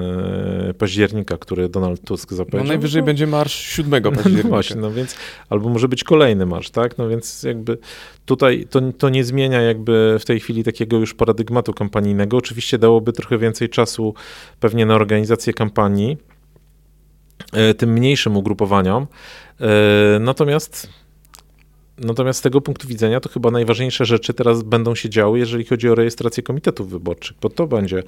e, 0.70 0.74
października, 0.74 1.38
który 1.38 1.70
Donald 1.70 2.02
Tusk 2.02 2.34
zapowiedział? 2.34 2.64
No 2.64 2.68
najwyżej 2.68 3.02
no, 3.02 3.06
będzie 3.06 3.28
marsz 3.28 3.54
7 3.54 4.04
października. 4.04 4.44
No 4.44 4.50
właśnie, 4.50 4.82
no 4.82 4.92
więc, 4.92 5.16
albo 5.50 5.70
może 5.70 5.88
być 5.88 6.04
kolejny 6.04 6.46
marsz, 6.46 6.70
tak, 6.70 6.98
no 6.98 7.10
więc 7.10 7.44
jakby 7.44 7.78
tutaj 8.26 8.68
to, 8.70 8.82
to 8.98 9.10
nie 9.10 9.24
zmienia 9.24 9.62
jakby 9.62 10.18
w 10.20 10.26
tej 10.26 10.40
chwili 10.40 10.64
takiego 10.64 10.98
już 10.98 11.14
paradygmatu 11.14 11.74
kampanijnego. 11.74 12.38
Oczywiście 12.38 12.78
dałoby 12.78 13.14
trochę 13.14 13.38
więcej 13.38 13.70
czasu 13.70 14.14
pewnie 14.60 14.86
na 14.86 14.96
organizację 14.96 15.54
kampanii, 15.54 16.18
tym 17.78 17.90
mniejszym 17.90 18.38
ugrupowaniom. 18.38 19.08
E, 19.60 20.20
natomiast 20.20 20.90
Natomiast 22.02 22.40
z 22.40 22.42
tego 22.42 22.62
punktu 22.62 22.88
widzenia 22.88 23.20
to 23.20 23.30
chyba 23.30 23.52
najważniejsze 23.52 24.06
rzeczy 24.06 24.34
teraz 24.34 24.64
będą 24.64 24.96
się 24.96 25.10
działy, 25.10 25.40
jeżeli 25.40 25.66
chodzi 25.66 25.90
o 25.90 25.96
rejestrację 25.96 26.44
komitetów 26.44 26.90
wyborczych, 26.90 27.38
bo 27.42 27.50
to 27.50 27.68
będzie 27.68 28.04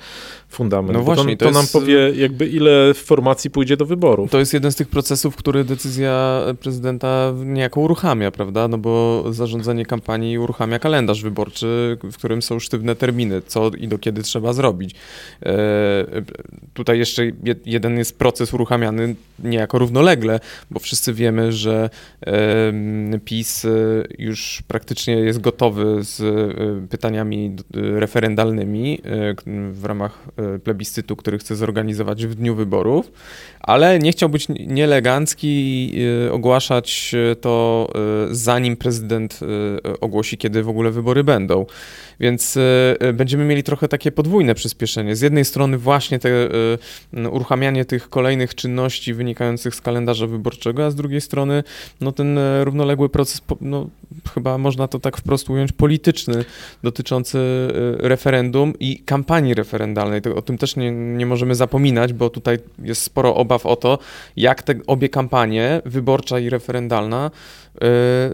fundament. 0.50 0.94
No 0.98 1.04
właśnie, 1.04 1.38
to, 1.38 1.46
to, 1.46 1.52
to 1.52 1.58
nam 1.58 1.68
powie 1.74 2.12
jakby 2.16 2.48
ile 2.48 2.94
formacji 2.94 3.50
pójdzie 3.50 3.78
do 3.78 3.86
wyborów. 3.86 4.32
To 4.32 4.40
jest 4.40 4.54
jeden 4.54 4.72
z 4.72 4.76
tych 4.76 4.88
procesów, 4.88 5.36
który 5.36 5.64
decyzja 5.64 6.42
prezydenta 6.60 7.34
niejako 7.46 7.82
uruchamia, 7.82 8.32
prawda? 8.32 8.68
No 8.68 8.78
bo 8.78 9.24
zarządzanie 9.30 9.86
kampanii 9.86 10.38
uruchamia 10.38 10.80
kalendarz 10.80 11.22
wyborczy, 11.22 11.98
w 12.04 12.18
którym 12.18 12.42
są 12.42 12.60
sztywne 12.60 12.96
terminy, 12.96 13.42
co 13.48 13.72
i 13.78 13.88
do 13.88 13.98
kiedy 13.98 14.24
trzeba 14.24 14.54
zrobić. 14.54 14.96
E, 15.46 16.06
tutaj 16.74 17.00
jeszcze 17.00 17.24
jeden 17.66 17.98
jest 17.98 18.18
proces 18.18 18.54
uruchamiany 18.54 19.16
niejako 19.44 19.80
równolegle, 19.80 20.40
bo 20.72 20.80
wszyscy 20.80 21.14
wiemy, 21.14 21.52
że 21.52 21.90
e, 22.26 22.74
PiS 23.26 23.66
już 24.20 24.64
praktycznie 24.68 25.14
jest 25.14 25.42
gotowy 25.42 26.04
z 26.04 26.22
e, 26.22 26.88
pytaniami 26.88 27.56
e, 27.76 28.00
referendalnymi 28.00 29.02
e, 29.04 29.36
w 29.72 29.86
ramach 29.86 30.26
plebiscytu, 30.64 31.16
który 31.16 31.38
chce 31.38 31.56
zorganizować 31.56 32.26
w 32.26 32.36
dniu 32.36 32.56
wyborów, 32.56 33.12
ale 33.60 34.00
nie 34.00 34.12
chciał 34.12 34.30
być 34.30 34.48
nieelegancki 34.50 35.48
i 35.94 36.06
ogłaszać 36.32 37.16
to 37.42 37.90
zanim 38.32 38.78
prezydent 38.78 39.40
ogłosi, 40.02 40.38
kiedy 40.38 40.64
w 40.64 40.70
ogóle 40.70 40.92
wybory 40.92 41.24
będą. 41.24 41.66
Więc 42.20 42.58
będziemy 43.14 43.46
mieli 43.46 43.64
trochę 43.64 43.88
takie 43.88 44.12
podwójne 44.12 44.56
przyspieszenie. 44.56 45.16
Z 45.16 45.22
jednej 45.22 45.46
strony 45.46 45.78
właśnie 45.78 46.20
te 46.20 46.50
uruchamianie 47.32 47.86
tych 47.86 48.10
kolejnych 48.10 48.56
czynności 48.56 49.14
wynikających 49.14 49.76
z 49.76 49.82
kalendarza 49.82 50.28
wyborczego, 50.28 50.86
a 50.86 50.92
z 50.92 50.96
drugiej 50.96 51.22
strony 51.22 51.64
no, 52.02 52.12
ten 52.12 52.40
równoległy 52.64 53.10
proces 53.10 53.42
no, 53.62 53.90
chyba 54.34 54.58
można 54.58 54.88
to 54.88 55.00
tak 55.00 55.18
wprost 55.18 55.50
ująć, 55.50 55.72
polityczny, 55.72 56.46
dotyczący 56.84 57.38
y, 57.38 58.08
referendum 58.08 58.74
i 58.80 59.00
kampanii 59.00 59.54
referendalnej. 59.54 60.22
O 60.36 60.42
tym 60.42 60.58
też 60.58 60.76
nie, 60.76 60.92
nie 60.92 61.26
możemy 61.26 61.56
zapominać, 61.56 62.14
bo 62.14 62.30
tutaj 62.30 62.58
jest 62.84 63.02
sporo 63.02 63.36
obaw 63.36 63.66
o 63.66 63.76
to, 63.76 64.00
jak 64.38 64.64
te 64.64 64.76
obie 64.88 65.10
kampanie, 65.10 65.82
wyborcza 65.86 66.40
i 66.40 66.50
referendalna, 66.50 67.32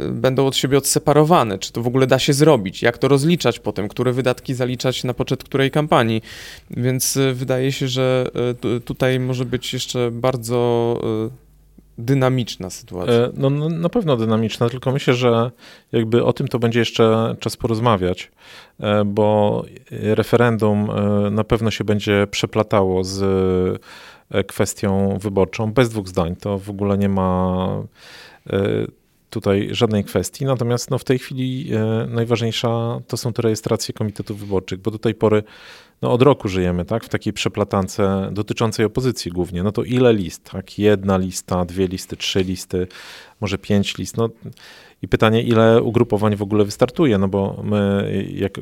będą 0.09 0.47
od 0.47 0.55
siebie 0.55 0.77
odseparowane. 0.77 1.59
Czy 1.59 1.71
to 1.71 1.81
w 1.81 1.87
ogóle 1.87 2.07
da 2.07 2.19
się 2.19 2.33
zrobić? 2.33 2.81
Jak 2.81 2.97
to 2.97 3.07
rozliczać 3.07 3.59
potem? 3.59 3.87
Które 3.87 4.13
wydatki 4.13 4.53
zaliczać 4.53 5.03
na 5.03 5.13
poczet 5.13 5.43
której 5.43 5.71
kampanii? 5.71 6.21
Więc 6.69 7.15
yy, 7.15 7.33
wydaje 7.33 7.71
się, 7.71 7.87
że 7.87 8.27
yy, 8.63 8.79
tutaj 8.79 9.19
może 9.19 9.45
być 9.45 9.73
jeszcze 9.73 10.11
bardzo 10.11 10.99
y, 11.35 11.49
dynamiczna 11.99 12.69
sytuacja. 12.69 13.13
E, 13.13 13.29
no, 13.33 13.49
no, 13.49 13.69
na 13.69 13.89
pewno 13.89 14.17
dynamiczna, 14.17 14.69
tylko 14.69 14.91
myślę, 14.91 15.13
że 15.13 15.51
jakby 15.91 16.23
o 16.23 16.33
tym 16.33 16.47
to 16.47 16.59
będzie 16.59 16.79
jeszcze 16.79 17.35
czas 17.39 17.57
porozmawiać, 17.57 18.31
e, 18.79 19.05
bo 19.05 19.63
referendum 19.91 20.89
e, 20.89 21.29
na 21.29 21.43
pewno 21.43 21.71
się 21.71 21.83
będzie 21.83 22.27
przeplatało 22.31 23.03
z 23.03 23.81
kwestią 24.47 25.17
wyborczą, 25.21 25.73
bez 25.73 25.89
dwóch 25.89 26.07
zdań. 26.07 26.35
To 26.35 26.57
w 26.57 26.69
ogóle 26.69 26.97
nie 26.97 27.09
ma 27.09 27.67
tutaj 29.29 29.67
żadnej 29.71 30.03
kwestii. 30.03 30.45
Natomiast 30.45 30.91
no, 30.91 30.97
w 30.97 31.03
tej 31.03 31.19
chwili 31.19 31.71
najważniejsza 32.07 32.99
to 33.07 33.17
są 33.17 33.33
te 33.33 33.41
rejestracje 33.41 33.93
komitetów 33.93 34.39
wyborczych, 34.39 34.79
bo 34.79 34.91
do 34.91 34.99
tej 34.99 35.15
pory 35.15 35.43
no 36.01 36.11
od 36.11 36.21
roku 36.21 36.47
żyjemy, 36.47 36.85
tak, 36.85 37.03
w 37.03 37.09
takiej 37.09 37.33
przeplatance 37.33 38.29
dotyczącej 38.31 38.85
opozycji 38.85 39.31
głównie. 39.31 39.63
No 39.63 39.71
to 39.71 39.83
ile 39.83 40.13
list, 40.13 40.43
tak? 40.51 40.79
Jedna 40.79 41.17
lista, 41.17 41.65
dwie 41.65 41.87
listy, 41.87 42.17
trzy 42.17 42.43
listy, 42.43 42.87
może 43.41 43.57
pięć 43.57 43.97
list. 43.97 44.17
No 44.17 44.29
i 45.01 45.07
pytanie, 45.07 45.43
ile 45.43 45.81
ugrupowań 45.81 46.35
w 46.35 46.41
ogóle 46.41 46.65
wystartuje, 46.65 47.17
no 47.17 47.27
bo 47.27 47.61
my, 47.63 48.11
jak 48.33 48.57
e, 48.57 48.61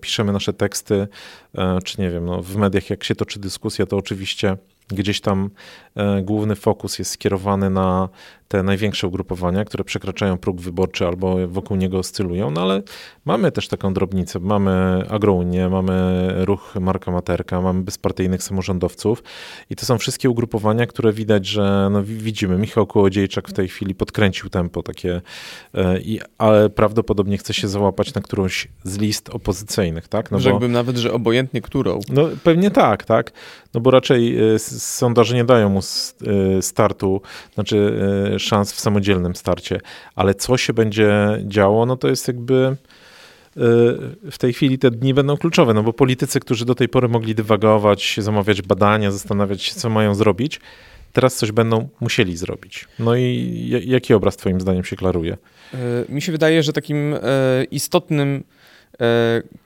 piszemy 0.00 0.32
nasze 0.32 0.52
teksty, 0.52 1.08
e, 1.54 1.78
czy 1.84 2.00
nie 2.00 2.10
wiem, 2.10 2.24
no, 2.24 2.42
w 2.42 2.56
mediach, 2.56 2.90
jak 2.90 3.04
się 3.04 3.14
toczy 3.14 3.40
dyskusja, 3.40 3.86
to 3.86 3.96
oczywiście 3.96 4.56
gdzieś 4.88 5.20
tam 5.20 5.50
e, 5.96 6.22
główny 6.22 6.56
fokus 6.56 6.98
jest 6.98 7.10
skierowany 7.10 7.70
na 7.70 8.08
te 8.48 8.62
największe 8.62 9.06
ugrupowania, 9.06 9.64
które 9.64 9.84
przekraczają 9.84 10.38
próg 10.38 10.60
wyborczy 10.60 11.06
albo 11.06 11.48
wokół 11.48 11.76
niego 11.76 11.98
oscylują, 11.98 12.50
no 12.50 12.62
ale 12.62 12.82
mamy 13.24 13.52
też 13.52 13.68
taką 13.68 13.94
drobnicę. 13.94 14.38
Mamy 14.38 15.04
Agrounię, 15.10 15.68
mamy 15.68 16.26
ruch 16.44 16.74
Marka 16.80 17.10
Materka, 17.10 17.60
mamy 17.60 17.82
bezpartyjnych 17.82 18.42
samorządowców 18.42 19.22
i 19.70 19.76
to 19.76 19.86
są 19.86 19.98
wszystkie 19.98 20.30
ugrupowania, 20.30 20.86
które 20.86 21.12
widać, 21.12 21.46
że 21.46 21.88
no, 21.92 22.02
widzimy. 22.02 22.58
Michał 22.58 22.86
Kołodziejczak 22.86 23.48
w 23.48 23.52
tej 23.52 23.68
chwili 23.68 23.94
podkręcił 23.94 24.50
tempo 24.50 24.82
takie, 24.82 25.20
e, 25.74 26.00
i, 26.00 26.20
ale 26.38 26.70
prawdopodobnie 26.70 27.38
chce 27.38 27.54
się 27.54 27.68
załapać 27.68 28.14
na 28.14 28.20
którąś 28.20 28.68
z 28.84 28.98
list 28.98 29.30
opozycyjnych, 29.30 30.08
tak? 30.08 30.30
No 30.30 30.40
Rzekłbym 30.40 30.72
bo, 30.72 30.78
nawet, 30.78 30.96
że 30.96 31.12
obojętnie 31.12 31.60
którą. 31.60 32.00
No 32.08 32.28
pewnie 32.44 32.70
tak, 32.70 33.04
tak. 33.04 33.32
No 33.76 33.80
bo 33.80 33.90
raczej 33.90 34.38
e, 34.54 34.58
sondaże 34.58 35.34
nie 35.34 35.44
dają 35.44 35.68
mu 35.68 35.80
e, 35.80 36.62
startu, 36.62 37.20
znaczy 37.54 38.00
szans 38.38 38.72
w 38.72 38.80
samodzielnym 38.80 39.36
starcie, 39.36 39.80
ale 40.14 40.34
co 40.34 40.56
się 40.56 40.72
będzie 40.72 41.38
działo, 41.44 41.86
no 41.86 41.96
to 41.96 42.08
jest 42.08 42.28
jakby 42.28 42.76
w 44.30 44.38
tej 44.38 44.52
chwili 44.52 44.78
te 44.78 44.90
dni 44.90 45.14
będą 45.14 45.36
kluczowe, 45.36 45.74
no 45.74 45.82
bo 45.82 45.92
politycy, 45.92 46.40
którzy 46.40 46.64
do 46.64 46.74
tej 46.74 46.88
pory 46.88 47.08
mogli 47.08 47.34
dywagować, 47.34 48.16
zamawiać 48.18 48.62
badania, 48.62 49.10
zastanawiać 49.10 49.62
się, 49.62 49.74
co 49.74 49.90
mają 49.90 50.14
zrobić, 50.14 50.60
teraz 51.12 51.36
coś 51.36 51.52
będą 51.52 51.88
musieli 52.00 52.36
zrobić. 52.36 52.88
No 52.98 53.16
i 53.16 53.80
jaki 53.86 54.14
obraz 54.14 54.36
twoim 54.36 54.60
zdaniem 54.60 54.84
się 54.84 54.96
klaruje? 54.96 55.36
Mi 56.08 56.22
się 56.22 56.32
wydaje, 56.32 56.62
że 56.62 56.72
takim 56.72 57.14
istotnym 57.70 58.44
E, 58.55 58.55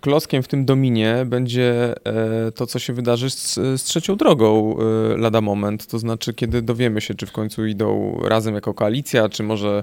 klockiem 0.01 0.43
w 0.43 0.49
tym 0.49 0.65
dominie 0.65 1.23
będzie 1.27 1.95
e, 2.05 2.53
to, 2.53 2.67
co 2.67 2.79
się 2.79 2.93
wydarzy 2.93 3.31
z, 3.31 3.55
z, 3.55 3.83
trzecią 3.83 4.17
drogą 4.17 4.77
e, 4.79 5.17
lada 5.17 5.41
moment. 5.41 5.87
To 5.87 5.99
znaczy, 5.99 6.35
kiedy 6.35 6.63
dowiemy 6.63 7.01
się, 7.01 7.15
czy 7.15 7.27
w 7.27 7.33
końcu 7.33 7.67
idą 7.67 8.21
razem 8.25 8.55
jako 8.55 8.75
koalicja, 8.75 9.29
czy 9.29 9.43
może 9.43 9.83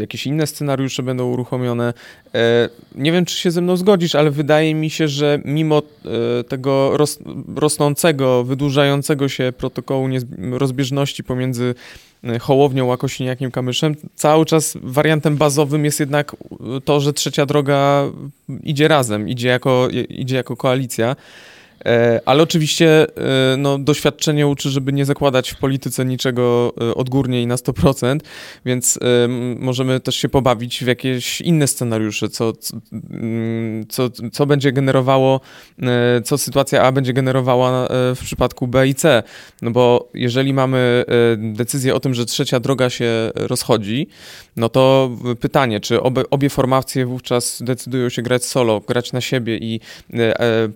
jakieś 0.00 0.26
inne 0.26 0.46
scenariusze 0.46 1.02
będą 1.02 1.30
uruchomione. 1.30 1.94
Nie 2.94 3.12
wiem, 3.12 3.24
czy 3.24 3.36
się 3.36 3.50
ze 3.50 3.60
mną 3.60 3.76
zgodzisz, 3.76 4.14
ale 4.14 4.30
wydaje 4.30 4.74
mi 4.74 4.90
się, 4.90 5.08
że 5.08 5.40
mimo 5.44 5.82
tego 6.48 6.96
ros, 6.96 7.18
rosnącego, 7.56 8.44
wydłużającego 8.44 9.28
się 9.28 9.52
protokołu 9.58 10.08
rozbieżności 10.52 11.24
pomiędzy 11.24 11.74
Hołownią, 12.40 12.86
Łakosiniakiem, 12.86 13.50
Kamyszem. 13.50 13.94
Cały 14.14 14.46
czas 14.46 14.78
wariantem 14.82 15.36
bazowym 15.36 15.84
jest 15.84 16.00
jednak 16.00 16.36
to, 16.84 17.00
że 17.00 17.12
trzecia 17.12 17.46
droga 17.46 18.04
idzie 18.62 18.88
razem, 18.88 19.28
idzie 19.28 19.48
jako, 19.48 19.88
idzie 20.08 20.36
jako 20.36 20.56
koalicja. 20.56 21.16
E, 21.84 22.20
ale 22.26 22.42
oczywiście 22.42 23.06
e, 23.52 23.56
no, 23.56 23.78
doświadczenie 23.78 24.46
uczy, 24.46 24.70
żeby 24.70 24.92
nie 24.92 25.04
zakładać 25.04 25.50
w 25.50 25.58
polityce 25.58 26.04
niczego 26.04 26.72
e, 26.80 26.94
odgórnie 26.94 27.42
i 27.42 27.46
na 27.46 27.56
100%, 27.56 28.20
więc 28.64 28.98
możemy 29.58 30.00
też 30.00 30.16
się 30.16 30.28
pobawić 30.28 30.84
w 30.84 30.86
jakieś 30.86 31.40
inne 31.40 31.66
scenariusze, 31.66 32.28
co, 32.28 32.52
mm, 33.10 33.86
co, 33.88 34.10
co 34.32 34.46
będzie 34.46 34.72
generowało, 34.72 35.40
co 36.24 36.38
sytuacja 36.38 36.82
A 36.82 36.92
będzie 36.92 37.12
generowała 37.12 37.88
w 37.90 38.18
przypadku 38.22 38.66
B 38.66 38.88
i 38.88 38.94
C. 38.94 39.22
No 39.62 39.70
bo 39.70 40.08
jeżeli 40.14 40.54
mamy 40.54 41.04
decyzję 41.36 41.94
o 41.94 42.00
tym, 42.00 42.14
że 42.14 42.26
trzecia 42.26 42.60
droga 42.60 42.90
się 42.90 43.30
rozchodzi, 43.34 44.06
no 44.56 44.68
to 44.68 45.10
pytanie, 45.40 45.80
czy 45.80 46.02
obie, 46.02 46.22
obie 46.30 46.50
formacje 46.50 47.06
wówczas 47.06 47.62
decydują 47.62 48.08
się 48.08 48.22
grać 48.22 48.44
solo, 48.44 48.80
grać 48.80 49.12
na 49.12 49.20
siebie 49.20 49.58
i 49.58 49.80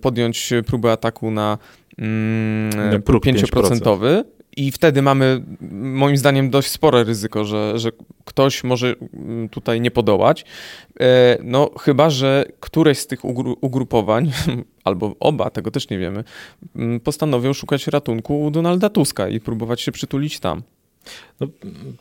podjąć 0.01 0.53
próbę 0.67 0.90
ataku 0.91 1.31
na 1.31 1.57
mm, 1.97 3.01
próg 3.01 3.25
5%. 3.25 4.23
I 4.57 4.71
wtedy 4.71 5.01
mamy, 5.01 5.43
moim 5.71 6.17
zdaniem, 6.17 6.49
dość 6.49 6.67
spore 6.67 7.03
ryzyko, 7.03 7.45
że, 7.45 7.79
że 7.79 7.91
ktoś 8.25 8.63
może 8.63 8.95
mm, 9.13 9.49
tutaj 9.49 9.81
nie 9.81 9.91
podołać. 9.91 10.45
E, 10.99 11.37
no, 11.43 11.69
chyba, 11.79 12.09
że 12.09 12.45
któreś 12.59 12.99
z 12.99 13.07
tych 13.07 13.25
ugrupowań, 13.61 14.31
albo 14.83 15.15
oba, 15.19 15.49
tego 15.49 15.71
też 15.71 15.89
nie 15.89 15.97
wiemy, 15.97 16.23
mm, 16.75 16.99
postanowią 16.99 17.53
szukać 17.53 17.87
ratunku 17.87 18.43
u 18.43 18.51
Donalda 18.51 18.89
Tuska 18.89 19.29
i 19.29 19.39
próbować 19.39 19.81
się 19.81 19.91
przytulić 19.91 20.39
tam. 20.39 20.61
No, 21.39 21.47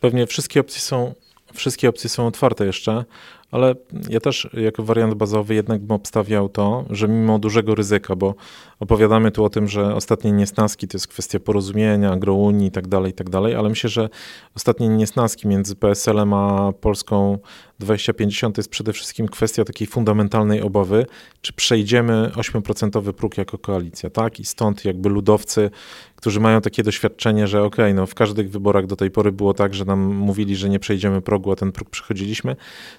pewnie 0.01 0.27
wszystkie 0.27 0.61
opcje 0.61 0.81
są 0.81 1.15
wszystkie 1.55 1.89
opcje 1.89 2.11
są 2.11 2.27
otwarte 2.27 2.67
jeszcze, 2.67 3.05
ale 3.51 3.75
ja 4.09 4.21
też 4.21 4.49
jako 4.53 4.83
wariant 4.83 5.15
bazowy 5.15 5.55
jednak 5.55 5.81
bym 5.81 5.97
obstawiał 5.97 6.49
to, 6.49 6.85
że 6.91 7.09
mimo 7.09 7.39
dużego 7.39 7.75
ryzyka, 7.75 8.17
bo 8.17 8.35
opowiadamy 8.81 9.31
tu 9.31 9.45
o 9.45 9.51
tym, 9.51 9.69
że 9.69 9.95
ostatnie 9.95 10.33
niesnaski 10.33 10.89
to 10.89 10.97
jest 10.97 11.09
kwestia 11.09 11.41
porozumienia, 11.41 12.13
agrounii 12.13 12.69
i 12.69 12.71
tak 12.71 12.89
dalej, 12.89 13.11
i 13.11 13.15
tak 13.15 13.31
dalej, 13.31 13.55
ale 13.55 13.69
myślę, 13.69 13.91
że 13.91 14.09
ostatnie 14.57 14.89
niesnaski 14.89 15.49
między 15.49 15.77
PSL-em 15.77 16.35
a 16.35 16.73
Polską 16.81 17.39
2050 17.81 18.55
to 18.55 18.61
jest 18.61 18.71
przede 18.71 18.93
wszystkim 18.93 19.29
kwestia 19.29 19.65
takiej 19.65 19.87
fundamentalnej 19.87 20.63
obawy, 20.63 21.07
czy 21.43 21.53
przejdziemy 21.53 22.31
8% 22.35 23.13
próg 23.13 23.39
jako 23.39 23.59
koalicja, 23.59 24.11
tak? 24.11 24.41
I 24.41 24.45
stąd 24.45 24.85
jakby 24.85 25.09
ludowcy, 25.09 25.71
którzy 26.17 26.41
mają 26.41 26.61
takie 26.61 26.83
doświadczenie, 26.83 27.47
że 27.47 27.63
okej, 27.63 27.85
okay, 27.85 27.95
no 27.95 28.07
w 28.07 28.15
każdych 28.15 28.51
wyborach 28.51 28.87
do 28.87 28.97
tej 28.97 29.11
pory 29.11 29.33
było 29.33 29.55
tak, 29.55 29.75
że 29.75 29.85
nam 29.85 30.01
mówili, 30.01 30.57
że 30.57 30.69
nie 30.69 30.79
przejdziemy 30.79 31.21
progu, 31.21 31.53
a 31.53 31.57
ten 31.57 31.73
próg 31.73 31.91
przechodziliśmy, 31.91 32.57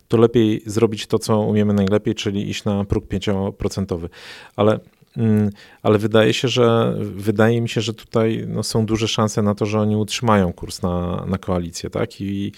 to 0.07 0.17
lepiej 0.17 0.61
zrobić 0.65 1.07
to, 1.07 1.19
co 1.19 1.39
umiemy 1.39 1.73
najlepiej, 1.73 2.15
czyli 2.15 2.49
iść 2.49 2.63
na 2.63 2.85
próg 2.85 3.05
5%. 3.05 4.09
Ale 4.55 4.79
ale 5.83 5.97
wydaje 5.97 6.33
się, 6.33 6.47
że 6.47 6.95
wydaje 6.99 7.61
mi 7.61 7.69
się, 7.69 7.81
że 7.81 7.93
tutaj 7.93 8.45
no, 8.47 8.63
są 8.63 8.85
duże 8.85 9.07
szanse 9.07 9.41
na 9.41 9.55
to, 9.55 9.65
że 9.65 9.79
oni 9.79 9.95
utrzymają 9.95 10.53
kurs 10.53 10.81
na, 10.81 11.25
na 11.27 11.37
koalicję, 11.37 11.89
tak? 11.89 12.21
I 12.21 12.51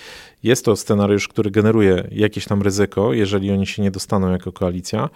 jest 0.43 0.65
to 0.65 0.75
scenariusz, 0.75 1.27
który 1.27 1.51
generuje 1.51 2.07
jakieś 2.11 2.45
tam 2.45 2.61
ryzyko, 2.61 3.13
jeżeli 3.13 3.51
oni 3.51 3.67
się 3.67 3.81
nie 3.81 3.91
dostaną 3.91 4.31
jako 4.31 4.51
koalicja. 4.51 5.09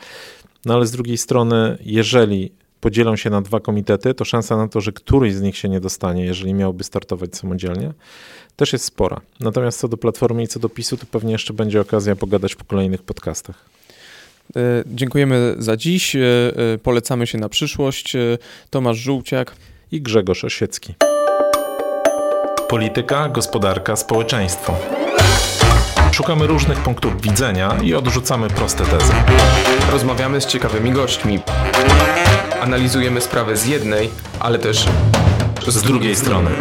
No 0.66 0.74
ale 0.74 0.86
z 0.88 0.92
drugiej 0.92 1.18
strony, 1.18 1.78
jeżeli 1.86 2.52
podzielą 2.82 3.16
się 3.16 3.30
na 3.30 3.42
dwa 3.42 3.60
komitety, 3.60 4.14
to 4.14 4.26
szansa 4.26 4.58
na 4.58 4.68
to, 4.68 4.82
że 4.82 4.92
któryś 4.92 5.34
z 5.34 5.42
nich 5.42 5.58
się 5.58 5.70
nie 5.70 5.80
dostanie, 5.80 6.26
jeżeli 6.26 6.54
miałby 6.54 6.84
startować 6.84 7.36
samodzielnie, 7.36 7.94
też 8.56 8.74
jest 8.74 8.86
spora. 8.86 9.22
Natomiast 9.40 9.80
co 9.80 9.88
do 9.88 9.98
Platformy 9.98 10.44
i 10.44 10.48
co 10.48 10.60
do 10.60 10.70
PiSu, 10.70 10.98
to 10.98 11.06
pewnie 11.12 11.32
jeszcze 11.32 11.54
będzie 11.54 11.82
okazja 11.82 12.16
pogadać 12.16 12.56
po 12.56 12.66
kolejnych 12.66 13.04
podcastach. 13.04 13.77
E, 14.56 14.84
dziękujemy 14.86 15.56
za 15.58 15.78
dziś. 15.78 16.16
E, 16.16 16.20
e, 16.20 16.78
polecamy 16.78 17.28
się 17.28 17.38
na 17.38 17.50
przyszłość. 17.50 18.14
Tomasz 18.70 18.98
Żółciak 18.98 19.56
i 19.92 20.02
Grzegorz 20.02 20.44
Osiecki. 20.44 20.94
Polityka, 22.70 23.30
gospodarka, 23.30 23.96
społeczeństwo. 23.96 24.78
Szukamy 26.12 26.48
różnych 26.48 26.80
punktów 26.80 27.22
widzenia 27.22 27.78
i 27.84 27.94
odrzucamy 27.94 28.48
proste 28.50 28.86
tezy. 28.86 29.14
Rozmawiamy 29.92 30.42
z 30.42 30.46
ciekawymi 30.46 30.92
gośćmi. 30.92 31.40
Analizujemy 32.62 33.22
sprawę 33.22 33.58
z 33.58 33.66
jednej, 33.66 34.10
ale 34.40 34.60
też 34.60 34.86
z 35.68 35.82
drugiej 35.82 36.16
strony. 36.16 36.52